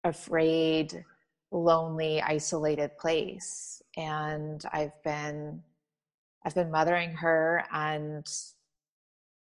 afraid, 0.03 1.03
lonely, 1.51 2.21
isolated 2.21 2.97
place. 2.97 3.81
And 3.97 4.63
I've 4.71 5.03
been 5.03 5.61
I've 6.45 6.55
been 6.55 6.71
mothering 6.71 7.11
her 7.15 7.65
and 7.73 8.25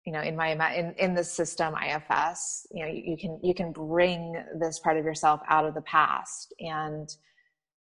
you 0.05 0.13
know 0.13 0.21
in 0.21 0.37
my 0.37 0.51
in, 0.75 0.95
in 0.99 1.15
the 1.15 1.25
system 1.25 1.75
ifs 1.75 2.67
you 2.71 2.85
know 2.85 2.91
you, 2.91 3.03
you, 3.07 3.17
can 3.17 3.41
you 3.43 3.55
can 3.55 3.73
bring 3.73 4.35
this 4.59 4.79
part 4.79 4.97
of 4.97 5.05
yourself 5.05 5.41
out 5.49 5.65
of 5.65 5.75
the 5.75 5.83
past 5.83 6.53
and 6.61 7.17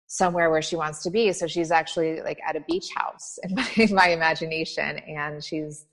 somewhere 0.06 0.50
where 0.50 0.62
she 0.62 0.76
wants 0.76 1.02
to 1.02 1.10
be. 1.10 1.32
So 1.32 1.46
she's 1.46 1.72
actually 1.72 2.20
like 2.20 2.38
at 2.46 2.54
a 2.54 2.60
beach 2.68 2.90
house 2.94 3.38
in 3.42 3.54
my, 3.54 3.68
in 3.76 3.94
my 3.94 4.08
imagination 4.08 4.98
and 4.98 5.42
she's 5.42 5.86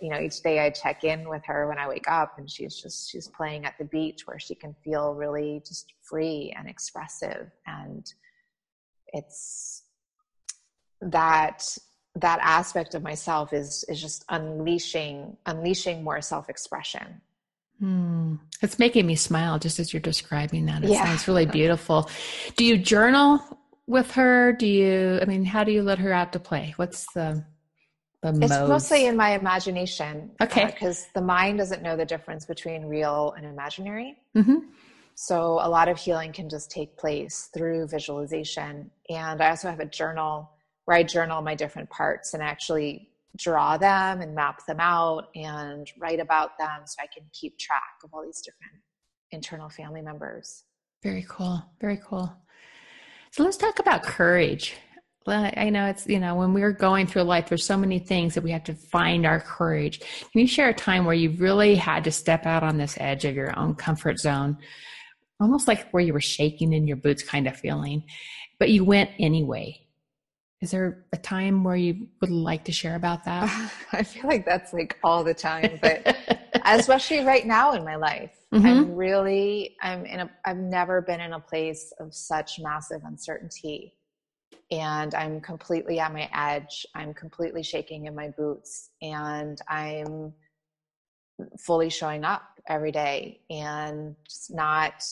you 0.00 0.10
know 0.10 0.20
each 0.20 0.42
day 0.42 0.60
i 0.60 0.68
check 0.68 1.04
in 1.04 1.26
with 1.26 1.42
her 1.46 1.66
when 1.66 1.78
i 1.78 1.88
wake 1.88 2.06
up 2.06 2.34
and 2.36 2.50
she's 2.50 2.76
just 2.76 3.10
she's 3.10 3.28
playing 3.28 3.64
at 3.64 3.72
the 3.78 3.84
beach 3.86 4.26
where 4.26 4.38
she 4.38 4.54
can 4.54 4.76
feel 4.84 5.14
really 5.14 5.62
just 5.66 5.86
free 6.08 6.54
and 6.56 6.68
expressive. 6.68 7.50
And 7.66 8.06
it's 9.08 9.84
that 11.00 11.66
that 12.16 12.38
aspect 12.42 12.94
of 12.94 13.02
myself 13.02 13.52
is 13.52 13.84
is 13.88 14.00
just 14.00 14.24
unleashing 14.30 15.36
unleashing 15.46 16.02
more 16.02 16.20
self-expression 16.20 17.20
hmm. 17.78 18.34
it's 18.62 18.78
making 18.78 19.06
me 19.06 19.14
smile 19.14 19.58
just 19.58 19.78
as 19.78 19.92
you're 19.92 20.00
describing 20.00 20.66
that 20.66 20.82
it 20.82 20.90
yeah. 20.90 21.04
sounds 21.04 21.28
really 21.28 21.46
beautiful 21.46 22.10
do 22.56 22.64
you 22.64 22.76
journal 22.76 23.40
with 23.86 24.10
her 24.10 24.52
do 24.52 24.66
you 24.66 25.18
i 25.22 25.24
mean 25.26 25.44
how 25.44 25.62
do 25.62 25.72
you 25.72 25.82
let 25.82 25.98
her 25.98 26.12
out 26.12 26.32
to 26.32 26.40
play 26.40 26.72
what's 26.76 27.06
the 27.12 27.44
the 28.22 28.30
it's 28.30 28.48
modes? 28.48 28.68
mostly 28.68 29.06
in 29.06 29.16
my 29.16 29.34
imagination 29.38 30.30
okay 30.40 30.66
because 30.66 31.04
uh, 31.04 31.20
the 31.20 31.22
mind 31.22 31.58
doesn't 31.58 31.82
know 31.82 31.96
the 31.96 32.04
difference 32.04 32.46
between 32.46 32.86
real 32.86 33.34
and 33.36 33.44
imaginary 33.44 34.16
mm-hmm. 34.34 34.58
so 35.14 35.58
a 35.62 35.68
lot 35.68 35.88
of 35.88 35.98
healing 35.98 36.32
can 36.32 36.48
just 36.48 36.70
take 36.70 36.96
place 36.96 37.50
through 37.52 37.86
visualization 37.86 38.90
and 39.10 39.42
i 39.42 39.50
also 39.50 39.68
have 39.68 39.80
a 39.80 39.86
journal 39.86 40.50
where 40.86 40.96
I 40.96 41.02
journal 41.02 41.42
my 41.42 41.54
different 41.54 41.90
parts 41.90 42.34
and 42.34 42.42
actually 42.42 43.10
draw 43.36 43.76
them 43.76 44.22
and 44.22 44.34
map 44.34 44.64
them 44.66 44.80
out 44.80 45.28
and 45.34 45.86
write 45.98 46.20
about 46.20 46.56
them 46.58 46.80
so 46.86 46.96
I 47.02 47.06
can 47.14 47.28
keep 47.32 47.58
track 47.58 47.82
of 48.02 48.10
all 48.14 48.24
these 48.24 48.40
different 48.40 48.82
internal 49.30 49.68
family 49.68 50.00
members. 50.00 50.64
Very 51.02 51.26
cool. 51.28 51.62
Very 51.80 52.00
cool. 52.02 52.34
So 53.32 53.44
let's 53.44 53.58
talk 53.58 53.78
about 53.78 54.02
courage. 54.02 54.74
I 55.28 55.70
know 55.70 55.86
it's, 55.86 56.06
you 56.06 56.20
know, 56.20 56.36
when 56.36 56.54
we're 56.54 56.72
going 56.72 57.08
through 57.08 57.22
life, 57.22 57.48
there's 57.48 57.66
so 57.66 57.76
many 57.76 57.98
things 57.98 58.34
that 58.34 58.44
we 58.44 58.52
have 58.52 58.62
to 58.64 58.74
find 58.74 59.26
our 59.26 59.40
courage. 59.40 59.98
Can 59.98 60.40
you 60.40 60.46
share 60.46 60.68
a 60.68 60.74
time 60.74 61.04
where 61.04 61.16
you 61.16 61.30
really 61.30 61.74
had 61.74 62.04
to 62.04 62.12
step 62.12 62.46
out 62.46 62.62
on 62.62 62.78
this 62.78 62.96
edge 63.00 63.24
of 63.24 63.34
your 63.34 63.58
own 63.58 63.74
comfort 63.74 64.20
zone, 64.20 64.56
almost 65.40 65.66
like 65.66 65.90
where 65.90 66.02
you 66.02 66.12
were 66.12 66.20
shaking 66.20 66.72
in 66.72 66.86
your 66.86 66.96
boots 66.96 67.24
kind 67.24 67.48
of 67.48 67.56
feeling, 67.56 68.04
but 68.60 68.70
you 68.70 68.84
went 68.84 69.10
anyway? 69.18 69.85
Is 70.62 70.70
there 70.70 71.04
a 71.12 71.18
time 71.18 71.64
where 71.64 71.76
you 71.76 72.08
would 72.20 72.30
like 72.30 72.64
to 72.64 72.72
share 72.72 72.96
about 72.96 73.24
that? 73.24 73.72
I 73.92 74.02
feel 74.02 74.26
like 74.26 74.46
that's 74.46 74.72
like 74.72 74.98
all 75.04 75.22
the 75.22 75.34
time, 75.34 75.78
but 75.82 76.16
especially 76.64 77.24
right 77.24 77.46
now 77.46 77.72
in 77.72 77.84
my 77.84 77.96
life. 77.96 78.32
Mm-hmm. 78.54 78.66
I'm 78.66 78.94
really 78.94 79.76
I'm 79.82 80.06
in 80.06 80.20
a 80.20 80.30
I've 80.46 80.56
never 80.56 81.02
been 81.02 81.20
in 81.20 81.34
a 81.34 81.40
place 81.40 81.92
of 82.00 82.14
such 82.14 82.58
massive 82.58 83.02
uncertainty. 83.04 83.94
And 84.70 85.14
I'm 85.14 85.40
completely 85.40 86.00
at 86.00 86.12
my 86.12 86.28
edge. 86.34 86.86
I'm 86.94 87.12
completely 87.12 87.62
shaking 87.62 88.06
in 88.06 88.14
my 88.14 88.28
boots 88.28 88.90
and 89.02 89.60
I'm 89.68 90.32
fully 91.58 91.90
showing 91.90 92.24
up 92.24 92.42
every 92.68 92.90
day 92.90 93.40
and 93.50 94.16
just 94.28 94.52
not 94.52 95.04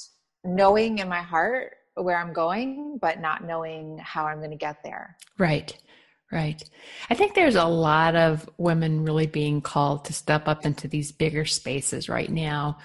knowing 0.44 0.98
in 0.98 1.08
my 1.08 1.22
heart 1.22 1.76
where 1.96 2.18
I'm 2.18 2.32
going, 2.32 2.98
but 3.00 3.20
not 3.20 3.44
knowing 3.44 3.98
how 3.98 4.26
I'm 4.26 4.38
going 4.38 4.50
to 4.50 4.56
get 4.56 4.82
there. 4.82 5.16
Right. 5.38 5.76
Right. 6.32 6.62
I 7.10 7.14
think 7.14 7.34
there's 7.34 7.54
a 7.54 7.64
lot 7.64 8.16
of 8.16 8.48
women 8.58 9.04
really 9.04 9.26
being 9.26 9.60
called 9.60 10.04
to 10.06 10.12
step 10.12 10.48
up 10.48 10.66
into 10.66 10.88
these 10.88 11.12
bigger 11.12 11.44
spaces 11.44 12.08
right 12.08 12.30
now. 12.30 12.78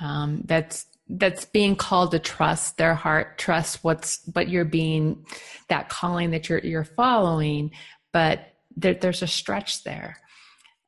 Um, 0.00 0.42
that's 0.46 0.86
that's 1.10 1.44
being 1.46 1.74
called 1.74 2.12
to 2.12 2.18
trust 2.18 2.76
their 2.76 2.94
heart, 2.94 3.36
trust 3.38 3.82
what's 3.82 4.20
what 4.32 4.48
you're 4.48 4.64
being, 4.64 5.26
that 5.68 5.88
calling 5.88 6.30
that 6.30 6.48
you're 6.48 6.60
you're 6.60 6.84
following. 6.84 7.72
But 8.12 8.54
there, 8.76 8.94
there's 8.94 9.22
a 9.22 9.26
stretch 9.26 9.84
there. 9.84 10.16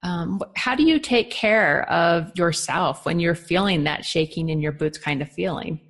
Um, 0.02 0.40
how 0.56 0.74
do 0.74 0.84
you 0.84 0.98
take 0.98 1.30
care 1.30 1.86
of 1.90 2.32
yourself 2.38 3.04
when 3.04 3.20
you're 3.20 3.34
feeling 3.34 3.84
that 3.84 4.04
shaking 4.04 4.48
in 4.48 4.60
your 4.60 4.72
boots 4.72 4.96
kind 4.96 5.20
of 5.20 5.30
feeling? 5.30 5.80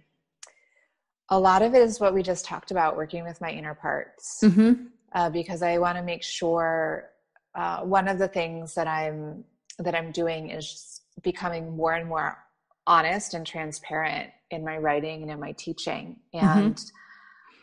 A 1.31 1.39
lot 1.39 1.63
of 1.63 1.75
it 1.75 1.83
is 1.83 2.01
what 2.01 2.13
we 2.13 2.23
just 2.23 2.45
talked 2.45 2.71
about, 2.71 2.97
working 2.97 3.25
with 3.25 3.41
my 3.41 3.51
inner 3.51 3.75
parts, 3.75 4.41
mm-hmm. 4.43 4.87
uh, 5.13 5.31
because 5.31 5.63
I 5.63 5.79
want 5.79 5.97
to 5.99 6.03
make 6.03 6.23
sure. 6.23 7.11
Uh, 7.53 7.81
one 7.81 8.07
of 8.07 8.19
the 8.19 8.29
things 8.29 8.75
that 8.77 8.87
I'm 8.87 9.45
that 9.79 9.95
I'm 9.95 10.13
doing 10.13 10.51
is 10.51 11.01
becoming 11.23 11.77
more 11.77 11.95
and 11.95 12.09
more 12.09 12.39
honest 12.87 13.35
and 13.35 13.45
transparent 13.45 14.31
in 14.53 14.65
my 14.65 14.79
writing 14.79 15.23
and 15.23 15.31
in 15.31 15.41
my 15.41 15.53
teaching, 15.53 16.17
mm-hmm. 16.35 16.47
and. 16.47 16.77
Mm-hmm 16.77 16.97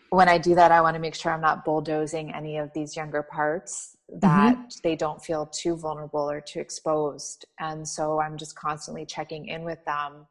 when 0.09 0.29
I 0.29 0.37
do 0.37 0.55
that, 0.55 0.71
I 0.71 0.81
want 0.81 0.95
to 0.95 1.01
make 1.01 1.15
sure 1.15 1.31
I'm 1.31 1.41
not 1.41 1.65
bulldozing 1.65 2.33
any 2.33 2.57
of 2.57 2.71
these 2.73 2.95
younger 2.95 3.21
parts 3.21 3.97
that 4.09 4.55
mm-hmm. 4.55 4.79
they 4.83 4.95
don't 4.95 5.21
feel 5.21 5.47
too 5.47 5.75
vulnerable 5.75 6.29
or 6.29 6.39
too 6.39 6.59
exposed. 6.59 7.45
And 7.59 7.87
so 7.87 8.21
I'm 8.21 8.37
just 8.37 8.55
constantly 8.55 9.05
checking 9.05 9.47
in 9.47 9.63
with 9.63 9.83
them 9.85 10.27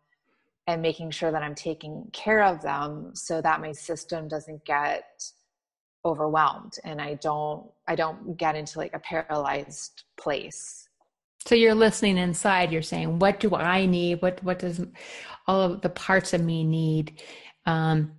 and 0.66 0.82
making 0.82 1.10
sure 1.10 1.30
that 1.30 1.42
I'm 1.42 1.54
taking 1.54 2.08
care 2.12 2.42
of 2.42 2.62
them 2.62 3.12
so 3.14 3.40
that 3.40 3.60
my 3.60 3.72
system 3.72 4.28
doesn't 4.28 4.64
get 4.64 5.04
overwhelmed 6.04 6.74
and 6.84 7.00
I 7.00 7.14
don't 7.14 7.66
I 7.88 7.94
don't 7.94 8.36
get 8.36 8.54
into 8.54 8.78
like 8.78 8.94
a 8.94 8.98
paralyzed 8.98 10.04
place. 10.16 10.88
So 11.44 11.54
you're 11.54 11.74
listening 11.74 12.18
inside, 12.18 12.72
you're 12.72 12.82
saying, 12.82 13.18
what 13.18 13.38
do 13.40 13.54
I 13.54 13.86
need? 13.86 14.22
What 14.22 14.42
what 14.42 14.58
does 14.58 14.84
all 15.46 15.62
of 15.62 15.82
the 15.82 15.88
parts 15.88 16.32
of 16.32 16.40
me 16.40 16.64
need 16.64 17.20
um, 17.66 18.12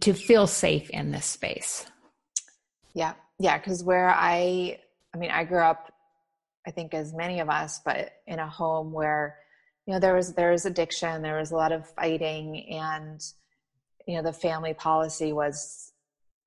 to 0.00 0.12
feel 0.12 0.46
safe 0.46 0.90
in 0.90 1.10
this 1.10 1.26
space? 1.26 1.86
Yeah. 2.94 3.14
Yeah. 3.38 3.58
Cause 3.58 3.82
where 3.82 4.10
I 4.10 4.78
I 5.16 5.18
mean, 5.18 5.30
I 5.30 5.44
grew 5.44 5.60
up, 5.62 5.90
I 6.66 6.70
think, 6.70 6.92
as 6.92 7.14
many 7.14 7.40
of 7.40 7.48
us, 7.48 7.80
but 7.82 8.12
in 8.26 8.38
a 8.38 8.46
home 8.46 8.92
where, 8.92 9.38
you 9.86 9.94
know, 9.94 10.00
there 10.00 10.14
was 10.14 10.34
there 10.34 10.50
was 10.50 10.66
addiction, 10.66 11.22
there 11.22 11.38
was 11.38 11.52
a 11.52 11.56
lot 11.56 11.72
of 11.72 11.88
fighting, 11.90 12.68
and 12.70 13.20
you 14.06 14.16
know, 14.16 14.22
the 14.22 14.32
family 14.32 14.74
policy 14.74 15.32
was 15.32 15.92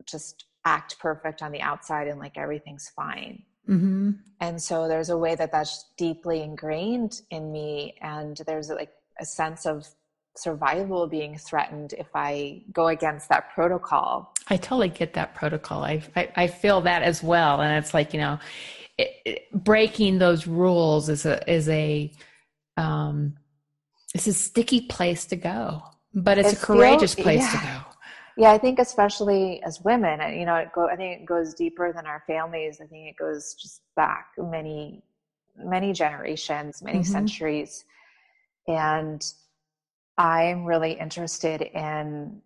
just 0.06 0.45
act 0.65 0.99
perfect 0.99 1.41
on 1.41 1.52
the 1.52 1.62
outside 1.62 2.08
and 2.08 2.19
like 2.19 2.38
everything's 2.38 2.89
fine. 2.89 3.43
Mm-hmm. 3.67 4.12
And 4.41 4.62
so 4.62 4.88
there's 4.88 5.10
a 5.10 5.17
way 5.17 5.36
that 5.36 5.52
that's 5.52 5.86
deeply 5.97 6.41
ingrained 6.41 7.21
in 7.30 7.52
me, 7.52 7.95
and 8.02 8.38
there's 8.45 8.69
like 8.69 8.91
a 9.19 9.25
sense 9.25 9.65
of 9.65 9.88
survival 10.36 11.08
being 11.08 11.38
threatened 11.38 11.93
if 11.93 12.08
I 12.15 12.63
go 12.71 12.88
against 12.88 13.30
that 13.30 13.54
protocol. 13.54 14.34
I 14.47 14.58
totally 14.58 14.89
get 14.89 15.13
that 15.13 15.36
protocol. 15.36 15.84
I, 15.84 16.02
I, 16.15 16.32
I 16.36 16.47
feel 16.47 16.82
that 16.82 17.04
as 17.04 17.21
well. 17.21 17.62
And 17.62 17.84
it's 17.84 17.93
like, 17.93 18.13
you 18.13 18.19
know, 18.19 18.39
it, 18.97 19.12
it, 19.25 19.63
breaking 19.63 20.17
those 20.19 20.47
rules 20.47 21.10
is 21.10 21.25
a, 21.25 21.52
is 21.52 21.67
a, 21.69 22.12
um, 22.79 23.35
it's 24.15 24.27
a 24.27 24.33
sticky 24.33 24.81
place 24.81 25.25
to 25.25 25.35
go, 25.35 25.83
but 26.13 26.37
it's, 26.37 26.53
it's 26.53 26.63
a 26.63 26.65
courageous 26.65 27.13
place 27.13 27.41
yeah. 27.41 27.51
to 27.51 27.57
go. 27.57 27.95
Yeah, 28.37 28.51
I 28.51 28.57
think 28.57 28.79
especially 28.79 29.61
as 29.63 29.81
women, 29.81 30.21
you 30.39 30.45
know, 30.45 30.55
it 30.55 30.69
go, 30.73 30.87
I 30.87 30.95
think 30.95 31.21
it 31.21 31.25
goes 31.25 31.53
deeper 31.53 31.91
than 31.91 32.05
our 32.05 32.23
families. 32.25 32.79
I 32.81 32.85
think 32.85 33.09
it 33.09 33.17
goes 33.17 33.53
just 33.55 33.81
back 33.97 34.27
many, 34.37 35.03
many 35.57 35.91
generations, 35.91 36.81
many 36.81 36.99
mm-hmm. 36.99 37.11
centuries. 37.11 37.83
And 38.65 39.21
I'm 40.17 40.63
really 40.63 40.93
interested 40.93 41.61
in 41.61 42.41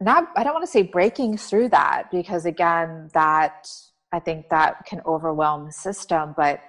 not, 0.00 0.28
I 0.36 0.44
don't 0.44 0.54
want 0.54 0.64
to 0.64 0.70
say 0.70 0.82
breaking 0.82 1.36
through 1.36 1.70
that 1.70 2.10
because 2.12 2.46
again, 2.46 3.10
that 3.12 3.68
I 4.12 4.20
think 4.20 4.48
that 4.50 4.86
can 4.86 5.02
overwhelm 5.04 5.66
the 5.66 5.72
system, 5.72 6.34
but, 6.36 6.60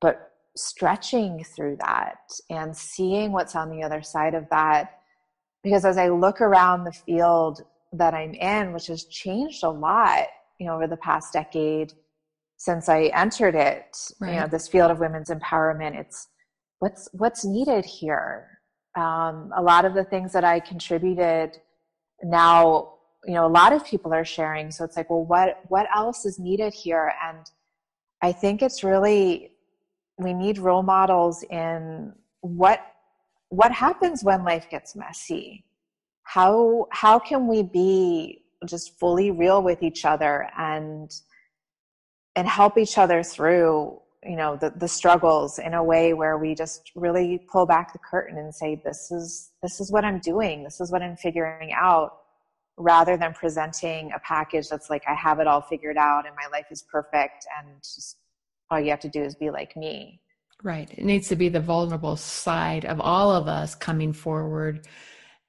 but 0.00 0.32
stretching 0.56 1.44
through 1.44 1.76
that 1.80 2.18
and 2.50 2.76
seeing 2.76 3.32
what's 3.32 3.54
on 3.54 3.70
the 3.70 3.82
other 3.82 4.02
side 4.02 4.34
of 4.34 4.48
that. 4.50 5.00
Because 5.62 5.84
as 5.84 5.98
I 5.98 6.08
look 6.08 6.40
around 6.40 6.84
the 6.84 6.92
field 6.92 7.62
that 7.92 8.14
I'm 8.14 8.34
in, 8.34 8.72
which 8.72 8.86
has 8.86 9.04
changed 9.06 9.62
a 9.64 9.70
lot, 9.70 10.26
you 10.58 10.66
know, 10.66 10.74
over 10.74 10.86
the 10.86 10.96
past 10.96 11.32
decade 11.32 11.92
since 12.56 12.88
I 12.88 13.10
entered 13.14 13.54
it, 13.54 13.96
right. 14.20 14.34
you 14.34 14.40
know, 14.40 14.46
this 14.46 14.68
field 14.68 14.90
of 14.90 14.98
women's 14.98 15.28
empowerment, 15.28 15.98
it's 15.98 16.28
what's 16.78 17.08
what's 17.12 17.44
needed 17.44 17.84
here 17.84 18.56
um, 18.96 19.52
a 19.54 19.62
lot 19.62 19.84
of 19.84 19.94
the 19.94 20.04
things 20.04 20.32
that 20.32 20.44
I 20.44 20.58
contributed 20.58 21.58
now, 22.22 22.94
you 23.26 23.34
know, 23.34 23.46
a 23.46 23.48
lot 23.48 23.72
of 23.72 23.84
people 23.84 24.12
are 24.14 24.24
sharing. 24.24 24.70
So 24.70 24.84
it's 24.84 24.96
like, 24.96 25.10
well, 25.10 25.24
what 25.24 25.60
what 25.68 25.86
else 25.94 26.24
is 26.24 26.38
needed 26.38 26.72
here? 26.72 27.12
And 27.22 27.44
I 28.22 28.32
think 28.32 28.62
it's 28.62 28.82
really 28.82 29.52
we 30.18 30.32
need 30.32 30.58
role 30.58 30.82
models 30.82 31.44
in 31.50 32.12
what 32.40 32.80
what 33.48 33.70
happens 33.70 34.24
when 34.24 34.44
life 34.44 34.68
gets 34.70 34.96
messy. 34.96 35.64
How 36.22 36.86
how 36.90 37.18
can 37.18 37.46
we 37.46 37.62
be 37.62 38.42
just 38.66 38.98
fully 38.98 39.30
real 39.30 39.62
with 39.62 39.82
each 39.82 40.04
other 40.04 40.48
and 40.58 41.10
and 42.34 42.48
help 42.48 42.78
each 42.78 42.98
other 42.98 43.22
through 43.22 44.00
you 44.24 44.36
know 44.36 44.56
the, 44.56 44.70
the 44.70 44.88
struggles 44.88 45.58
in 45.58 45.74
a 45.74 45.82
way 45.82 46.12
where 46.12 46.38
we 46.38 46.54
just 46.54 46.90
really 46.94 47.38
pull 47.50 47.66
back 47.66 47.92
the 47.92 47.98
curtain 47.98 48.38
and 48.38 48.54
say 48.54 48.80
this 48.84 49.10
is 49.10 49.52
this 49.62 49.78
is 49.78 49.92
what 49.92 50.04
i'm 50.04 50.18
doing 50.18 50.64
this 50.64 50.80
is 50.80 50.90
what 50.90 51.02
i'm 51.02 51.16
figuring 51.16 51.72
out 51.72 52.18
rather 52.78 53.16
than 53.16 53.32
presenting 53.32 54.10
a 54.12 54.18
package 54.20 54.68
that's 54.68 54.90
like 54.90 55.02
i 55.06 55.14
have 55.14 55.38
it 55.38 55.46
all 55.46 55.60
figured 55.60 55.96
out 55.96 56.26
and 56.26 56.34
my 56.34 56.48
life 56.50 56.66
is 56.70 56.82
perfect 56.90 57.46
and 57.58 57.68
just 57.82 58.16
all 58.70 58.80
you 58.80 58.90
have 58.90 59.00
to 59.00 59.08
do 59.08 59.22
is 59.22 59.34
be 59.34 59.50
like 59.50 59.76
me. 59.76 60.20
Right. 60.62 60.90
It 60.90 61.04
needs 61.04 61.28
to 61.28 61.36
be 61.36 61.48
the 61.48 61.60
vulnerable 61.60 62.16
side 62.16 62.84
of 62.84 63.00
all 63.00 63.30
of 63.30 63.46
us 63.46 63.74
coming 63.74 64.12
forward 64.12 64.86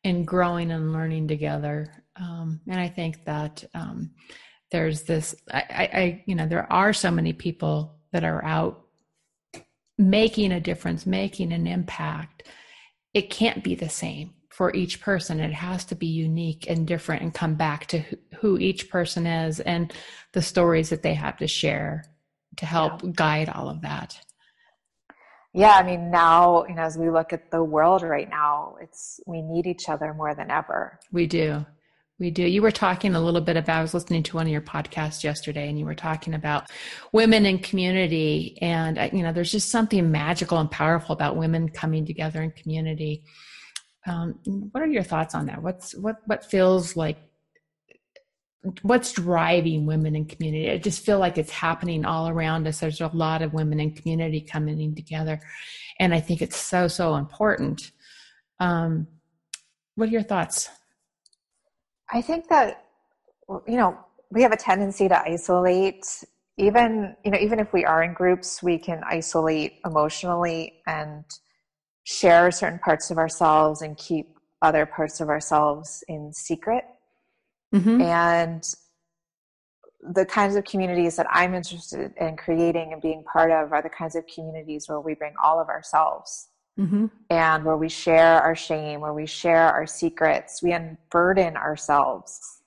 and 0.04 0.28
growing 0.28 0.72
and 0.72 0.94
learning 0.94 1.28
together. 1.28 2.04
Um, 2.20 2.62
and 2.68 2.80
i 2.80 2.88
think 2.88 3.24
that 3.26 3.64
um, 3.76 4.10
there's 4.72 5.04
this 5.04 5.36
I, 5.52 5.90
I 5.94 6.24
you 6.26 6.34
know 6.34 6.48
there 6.48 6.72
are 6.74 6.92
so 6.92 7.12
many 7.12 7.32
people 7.32 8.00
that 8.12 8.24
are 8.24 8.44
out 8.44 8.88
making 9.98 10.52
a 10.52 10.60
difference, 10.60 11.06
making 11.06 11.52
an 11.52 11.68
impact, 11.68 12.44
it 13.14 13.30
can't 13.30 13.64
be 13.64 13.76
the 13.76 13.90
same 13.90 14.34
for 14.50 14.74
each 14.76 15.02
person. 15.02 15.40
It 15.40 15.54
has 15.54 15.86
to 15.86 15.96
be 15.96 16.08
unique 16.08 16.66
and 16.70 16.88
different 16.88 17.24
and 17.24 17.34
come 17.34 17.56
back 17.56 17.88
to 17.88 18.04
who 18.40 18.58
each 18.58 18.90
person 18.90 19.26
is 19.26 19.60
and 19.60 19.92
the 20.34 20.42
stories 20.42 20.90
that 20.90 21.04
they 21.04 21.14
have 21.14 21.38
to 21.38 21.48
share 21.48 22.04
to 22.58 22.66
help 22.66 23.04
yeah. 23.04 23.12
guide 23.16 23.50
all 23.50 23.70
of 23.70 23.82
that. 23.82 24.20
Yeah, 25.54 25.72
I 25.72 25.84
mean, 25.84 26.12
now, 26.12 26.66
you 26.68 26.76
know, 26.76 26.84
as 26.84 26.98
we 26.98 27.10
look 27.10 27.34
at 27.34 27.50
the 27.50 27.64
world 27.64 28.04
right 28.04 28.30
now, 28.30 28.76
it's 28.80 29.20
we 29.26 29.42
need 29.42 29.66
each 29.66 29.90
other 29.90 30.14
more 30.14 30.36
than 30.36 30.52
ever. 30.52 31.00
We 31.12 31.26
do. 31.26 31.66
We 32.20 32.32
do. 32.32 32.44
You 32.44 32.62
were 32.64 32.72
talking 32.72 33.16
a 33.16 33.22
little 33.22 33.42
bit 33.42 33.58
about, 33.58 33.80
I 33.80 33.82
was 33.82 33.94
listening 33.94 34.24
to 34.24 34.36
one 34.36 34.48
of 34.48 34.52
your 34.52 34.62
podcasts 34.62 35.24
yesterday, 35.24 35.70
and 35.70 35.78
you 35.80 35.86
were 35.86 35.96
talking 35.96 36.34
about 36.34 36.70
women 37.12 37.46
in 37.46 37.60
community. 37.60 38.58
And, 38.62 38.98
uh, 38.98 39.10
you 39.14 39.24
know, 39.24 39.32
there's 39.32 39.52
just 39.52 39.70
something 39.70 40.12
magical 40.12 40.58
and 40.58 40.70
powerful 40.70 41.14
about 41.14 41.38
women 41.38 41.70
coming 41.70 42.06
together 42.06 42.42
in 42.42 42.52
community. 42.52 43.24
Um, 44.08 44.40
what 44.46 44.82
are 44.82 44.88
your 44.88 45.04
thoughts 45.04 45.36
on 45.36 45.46
that? 45.46 45.62
What's, 45.62 45.96
what, 45.96 46.18
what 46.26 46.46
feels 46.46 46.96
like, 46.96 47.18
what's 48.82 49.12
driving 49.14 49.86
women 49.86 50.16
in 50.16 50.26
community? 50.26 50.72
I 50.72 50.78
just 50.78 51.06
feel 51.06 51.20
like 51.20 51.38
it's 51.38 51.52
happening 51.52 52.06
all 52.06 52.30
around 52.30 52.68
us. 52.68 52.80
There's 52.80 53.02
a 53.02 53.08
lot 53.08 53.42
of 53.42 53.54
women 53.54 53.80
in 53.80 53.92
community 53.92 54.42
coming 54.42 54.96
together. 54.96 55.40
And 56.00 56.14
I 56.14 56.20
think 56.20 56.42
it's 56.42 56.58
so, 56.58 56.88
so 56.88 57.16
important. 57.16 57.92
Um, 58.60 59.08
what 59.96 60.10
are 60.10 60.12
your 60.12 60.24
thoughts? 60.24 60.70
I 62.12 62.22
think 62.22 62.48
that 62.50 62.86
you 63.68 63.78
know 63.78 63.98
we 64.32 64.42
have 64.42 64.52
a 64.52 64.58
tendency 64.58 65.08
to 65.08 65.22
isolate 65.22 66.06
even 66.58 67.16
you 67.24 67.32
know 67.32 67.38
even 67.40 67.60
if 67.60 67.72
we 67.74 67.86
are 67.86 68.04
in 68.04 68.14
groups 68.14 68.62
we 68.62 68.78
can 68.78 69.02
isolate 69.10 69.80
emotionally 69.86 70.82
and 70.86 71.24
share 72.04 72.52
certain 72.52 72.80
parts 72.80 73.10
of 73.12 73.18
ourselves 73.18 73.82
and 73.82 73.98
keep 73.98 74.38
other 74.62 74.86
parts 74.86 75.20
of 75.22 75.30
ourselves 75.30 76.04
in 76.08 76.32
secret 76.34 76.84
mm-hmm. 77.74 78.02
and 78.02 78.76
the 80.14 80.26
kinds 80.26 80.56
of 80.56 80.64
communities 80.64 81.16
that 81.16 81.28
i'm 81.30 81.54
interested 81.54 82.14
in 82.20 82.38
creating 82.38 82.94
and 82.94 83.02
being 83.02 83.24
part 83.24 83.52
of 83.52 83.74
are 83.74 83.82
the 83.82 83.90
kinds 83.90 84.16
of 84.16 84.24
communities 84.28 84.88
where 84.88 85.00
we 85.00 85.14
bring 85.14 85.34
all 85.44 85.60
of 85.60 85.68
ourselves 85.68 86.50
mm-hmm. 86.80 87.08
and 87.30 87.66
where 87.66 87.78
we 87.78 87.90
share 87.90 88.42
our 88.42 88.56
shame, 88.56 89.02
where 89.02 89.14
we 89.14 89.26
share 89.26 89.72
our 89.72 89.88
secrets, 89.88 90.62
we 90.62 90.72
unburden 90.72 91.58
ourselves 91.58 92.62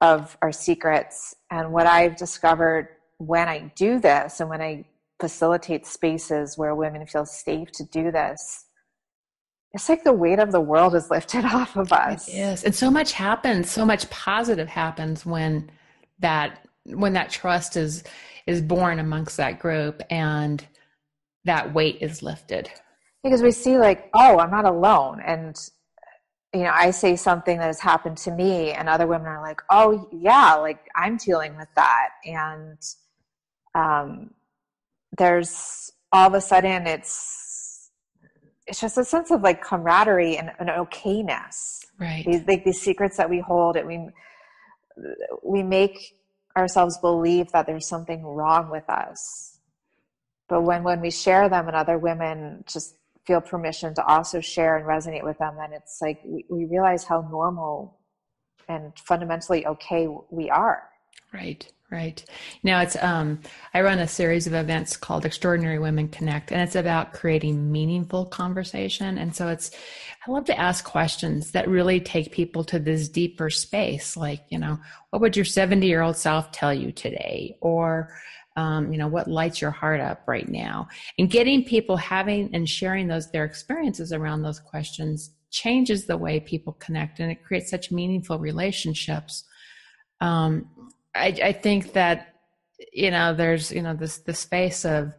of 0.00 0.36
our 0.42 0.52
secrets. 0.52 1.34
And 1.50 1.72
what 1.72 1.86
I've 1.86 2.16
discovered 2.16 2.88
when 3.18 3.48
I 3.48 3.72
do 3.76 4.00
this 4.00 4.40
and 4.40 4.48
when 4.48 4.60
I 4.60 4.84
facilitate 5.20 5.86
spaces 5.86 6.58
where 6.58 6.74
women 6.74 7.06
feel 7.06 7.24
safe 7.24 7.70
to 7.72 7.84
do 7.84 8.10
this, 8.10 8.66
it's 9.74 9.88
like 9.88 10.04
the 10.04 10.12
weight 10.12 10.38
of 10.38 10.52
the 10.52 10.60
world 10.60 10.94
is 10.94 11.10
lifted 11.10 11.44
off 11.44 11.76
of 11.76 11.92
us. 11.92 12.32
Yes. 12.32 12.64
And 12.64 12.74
so 12.74 12.90
much 12.90 13.12
happens, 13.12 13.70
so 13.70 13.84
much 13.84 14.08
positive 14.10 14.68
happens 14.68 15.24
when 15.24 15.70
that 16.18 16.66
when 16.84 17.12
that 17.12 17.30
trust 17.30 17.76
is 17.76 18.04
is 18.46 18.60
born 18.60 18.98
amongst 18.98 19.36
that 19.36 19.58
group 19.58 20.02
and 20.10 20.66
that 21.44 21.72
weight 21.72 21.98
is 22.00 22.22
lifted. 22.22 22.70
Because 23.22 23.42
we 23.42 23.52
see 23.52 23.78
like, 23.78 24.10
oh, 24.14 24.38
I'm 24.38 24.50
not 24.50 24.64
alone. 24.64 25.20
And 25.24 25.56
you 26.52 26.64
know, 26.64 26.72
I 26.72 26.90
say 26.90 27.16
something 27.16 27.58
that 27.58 27.66
has 27.66 27.80
happened 27.80 28.18
to 28.18 28.30
me 28.30 28.72
and 28.72 28.88
other 28.88 29.06
women 29.06 29.28
are 29.28 29.40
like, 29.40 29.62
oh 29.70 30.08
yeah, 30.12 30.54
like 30.54 30.80
I'm 30.96 31.16
dealing 31.16 31.56
with 31.56 31.68
that. 31.76 32.10
And 32.24 32.78
um 33.74 34.30
there's 35.16 35.92
all 36.12 36.28
of 36.28 36.34
a 36.34 36.40
sudden 36.40 36.86
it's 36.86 37.41
it's 38.66 38.80
just 38.80 38.98
a 38.98 39.04
sense 39.04 39.30
of 39.30 39.42
like 39.42 39.62
camaraderie 39.62 40.36
and 40.36 40.50
an 40.58 40.68
okayness. 40.68 41.84
Right. 41.98 42.24
These 42.24 42.46
like 42.46 42.64
these 42.64 42.80
secrets 42.80 43.16
that 43.16 43.28
we 43.28 43.40
hold 43.40 43.76
and 43.76 43.86
we 43.86 44.08
we 45.42 45.62
make 45.62 46.16
ourselves 46.56 46.98
believe 46.98 47.50
that 47.52 47.66
there's 47.66 47.88
something 47.88 48.24
wrong 48.24 48.70
with 48.70 48.88
us. 48.88 49.58
But 50.48 50.62
when 50.62 50.82
when 50.84 51.00
we 51.00 51.10
share 51.10 51.48
them 51.48 51.66
and 51.66 51.76
other 51.76 51.98
women 51.98 52.64
just 52.66 52.96
feel 53.26 53.40
permission 53.40 53.94
to 53.94 54.04
also 54.04 54.40
share 54.40 54.76
and 54.76 54.86
resonate 54.86 55.24
with 55.24 55.38
them, 55.38 55.54
then 55.56 55.72
it's 55.72 55.98
like 56.02 56.20
we, 56.24 56.44
we 56.48 56.64
realize 56.64 57.04
how 57.04 57.26
normal 57.30 57.98
and 58.68 58.92
fundamentally 58.98 59.66
okay 59.66 60.08
we 60.30 60.50
are. 60.50 60.88
Right. 61.32 61.70
Right. 61.92 62.24
Now 62.62 62.80
it's 62.80 62.96
um 63.02 63.42
I 63.74 63.82
run 63.82 63.98
a 63.98 64.08
series 64.08 64.46
of 64.46 64.54
events 64.54 64.96
called 64.96 65.26
Extraordinary 65.26 65.78
Women 65.78 66.08
Connect 66.08 66.50
and 66.50 66.62
it's 66.62 66.74
about 66.74 67.12
creating 67.12 67.70
meaningful 67.70 68.24
conversation. 68.24 69.18
And 69.18 69.36
so 69.36 69.48
it's 69.48 69.72
I 70.26 70.30
love 70.30 70.46
to 70.46 70.58
ask 70.58 70.86
questions 70.86 71.50
that 71.50 71.68
really 71.68 72.00
take 72.00 72.32
people 72.32 72.64
to 72.64 72.78
this 72.78 73.10
deeper 73.10 73.50
space 73.50 74.16
like, 74.16 74.40
you 74.48 74.58
know, 74.58 74.78
what 75.10 75.20
would 75.20 75.36
your 75.36 75.44
70-year-old 75.44 76.16
self 76.16 76.50
tell 76.50 76.72
you 76.72 76.92
today? 76.92 77.58
Or 77.60 78.14
um, 78.56 78.90
you 78.90 78.96
know 78.96 79.08
what 79.08 79.28
lights 79.28 79.60
your 79.60 79.70
heart 79.70 80.00
up 80.00 80.22
right 80.26 80.48
now? 80.48 80.88
And 81.18 81.28
getting 81.28 81.62
people 81.62 81.98
having 81.98 82.54
and 82.54 82.66
sharing 82.66 83.08
those 83.08 83.30
their 83.32 83.44
experiences 83.44 84.14
around 84.14 84.40
those 84.40 84.60
questions 84.60 85.32
changes 85.50 86.06
the 86.06 86.16
way 86.16 86.40
people 86.40 86.72
connect 86.72 87.20
and 87.20 87.30
it 87.30 87.44
creates 87.44 87.68
such 87.68 87.90
meaningful 87.90 88.38
relationships. 88.38 89.44
Um, 90.22 90.70
I, 91.14 91.26
I 91.42 91.52
think 91.52 91.92
that 91.92 92.34
you 92.92 93.10
know 93.10 93.34
there's 93.34 93.70
you 93.70 93.82
know 93.82 93.94
this 93.94 94.18
the 94.18 94.34
space 94.34 94.84
of 94.84 95.14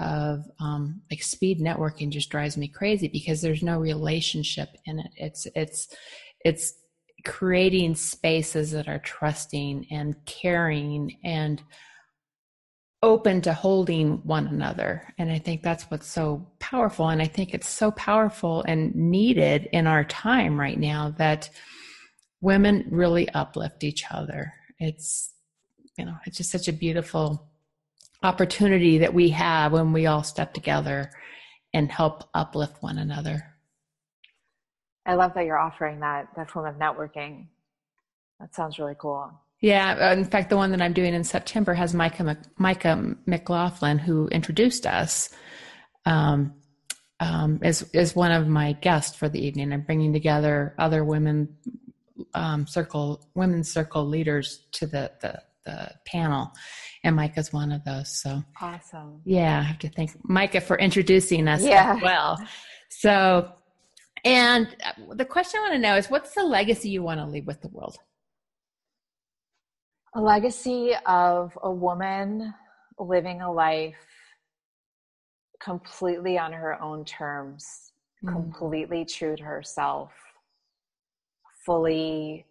of 0.00 0.44
um, 0.60 1.00
like 1.10 1.22
speed 1.22 1.60
networking 1.60 2.10
just 2.10 2.30
drives 2.30 2.56
me 2.56 2.68
crazy 2.68 3.08
because 3.08 3.40
there's 3.40 3.62
no 3.62 3.78
relationship 3.78 4.68
in 4.84 4.98
it. 4.98 5.10
It's 5.16 5.46
it's 5.54 5.88
it's 6.44 6.74
creating 7.24 7.94
spaces 7.94 8.72
that 8.72 8.88
are 8.88 8.98
trusting 8.98 9.86
and 9.90 10.16
caring 10.26 11.18
and 11.24 11.62
open 13.02 13.40
to 13.42 13.52
holding 13.52 14.18
one 14.24 14.46
another. 14.46 15.02
And 15.18 15.30
I 15.30 15.38
think 15.38 15.62
that's 15.62 15.84
what's 15.84 16.06
so 16.06 16.48
powerful. 16.60 17.08
And 17.08 17.20
I 17.20 17.26
think 17.26 17.52
it's 17.52 17.68
so 17.68 17.90
powerful 17.92 18.64
and 18.66 18.94
needed 18.94 19.68
in 19.72 19.86
our 19.86 20.04
time 20.04 20.58
right 20.58 20.78
now 20.78 21.10
that 21.18 21.50
women 22.40 22.86
really 22.90 23.28
uplift 23.30 23.82
each 23.82 24.04
other 24.10 24.52
it's 24.82 25.32
you 25.96 26.04
know 26.04 26.16
it's 26.26 26.36
just 26.36 26.50
such 26.50 26.68
a 26.68 26.72
beautiful 26.72 27.48
opportunity 28.22 28.98
that 28.98 29.14
we 29.14 29.30
have 29.30 29.72
when 29.72 29.92
we 29.92 30.06
all 30.06 30.22
step 30.22 30.54
together 30.54 31.10
and 31.74 31.90
help 31.90 32.24
uplift 32.34 32.82
one 32.82 32.98
another. 32.98 33.44
I 35.04 35.14
love 35.14 35.34
that 35.34 35.44
you're 35.46 35.58
offering 35.58 36.00
that 36.00 36.28
that 36.36 36.50
form 36.50 36.66
of 36.66 36.80
networking. 36.80 37.46
That 38.40 38.54
sounds 38.54 38.78
really 38.78 38.96
cool. 38.98 39.30
Yeah 39.60 39.96
uh, 40.00 40.18
in 40.18 40.24
fact 40.24 40.50
the 40.50 40.56
one 40.56 40.72
that 40.72 40.82
i'm 40.82 40.92
doing 40.92 41.14
in 41.14 41.22
september 41.22 41.72
has 41.72 41.94
micah 41.94 42.36
micah 42.58 43.14
mclaughlin 43.26 43.96
who 43.96 44.26
introduced 44.26 44.86
us 44.86 45.30
um, 46.04 46.54
um, 47.22 47.60
is 47.62 47.88
is 47.92 48.16
one 48.16 48.32
of 48.32 48.48
my 48.48 48.72
guests 48.72 49.16
for 49.16 49.28
the 49.28 49.44
evening. 49.44 49.72
I'm 49.72 49.82
bringing 49.82 50.12
together 50.12 50.74
other 50.78 51.04
women 51.04 51.56
um, 52.34 52.66
circle 52.66 53.28
women's 53.34 53.72
circle 53.72 54.06
leaders 54.06 54.66
to 54.72 54.86
the, 54.86 55.10
the 55.20 55.40
the 55.64 55.90
panel. 56.06 56.52
And 57.04 57.16
micah's 57.16 57.52
one 57.52 57.72
of 57.72 57.84
those 57.84 58.20
so. 58.20 58.42
Awesome. 58.60 59.20
Yeah 59.24 59.60
i 59.60 59.62
have 59.62 59.78
to 59.80 59.88
thank 59.88 60.12
micah 60.24 60.60
for 60.60 60.78
introducing 60.78 61.48
us 61.48 61.62
yeah. 61.62 61.94
as 61.96 62.02
well. 62.02 62.38
So 62.88 63.52
and 64.24 64.76
the 65.14 65.24
question 65.24 65.58
i 65.58 65.62
want 65.62 65.74
to 65.74 65.78
know 65.80 65.96
is 65.96 66.10
what's 66.10 66.34
the 66.34 66.44
legacy 66.44 66.90
you 66.90 67.02
want 67.02 67.20
to 67.20 67.26
leave 67.26 67.46
with 67.46 67.60
the 67.60 67.68
world? 67.68 67.96
A 70.14 70.20
legacy 70.20 70.92
of 71.06 71.58
a 71.62 71.72
woman 71.72 72.52
living 72.98 73.40
a 73.40 73.50
life 73.50 73.94
completely 75.60 76.38
on 76.38 76.52
her 76.52 76.80
own 76.82 77.04
terms 77.04 77.92
mm. 78.24 78.32
completely 78.32 79.04
true 79.04 79.36
to 79.36 79.42
herself 79.42 80.12
fully 81.64 82.46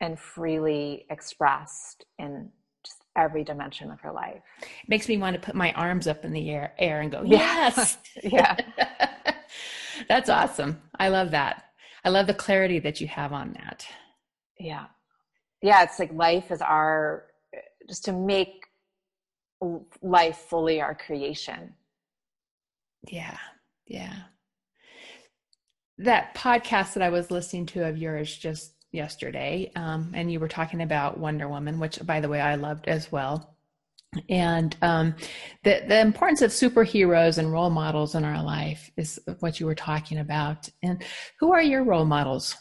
and 0.00 0.18
freely 0.18 1.06
expressed 1.10 2.04
in 2.18 2.48
just 2.84 3.04
every 3.16 3.42
dimension 3.44 3.90
of 3.90 4.00
her 4.00 4.12
life. 4.12 4.42
It 4.60 4.88
makes 4.88 5.08
me 5.08 5.18
want 5.18 5.34
to 5.34 5.40
put 5.40 5.54
my 5.54 5.72
arms 5.72 6.06
up 6.06 6.24
in 6.24 6.32
the 6.32 6.50
air, 6.50 6.72
air 6.78 7.00
and 7.00 7.10
go, 7.10 7.22
yes. 7.22 7.98
yeah. 8.22 8.56
That's 10.08 10.28
awesome. 10.28 10.80
I 10.98 11.08
love 11.08 11.32
that. 11.32 11.64
I 12.04 12.10
love 12.10 12.26
the 12.26 12.34
clarity 12.34 12.78
that 12.80 13.00
you 13.00 13.08
have 13.08 13.32
on 13.32 13.52
that. 13.54 13.84
Yeah. 14.60 14.86
Yeah. 15.62 15.82
It's 15.82 15.98
like 15.98 16.12
life 16.12 16.52
is 16.52 16.62
our, 16.62 17.24
just 17.88 18.04
to 18.04 18.12
make 18.12 18.64
life 20.00 20.46
fully 20.48 20.80
our 20.80 20.94
creation. 20.94 21.74
Yeah. 23.08 23.36
Yeah 23.86 24.14
that 25.98 26.34
podcast 26.34 26.94
that 26.94 27.02
I 27.02 27.10
was 27.10 27.30
listening 27.30 27.66
to 27.66 27.86
of 27.86 27.98
yours 27.98 28.36
just 28.36 28.72
yesterday, 28.92 29.70
um, 29.76 30.12
and 30.14 30.30
you 30.30 30.40
were 30.40 30.48
talking 30.48 30.82
about 30.82 31.18
Wonder 31.18 31.48
Woman, 31.48 31.78
which, 31.78 31.98
by 32.04 32.20
the 32.20 32.28
way, 32.28 32.40
I 32.40 32.54
loved 32.54 32.88
as 32.88 33.10
well. 33.10 33.54
And 34.30 34.74
um, 34.80 35.14
the 35.64 35.82
the 35.86 36.00
importance 36.00 36.40
of 36.40 36.50
superheroes 36.50 37.36
and 37.36 37.52
role 37.52 37.68
models 37.68 38.14
in 38.14 38.24
our 38.24 38.42
life 38.42 38.90
is 38.96 39.20
what 39.40 39.60
you 39.60 39.66
were 39.66 39.74
talking 39.74 40.18
about. 40.18 40.68
And 40.82 41.04
who 41.38 41.52
are 41.52 41.60
your 41.60 41.84
role 41.84 42.06
models? 42.06 42.56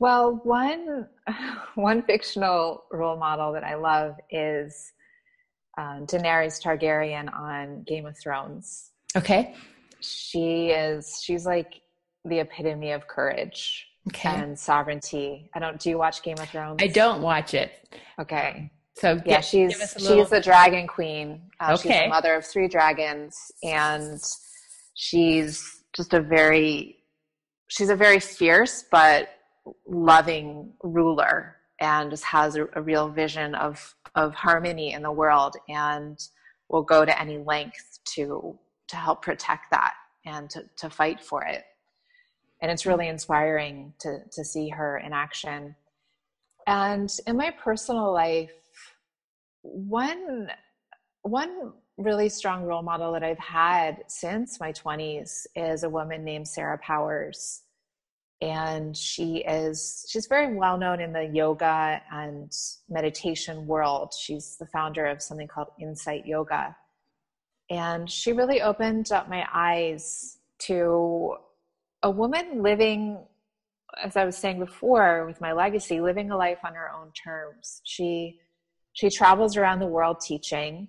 Well, 0.00 0.40
one 0.42 1.06
one 1.76 2.02
fictional 2.02 2.84
role 2.90 3.16
model 3.16 3.52
that 3.52 3.64
I 3.64 3.74
love 3.74 4.16
is 4.30 4.92
uh, 5.78 6.00
Daenerys 6.00 6.60
Targaryen 6.60 7.32
on 7.32 7.84
Game 7.84 8.06
of 8.06 8.18
Thrones. 8.18 8.90
Okay 9.14 9.54
she 10.02 10.68
is 10.68 11.20
she's 11.22 11.46
like 11.46 11.80
the 12.24 12.40
epitome 12.40 12.92
of 12.92 13.06
courage 13.08 13.86
okay. 14.08 14.28
and 14.28 14.58
sovereignty. 14.58 15.50
I 15.54 15.58
don't 15.58 15.78
do 15.78 15.90
you 15.90 15.98
watch 15.98 16.22
Game 16.22 16.38
of 16.38 16.48
Thrones? 16.48 16.80
I 16.80 16.88
don't 16.88 17.22
watch 17.22 17.54
it. 17.54 17.72
Okay. 18.20 18.70
So 18.96 19.20
yeah, 19.24 19.40
she's 19.40 19.78
little... 19.98 20.18
she's 20.18 20.30
the 20.30 20.40
dragon 20.40 20.86
queen. 20.86 21.40
Uh, 21.60 21.74
okay. 21.74 21.88
She's 21.88 22.02
the 22.02 22.08
mother 22.08 22.34
of 22.34 22.44
three 22.44 22.68
dragons, 22.68 23.50
and 23.62 24.20
she's 24.94 25.82
just 25.94 26.12
a 26.12 26.20
very 26.20 26.98
she's 27.68 27.88
a 27.88 27.96
very 27.96 28.20
fierce 28.20 28.84
but 28.90 29.30
loving 29.86 30.72
ruler, 30.82 31.56
and 31.80 32.10
just 32.10 32.24
has 32.24 32.56
a, 32.56 32.66
a 32.74 32.82
real 32.82 33.08
vision 33.08 33.54
of 33.54 33.94
of 34.14 34.34
harmony 34.34 34.92
in 34.92 35.02
the 35.02 35.12
world, 35.12 35.56
and 35.68 36.18
will 36.68 36.82
go 36.82 37.04
to 37.04 37.20
any 37.20 37.38
length 37.38 37.98
to 38.04 38.58
to 38.92 38.98
help 38.98 39.22
protect 39.22 39.70
that 39.70 39.94
and 40.26 40.50
to, 40.50 40.64
to 40.76 40.90
fight 40.90 41.18
for 41.24 41.42
it. 41.44 41.64
And 42.60 42.70
it's 42.70 42.84
really 42.84 43.08
inspiring 43.08 43.94
to, 44.00 44.18
to 44.30 44.44
see 44.44 44.68
her 44.68 44.98
in 44.98 45.14
action. 45.14 45.74
And 46.66 47.10
in 47.26 47.38
my 47.38 47.50
personal 47.50 48.12
life, 48.12 48.52
one, 49.62 50.50
one 51.22 51.72
really 51.96 52.28
strong 52.28 52.64
role 52.64 52.82
model 52.82 53.12
that 53.14 53.24
I've 53.24 53.38
had 53.38 54.04
since 54.08 54.60
my 54.60 54.72
20s 54.72 55.46
is 55.56 55.84
a 55.84 55.88
woman 55.88 56.22
named 56.22 56.46
Sarah 56.46 56.78
Powers. 56.78 57.62
And 58.42 58.94
she 58.94 59.38
is 59.38 60.04
she's 60.08 60.26
very 60.26 60.54
well 60.54 60.76
known 60.76 61.00
in 61.00 61.12
the 61.12 61.24
yoga 61.24 62.02
and 62.12 62.52
meditation 62.90 63.66
world. 63.66 64.12
She's 64.18 64.56
the 64.58 64.66
founder 64.66 65.06
of 65.06 65.22
something 65.22 65.48
called 65.48 65.68
Insight 65.80 66.26
Yoga 66.26 66.76
And 67.70 68.10
she 68.10 68.32
really 68.32 68.60
opened 68.60 69.12
up 69.12 69.28
my 69.28 69.46
eyes 69.52 70.38
to 70.60 71.36
a 72.02 72.10
woman 72.10 72.62
living, 72.62 73.18
as 74.02 74.16
I 74.16 74.24
was 74.24 74.36
saying 74.36 74.58
before, 74.58 75.26
with 75.26 75.40
my 75.40 75.52
legacy, 75.52 76.00
living 76.00 76.30
a 76.30 76.36
life 76.36 76.58
on 76.64 76.74
her 76.74 76.90
own 76.90 77.12
terms. 77.12 77.80
She 77.84 78.40
she 78.94 79.08
travels 79.08 79.56
around 79.56 79.78
the 79.78 79.86
world 79.86 80.20
teaching 80.20 80.88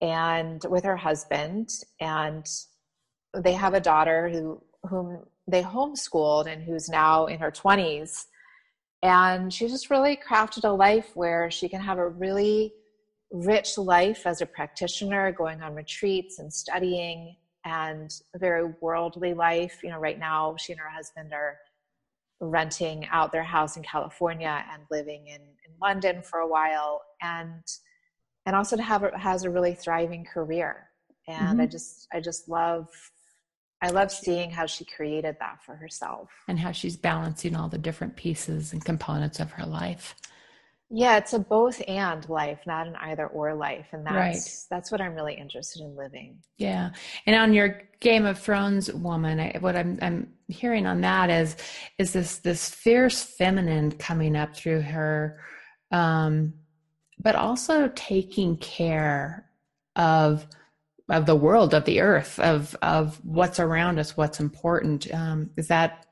and 0.00 0.62
with 0.68 0.84
her 0.84 0.96
husband 0.96 1.68
and 2.00 2.46
they 3.34 3.52
have 3.52 3.74
a 3.74 3.80
daughter 3.80 4.28
who 4.28 4.62
whom 4.88 5.24
they 5.46 5.62
homeschooled 5.62 6.46
and 6.46 6.62
who's 6.62 6.88
now 6.88 7.26
in 7.26 7.38
her 7.38 7.50
20s 7.50 8.24
and 9.02 9.52
she 9.52 9.68
just 9.68 9.90
really 9.90 10.16
crafted 10.16 10.64
a 10.64 10.72
life 10.72 11.10
where 11.14 11.50
she 11.50 11.68
can 11.68 11.80
have 11.80 11.98
a 11.98 12.08
really 12.08 12.72
rich 13.44 13.76
life 13.76 14.26
as 14.26 14.40
a 14.40 14.46
practitioner 14.46 15.32
going 15.32 15.62
on 15.62 15.74
retreats 15.74 16.38
and 16.38 16.52
studying 16.52 17.36
and 17.64 18.10
a 18.34 18.38
very 18.38 18.72
worldly 18.80 19.34
life 19.34 19.80
you 19.82 19.90
know 19.90 19.98
right 19.98 20.18
now 20.18 20.54
she 20.58 20.72
and 20.72 20.80
her 20.80 20.88
husband 20.88 21.32
are 21.32 21.58
renting 22.40 23.06
out 23.10 23.32
their 23.32 23.42
house 23.42 23.76
in 23.76 23.82
california 23.82 24.64
and 24.72 24.82
living 24.90 25.26
in, 25.26 25.40
in 25.40 25.72
london 25.82 26.22
for 26.22 26.40
a 26.40 26.48
while 26.48 27.02
and 27.22 27.62
and 28.46 28.56
also 28.56 28.76
to 28.76 28.82
have 28.82 29.02
has 29.14 29.44
a 29.44 29.50
really 29.50 29.74
thriving 29.74 30.24
career 30.24 30.88
and 31.28 31.48
mm-hmm. 31.48 31.60
i 31.60 31.66
just 31.66 32.08
i 32.12 32.20
just 32.20 32.48
love 32.48 32.88
I 33.82 33.90
love 33.90 34.10
seeing 34.10 34.50
how 34.50 34.64
she 34.64 34.86
created 34.86 35.36
that 35.38 35.62
for 35.62 35.76
herself 35.76 36.30
and 36.48 36.58
how 36.58 36.72
she's 36.72 36.96
balancing 36.96 37.54
all 37.54 37.68
the 37.68 37.76
different 37.76 38.16
pieces 38.16 38.72
and 38.72 38.82
components 38.82 39.38
of 39.38 39.52
her 39.52 39.66
life. 39.66 40.14
Yeah, 40.88 41.16
it's 41.16 41.32
a 41.32 41.40
both 41.40 41.82
and 41.88 42.28
life, 42.28 42.60
not 42.64 42.86
an 42.86 42.94
either 42.96 43.26
or 43.26 43.54
life, 43.54 43.86
and 43.92 44.06
that's 44.06 44.14
right. 44.14 44.66
that's 44.70 44.92
what 44.92 45.00
I'm 45.00 45.14
really 45.14 45.34
interested 45.34 45.82
in 45.82 45.96
living. 45.96 46.38
Yeah, 46.58 46.90
and 47.26 47.34
on 47.34 47.52
your 47.52 47.82
Game 47.98 48.24
of 48.24 48.38
Thrones 48.38 48.92
woman, 48.92 49.40
I, 49.40 49.56
what 49.58 49.74
I'm 49.74 49.98
I'm 50.00 50.32
hearing 50.46 50.86
on 50.86 51.00
that 51.00 51.28
is 51.28 51.56
is 51.98 52.12
this 52.12 52.38
this 52.38 52.68
fierce 52.68 53.22
feminine 53.22 53.92
coming 53.92 54.36
up 54.36 54.54
through 54.54 54.82
her, 54.82 55.40
um, 55.90 56.54
but 57.18 57.34
also 57.34 57.90
taking 57.96 58.56
care 58.58 59.50
of 59.96 60.46
of 61.08 61.26
the 61.26 61.36
world, 61.36 61.74
of 61.74 61.84
the 61.84 62.00
earth, 62.00 62.38
of 62.38 62.76
of 62.82 63.20
what's 63.24 63.58
around 63.58 63.98
us, 63.98 64.16
what's 64.16 64.38
important. 64.38 65.12
Um, 65.12 65.50
is 65.56 65.66
that 65.66 66.06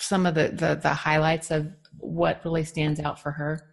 some 0.00 0.24
of 0.24 0.34
the, 0.34 0.48
the 0.48 0.80
the 0.82 0.94
highlights 0.94 1.50
of 1.50 1.70
what 1.98 2.42
really 2.42 2.64
stands 2.64 3.00
out 3.00 3.20
for 3.20 3.30
her? 3.32 3.68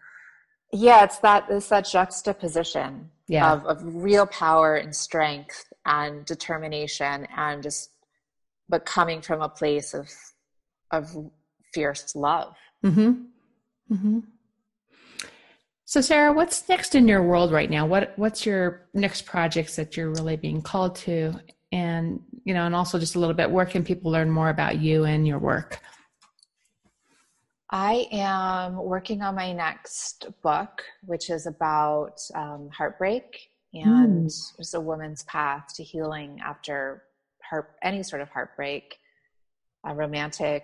Yeah, 0.74 1.04
it's 1.04 1.20
that 1.20 1.46
it's 1.50 1.70
that 1.70 1.86
juxtaposition 1.86 3.10
yeah. 3.28 3.52
of, 3.52 3.66
of 3.66 3.82
real 3.84 4.26
power 4.26 4.76
and 4.76 4.96
strength 4.96 5.66
and 5.86 6.26
determination 6.26 7.28
and 7.36 7.64
just 7.64 7.90
but 8.70 8.86
coming 8.86 9.22
from 9.22 9.42
a 9.42 9.50
place 9.50 9.94
of 9.94 10.10
of 10.92 11.16
fierce 11.74 12.16
love. 12.16 12.56
Mm-hmm. 12.84 13.94
Mm-hmm. 13.94 14.20
So, 15.86 16.00
Sara, 16.00 16.32
what's 16.32 16.70
next 16.70 16.96
in 16.96 17.06
your 17.06 17.22
world 17.22 17.52
right 17.52 17.70
now? 17.70 17.86
What 17.86 18.14
What's 18.16 18.46
your 18.46 18.88
next 18.94 19.26
projects 19.26 19.76
that 19.76 19.98
you're 19.98 20.10
really 20.10 20.38
being 20.38 20.62
called 20.62 20.96
to? 20.98 21.34
And 21.74 22.22
you 22.46 22.54
know, 22.54 22.66
and 22.66 22.74
also 22.74 22.98
just 22.98 23.16
a 23.16 23.20
little 23.20 23.36
bit, 23.36 23.52
where 23.52 23.66
can 23.66 23.84
people 23.84 24.12
learn 24.12 24.32
more 24.32 24.50
about 24.50 24.80
you 24.80 25.04
and 25.04 25.28
your 25.28 25.40
work? 25.40 25.80
I 27.72 28.08
am 28.12 28.76
working 28.76 29.22
on 29.22 29.36
my 29.36 29.54
next 29.54 30.28
book, 30.42 30.84
which 31.06 31.30
is 31.30 31.48
about 31.48 32.20
um, 32.36 32.70
heartbreak 32.70 33.50
and 33.74 34.26
mm. 34.26 34.58
just 34.58 34.76
a 34.76 34.80
woman's 34.80 35.24
path 35.24 35.74
to 35.76 35.84
healing 35.84 36.42
after 36.44 37.04
heart, 37.42 37.76
any 37.82 38.04
sort 38.04 38.22
of 38.22 38.30
heartbreak, 38.30 38.98
a 39.86 39.96
romantic 39.96 40.64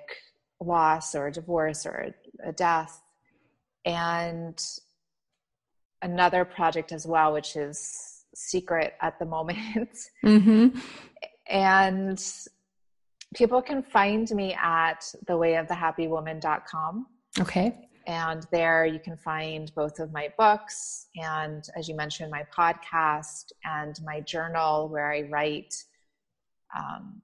loss 0.60 1.16
or 1.16 1.28
a 1.28 1.32
divorce 1.32 1.86
or 1.86 2.14
a, 2.44 2.50
a 2.50 2.52
death. 2.52 3.02
And 3.86 4.62
another 6.02 6.44
project 6.44 6.92
as 6.92 7.08
well, 7.08 7.32
which 7.32 7.56
is 7.56 8.26
secret 8.36 8.96
at 9.02 9.18
the 9.18 9.26
moment. 9.26 9.98
Mm-hmm. 10.26 10.78
and 11.48 12.22
people 13.38 13.62
can 13.62 13.84
find 13.84 14.30
me 14.32 14.56
at 14.56 15.02
thewayofthehappywoman.com. 15.28 17.06
Okay. 17.40 17.78
And 18.08 18.48
there 18.52 18.86
you 18.86 19.00
can 19.00 19.16
find 19.18 19.72
both 19.76 20.00
of 20.00 20.12
my 20.12 20.30
books 20.38 21.08
and, 21.16 21.64
as 21.76 21.88
you 21.88 21.96
mentioned, 21.96 22.32
my 22.32 22.44
podcast 22.58 23.52
and 23.64 24.00
my 24.04 24.22
journal 24.22 24.90
where 24.90 25.12
I 25.12 25.24
write. 25.30 25.76
Um, 26.76 27.22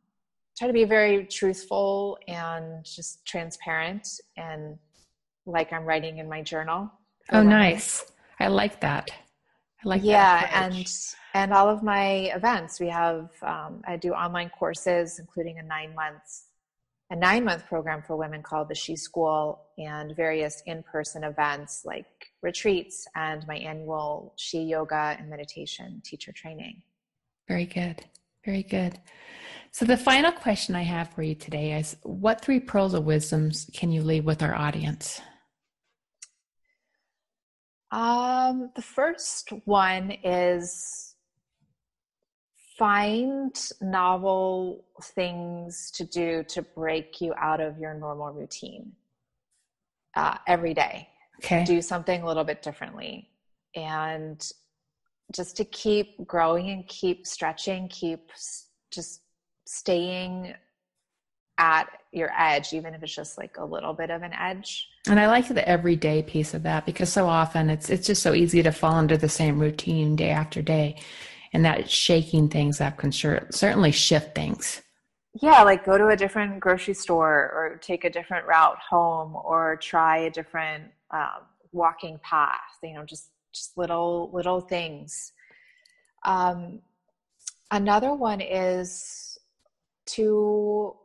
try 0.58 0.68
to 0.68 0.74
be 0.74 0.84
very 0.84 1.26
truthful 1.26 2.20
and 2.28 2.86
just 2.86 3.26
transparent 3.26 4.08
and 4.38 4.78
like 5.46 5.74
I'm 5.74 5.84
writing 5.84 6.20
in 6.20 6.30
my 6.30 6.42
journal. 6.42 6.92
Oh, 7.32 7.42
nice. 7.42 8.12
I 8.40 8.48
like 8.48 8.80
that. 8.82 9.10
I 9.84 9.90
like 9.90 10.02
yeah, 10.04 10.50
and 10.54 10.88
and 11.34 11.54
all 11.54 11.70
of 11.70 11.84
my 11.84 12.32
events. 12.36 12.80
We 12.80 12.90
have 12.90 13.30
um, 13.42 13.82
I 13.88 13.98
do 13.98 14.14
online 14.14 14.50
courses, 14.50 15.20
including 15.20 15.60
a 15.60 15.64
nine 15.64 15.94
months 15.96 16.46
a 17.10 17.16
nine 17.16 17.44
month 17.44 17.68
program 17.68 18.02
for 18.02 18.16
women 18.16 18.42
called 18.42 18.70
the 18.70 18.76
She 18.76 18.96
School, 18.96 19.68
and 19.78 20.16
various 20.16 20.64
in 20.66 20.84
person 20.84 21.24
events 21.24 21.84
like 21.86 22.08
retreats 22.42 23.06
and 23.16 23.46
my 23.48 23.58
annual 23.58 24.34
She 24.38 24.64
Yoga 24.64 25.16
and 25.20 25.30
meditation 25.30 26.02
teacher 26.04 26.32
training. 26.32 26.82
Very 27.48 27.66
good. 27.66 28.04
Very 28.46 28.64
good. 28.64 29.00
So, 29.72 29.86
the 29.86 29.98
final 29.98 30.32
question 30.32 30.76
I 30.76 30.84
have 30.84 31.10
for 31.14 31.24
you 31.24 31.36
today 31.36 31.74
is 31.74 31.98
What 32.04 32.42
three 32.42 32.60
pearls 32.60 32.94
of 32.94 33.06
wisdoms 33.06 33.70
can 33.74 33.92
you 33.92 34.02
leave 34.02 34.26
with 34.26 34.42
our 34.42 34.56
audience? 34.56 35.22
Um, 37.92 38.72
the 38.76 38.82
first 38.82 39.54
one 39.66 40.12
is 40.24 41.13
find 42.78 43.56
novel 43.82 44.86
things 45.02 45.92
to 45.92 46.04
do 46.04 46.44
to 46.50 46.62
break 46.62 47.22
you 47.22 47.34
out 47.38 47.60
of 47.60 47.78
your 47.78 47.94
normal 47.94 48.32
routine 48.32 48.92
uh, 50.16 50.38
every 50.48 50.74
day. 50.74 51.08
Okay. 51.44 51.64
Do 51.66 51.82
something 51.82 52.22
a 52.22 52.28
little 52.28 52.44
bit 52.44 52.62
differently. 52.62 53.30
And 53.76 54.46
just 55.32 55.58
to 55.58 55.66
keep 55.66 56.26
growing 56.28 56.70
and 56.70 56.88
keep 56.88 57.26
stretching, 57.26 57.88
keep 57.90 58.32
just 58.92 59.22
staying 59.66 60.54
at 61.58 61.88
your 62.12 62.32
edge, 62.38 62.74
even 62.74 62.94
if 62.94 63.04
it's 63.04 63.16
just 63.16 63.38
like 63.38 63.58
a 63.58 63.66
little 63.66 63.94
bit 63.94 64.10
of 64.10 64.24
an 64.24 64.34
edge. 64.34 64.88
And 65.08 65.20
I 65.20 65.28
like 65.28 65.48
the 65.48 65.68
everyday 65.68 66.24
piece 66.24 66.54
of 66.54 66.64
that 66.64 66.86
because 66.86 67.12
so 67.12 67.28
often 67.28 67.70
it's 67.70 67.90
it's 67.90 68.08
just 68.08 68.24
so 68.24 68.34
easy 68.34 68.64
to 68.64 68.72
fall 68.72 69.00
into 69.00 69.18
the 69.18 69.30
same 69.30 69.60
routine 69.60 70.16
day 70.16 70.30
after 70.30 70.62
day, 70.62 70.98
and 71.54 71.64
that 71.66 71.90
shaking 71.90 72.50
things 72.50 72.82
up 72.82 72.98
can 72.98 73.12
sure, 73.12 73.48
certainly 73.52 73.92
shift 73.92 74.36
things. 74.36 74.82
Yeah, 75.42 75.64
like 75.64 75.86
go 75.86 75.98
to 75.98 76.10
a 76.10 76.16
different 76.16 76.60
grocery 76.60 76.94
store 76.94 77.52
or 77.54 77.80
take 77.82 78.04
a 78.04 78.10
different 78.10 78.46
route 78.46 78.78
home 78.78 79.36
or 79.36 79.78
try 79.78 80.18
a 80.20 80.32
different 80.32 80.86
um, 81.12 81.48
walking 81.72 82.20
path. 82.24 82.60
You 82.84 82.96
know, 82.96 83.06
just 83.06 83.30
just 83.54 83.78
little 83.78 84.30
little 84.34 84.62
things. 84.62 85.32
Um, 86.24 86.82
another 87.72 88.14
one 88.14 88.42
is 88.42 89.38
to 90.06 90.96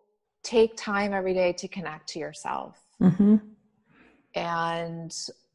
take 0.43 0.77
time 0.77 1.13
every 1.13 1.35
day 1.35 1.53
to 1.55 1.69
connect 1.69 2.09
to 2.11 2.19
yourself. 2.19 2.79
Mm-hmm. 3.01 3.37
And 4.35 5.15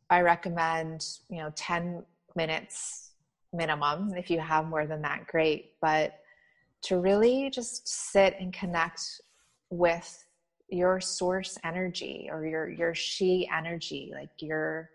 I 0.10 0.22
recommend, 0.22 1.06
you 1.30 1.38
know, 1.38 1.52
10 1.56 2.04
minutes 2.36 3.13
minimum. 3.54 4.14
If 4.16 4.30
you 4.30 4.40
have 4.40 4.68
more 4.68 4.86
than 4.86 5.02
that, 5.04 5.28
great. 5.28 5.74
But 5.82 6.20
to 6.84 7.00
really 7.00 7.50
just 7.50 7.88
sit 7.88 8.36
and 8.40 8.54
connect 8.54 9.02
with 9.70 10.26
your 10.70 11.00
source 11.00 11.58
energy 11.64 12.30
or 12.32 12.46
your 12.46 12.70
your 12.70 12.96
she 12.96 13.48
energy 13.56 14.12
like 14.16 14.30
your 14.40 14.90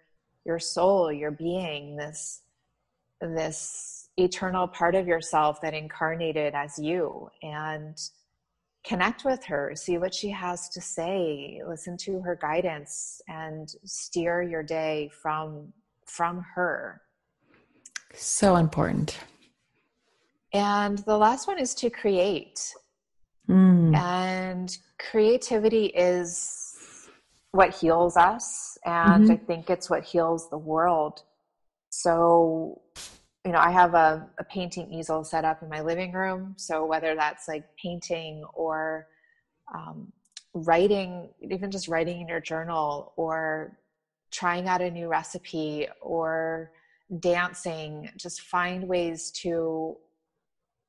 your 0.44 0.58
soul 0.58 1.12
your 1.12 1.30
being 1.30 1.96
this 1.96 2.42
this 3.20 4.08
eternal 4.16 4.66
part 4.66 4.94
of 4.94 5.06
yourself 5.06 5.60
that 5.60 5.74
incarnated 5.74 6.54
as 6.54 6.78
you 6.78 7.28
and 7.42 7.96
connect 8.84 9.24
with 9.24 9.44
her, 9.44 9.72
see 9.74 9.98
what 9.98 10.14
she 10.14 10.30
has 10.30 10.68
to 10.70 10.80
say, 10.80 11.60
listen 11.68 11.96
to 11.98 12.20
her 12.20 12.36
guidance 12.40 13.20
and 13.28 13.74
steer 13.84 14.42
your 14.42 14.62
day 14.62 15.10
from 15.22 15.72
from 16.06 16.44
her. 16.54 17.02
So 18.14 18.56
important. 18.56 19.18
And 20.52 20.98
the 20.98 21.16
last 21.16 21.46
one 21.46 21.58
is 21.58 21.74
to 21.76 21.90
create. 21.90 22.74
Mm. 23.48 23.96
And 23.96 24.76
creativity 24.98 25.86
is 25.86 27.08
what 27.52 27.74
heals 27.74 28.16
us 28.16 28.76
and 28.84 29.24
mm-hmm. 29.24 29.32
I 29.32 29.36
think 29.36 29.70
it's 29.70 29.88
what 29.88 30.04
heals 30.04 30.50
the 30.50 30.58
world. 30.58 31.22
So 31.90 32.82
you 33.48 33.52
know, 33.52 33.60
I 33.60 33.70
have 33.70 33.94
a, 33.94 34.28
a 34.38 34.44
painting 34.44 34.92
easel 34.92 35.24
set 35.24 35.44
up 35.44 35.62
in 35.62 35.70
my 35.70 35.80
living 35.80 36.12
room. 36.12 36.54
So 36.58 36.84
whether 36.84 37.14
that's 37.14 37.48
like 37.48 37.64
painting 37.82 38.44
or 38.52 39.06
um, 39.74 40.12
writing, 40.52 41.30
even 41.40 41.70
just 41.70 41.88
writing 41.88 42.20
in 42.20 42.28
your 42.28 42.40
journal 42.40 43.14
or 43.16 43.78
trying 44.30 44.68
out 44.68 44.82
a 44.82 44.90
new 44.90 45.08
recipe 45.08 45.88
or 46.02 46.72
dancing, 47.20 48.10
just 48.16 48.42
find 48.42 48.86
ways 48.86 49.30
to 49.42 49.96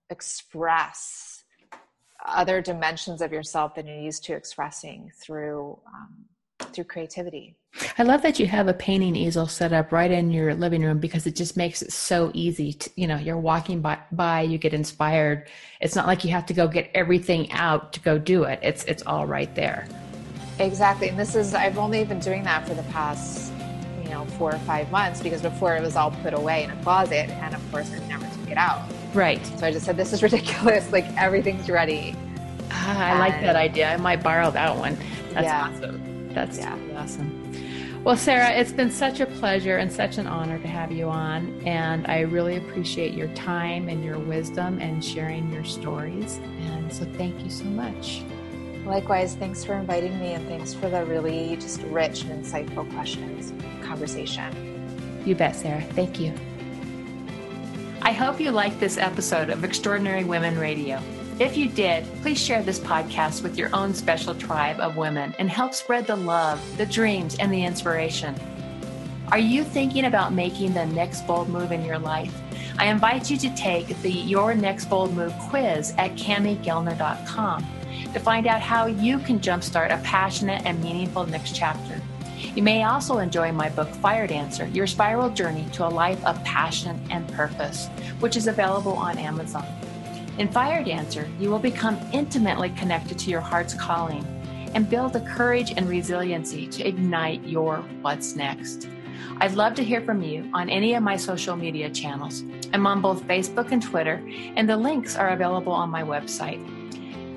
express 0.09 1.43
other 2.25 2.61
dimensions 2.61 3.21
of 3.21 3.31
yourself 3.31 3.75
than 3.75 3.87
you're 3.87 3.97
used 3.97 4.23
to 4.25 4.33
expressing 4.33 5.11
through 5.21 5.79
um, 5.87 6.25
through 6.73 6.83
creativity. 6.83 7.55
I 7.97 8.03
love 8.03 8.21
that 8.23 8.39
you 8.39 8.47
have 8.47 8.67
a 8.67 8.73
painting 8.73 9.15
easel 9.15 9.47
set 9.47 9.71
up 9.71 9.91
right 9.91 10.11
in 10.11 10.31
your 10.31 10.53
living 10.55 10.81
room 10.83 10.99
because 10.99 11.27
it 11.27 11.35
just 11.35 11.55
makes 11.55 11.81
it 11.81 11.93
so 11.93 12.31
easy. 12.33 12.73
To, 12.73 12.89
you 12.95 13.07
know, 13.07 13.17
you're 13.17 13.37
walking 13.37 13.79
by, 13.79 13.99
by, 14.11 14.41
you 14.41 14.57
get 14.57 14.73
inspired. 14.73 15.47
It's 15.79 15.95
not 15.95 16.07
like 16.07 16.23
you 16.23 16.31
have 16.31 16.45
to 16.47 16.53
go 16.53 16.67
get 16.67 16.89
everything 16.93 17.51
out 17.51 17.93
to 17.93 17.99
go 18.01 18.17
do 18.17 18.43
it. 18.43 18.59
It's 18.61 18.83
it's 18.85 19.03
all 19.05 19.25
right 19.25 19.53
there. 19.55 19.87
Exactly, 20.59 21.07
and 21.07 21.17
this 21.17 21.35
is 21.35 21.53
I've 21.53 21.77
only 21.77 22.03
been 22.03 22.19
doing 22.19 22.43
that 22.43 22.67
for 22.67 22.73
the 22.73 22.83
past 22.83 23.48
know 24.19 24.31
four 24.37 24.53
or 24.53 24.59
five 24.59 24.91
months 24.91 25.21
because 25.21 25.41
before 25.41 25.75
it 25.75 25.81
was 25.81 25.95
all 25.95 26.11
put 26.11 26.33
away 26.33 26.63
in 26.63 26.69
a 26.69 26.83
closet, 26.83 27.29
and 27.29 27.55
of 27.55 27.71
course 27.71 27.91
I 27.91 27.99
never 28.07 28.25
took 28.25 28.51
it 28.51 28.57
out. 28.57 28.83
Right. 29.13 29.43
So 29.57 29.65
I 29.65 29.71
just 29.71 29.85
said, 29.85 29.97
"This 29.97 30.13
is 30.13 30.21
ridiculous. 30.29 30.91
Like 30.91 31.05
everything's 31.17 31.69
ready." 31.69 32.15
Ah, 32.71 33.05
I 33.05 33.09
and, 33.11 33.19
like 33.19 33.41
that 33.41 33.55
idea. 33.55 33.91
I 33.91 33.97
might 33.97 34.23
borrow 34.23 34.51
that 34.51 34.77
one. 34.77 34.97
That's 35.31 35.45
yeah. 35.45 35.69
awesome. 35.69 36.33
That's 36.33 36.57
yeah. 36.57 36.77
awesome. 36.95 37.35
Well, 38.03 38.15
Sara, 38.15 38.51
it's 38.51 38.71
been 38.71 38.91
such 38.91 39.19
a 39.19 39.25
pleasure 39.25 39.77
and 39.77 39.91
such 39.91 40.17
an 40.17 40.25
honor 40.25 40.57
to 40.59 40.67
have 40.67 40.89
you 40.91 41.09
on. 41.09 41.61
And 41.65 42.07
I 42.07 42.21
really 42.21 42.55
appreciate 42.55 43.13
your 43.13 43.27
time 43.29 43.89
and 43.89 44.05
your 44.05 44.17
wisdom 44.17 44.79
and 44.79 45.03
sharing 45.03 45.51
your 45.51 45.65
stories. 45.65 46.39
And 46.61 46.93
so 46.93 47.05
thank 47.17 47.43
you 47.43 47.49
so 47.49 47.65
much. 47.65 48.23
Likewise, 48.89 49.35
thanks 49.35 49.63
for 49.63 49.75
inviting 49.75 50.19
me 50.19 50.33
and 50.33 50.47
thanks 50.47 50.73
for 50.73 50.89
the 50.89 51.05
really 51.05 51.55
just 51.57 51.79
rich 51.83 52.23
and 52.23 52.43
insightful 52.43 52.91
questions, 52.91 53.53
conversation. 53.85 55.21
You 55.27 55.35
bet, 55.35 55.55
Sara. 55.55 55.81
Thank 55.91 56.19
you. 56.19 56.33
I 58.01 58.11
hope 58.11 58.39
you 58.39 58.49
liked 58.49 58.79
this 58.79 58.97
episode 58.97 59.51
of 59.51 59.63
Extraordinary 59.63 60.23
Women 60.23 60.57
Radio. 60.57 60.99
If 61.39 61.55
you 61.55 61.69
did, 61.69 62.03
please 62.23 62.43
share 62.43 62.63
this 62.63 62.79
podcast 62.79 63.43
with 63.43 63.59
your 63.59 63.69
own 63.75 63.93
special 63.93 64.33
tribe 64.33 64.79
of 64.79 64.97
women 64.97 65.35
and 65.37 65.51
help 65.51 65.75
spread 65.75 66.07
the 66.07 66.15
love, 66.15 66.59
the 66.77 66.87
dreams, 66.87 67.37
and 67.37 67.53
the 67.53 67.63
inspiration. 67.63 68.33
Are 69.31 69.37
you 69.37 69.63
thinking 69.63 70.05
about 70.05 70.33
making 70.33 70.73
the 70.73 70.87
next 70.87 71.27
bold 71.27 71.47
move 71.49 71.71
in 71.71 71.85
your 71.85 71.99
life? 71.99 72.33
I 72.79 72.87
invite 72.87 73.29
you 73.29 73.37
to 73.37 73.55
take 73.55 74.01
the 74.01 74.11
Your 74.11 74.55
Next 74.55 74.85
Bold 74.85 75.13
Move 75.13 75.33
quiz 75.49 75.93
at 75.99 76.15
CamiGellner.com 76.15 77.67
to 78.13 78.19
find 78.19 78.47
out 78.47 78.61
how 78.61 78.85
you 78.85 79.19
can 79.19 79.39
jumpstart 79.39 79.93
a 79.93 80.01
passionate 80.03 80.65
and 80.65 80.81
meaningful 80.83 81.25
next 81.25 81.55
chapter. 81.55 82.01
You 82.55 82.63
may 82.63 82.83
also 82.83 83.19
enjoy 83.19 83.51
my 83.51 83.69
book, 83.69 83.89
Fire 83.95 84.27
Dancer 84.27 84.67
Your 84.67 84.87
Spiral 84.87 85.29
Journey 85.29 85.67
to 85.73 85.87
a 85.87 85.89
Life 85.89 86.23
of 86.25 86.43
Passion 86.43 86.99
and 87.09 87.27
Purpose, 87.33 87.87
which 88.19 88.35
is 88.37 88.47
available 88.47 88.93
on 88.93 89.17
Amazon. 89.17 89.65
In 90.37 90.47
Fire 90.47 90.83
Dancer, 90.83 91.29
you 91.39 91.49
will 91.49 91.59
become 91.59 91.99
intimately 92.13 92.69
connected 92.71 93.19
to 93.19 93.29
your 93.29 93.41
heart's 93.41 93.73
calling 93.73 94.25
and 94.73 94.89
build 94.89 95.13
the 95.13 95.21
courage 95.21 95.73
and 95.75 95.89
resiliency 95.89 96.67
to 96.67 96.87
ignite 96.87 97.43
your 97.43 97.77
what's 98.01 98.35
next. 98.35 98.87
I'd 99.41 99.53
love 99.53 99.73
to 99.75 99.83
hear 99.83 100.01
from 100.01 100.21
you 100.21 100.49
on 100.53 100.69
any 100.69 100.95
of 100.95 101.03
my 101.03 101.15
social 101.15 101.55
media 101.55 101.89
channels. 101.89 102.43
I'm 102.73 102.87
on 102.87 103.01
both 103.01 103.23
Facebook 103.23 103.71
and 103.71 103.81
Twitter, 103.81 104.21
and 104.55 104.69
the 104.69 104.77
links 104.77 105.15
are 105.15 105.29
available 105.29 105.73
on 105.73 105.89
my 105.89 106.03
website. 106.03 106.59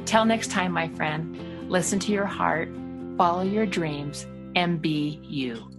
Till 0.04 0.24
next 0.24 0.50
time, 0.50 0.72
my 0.72 0.88
friend, 0.88 1.70
listen 1.70 1.98
to 2.00 2.12
your 2.12 2.26
heart, 2.26 2.68
follow 3.16 3.42
your 3.42 3.66
dreams, 3.66 4.26
and 4.54 4.82
be 4.82 5.20
you. 5.22 5.70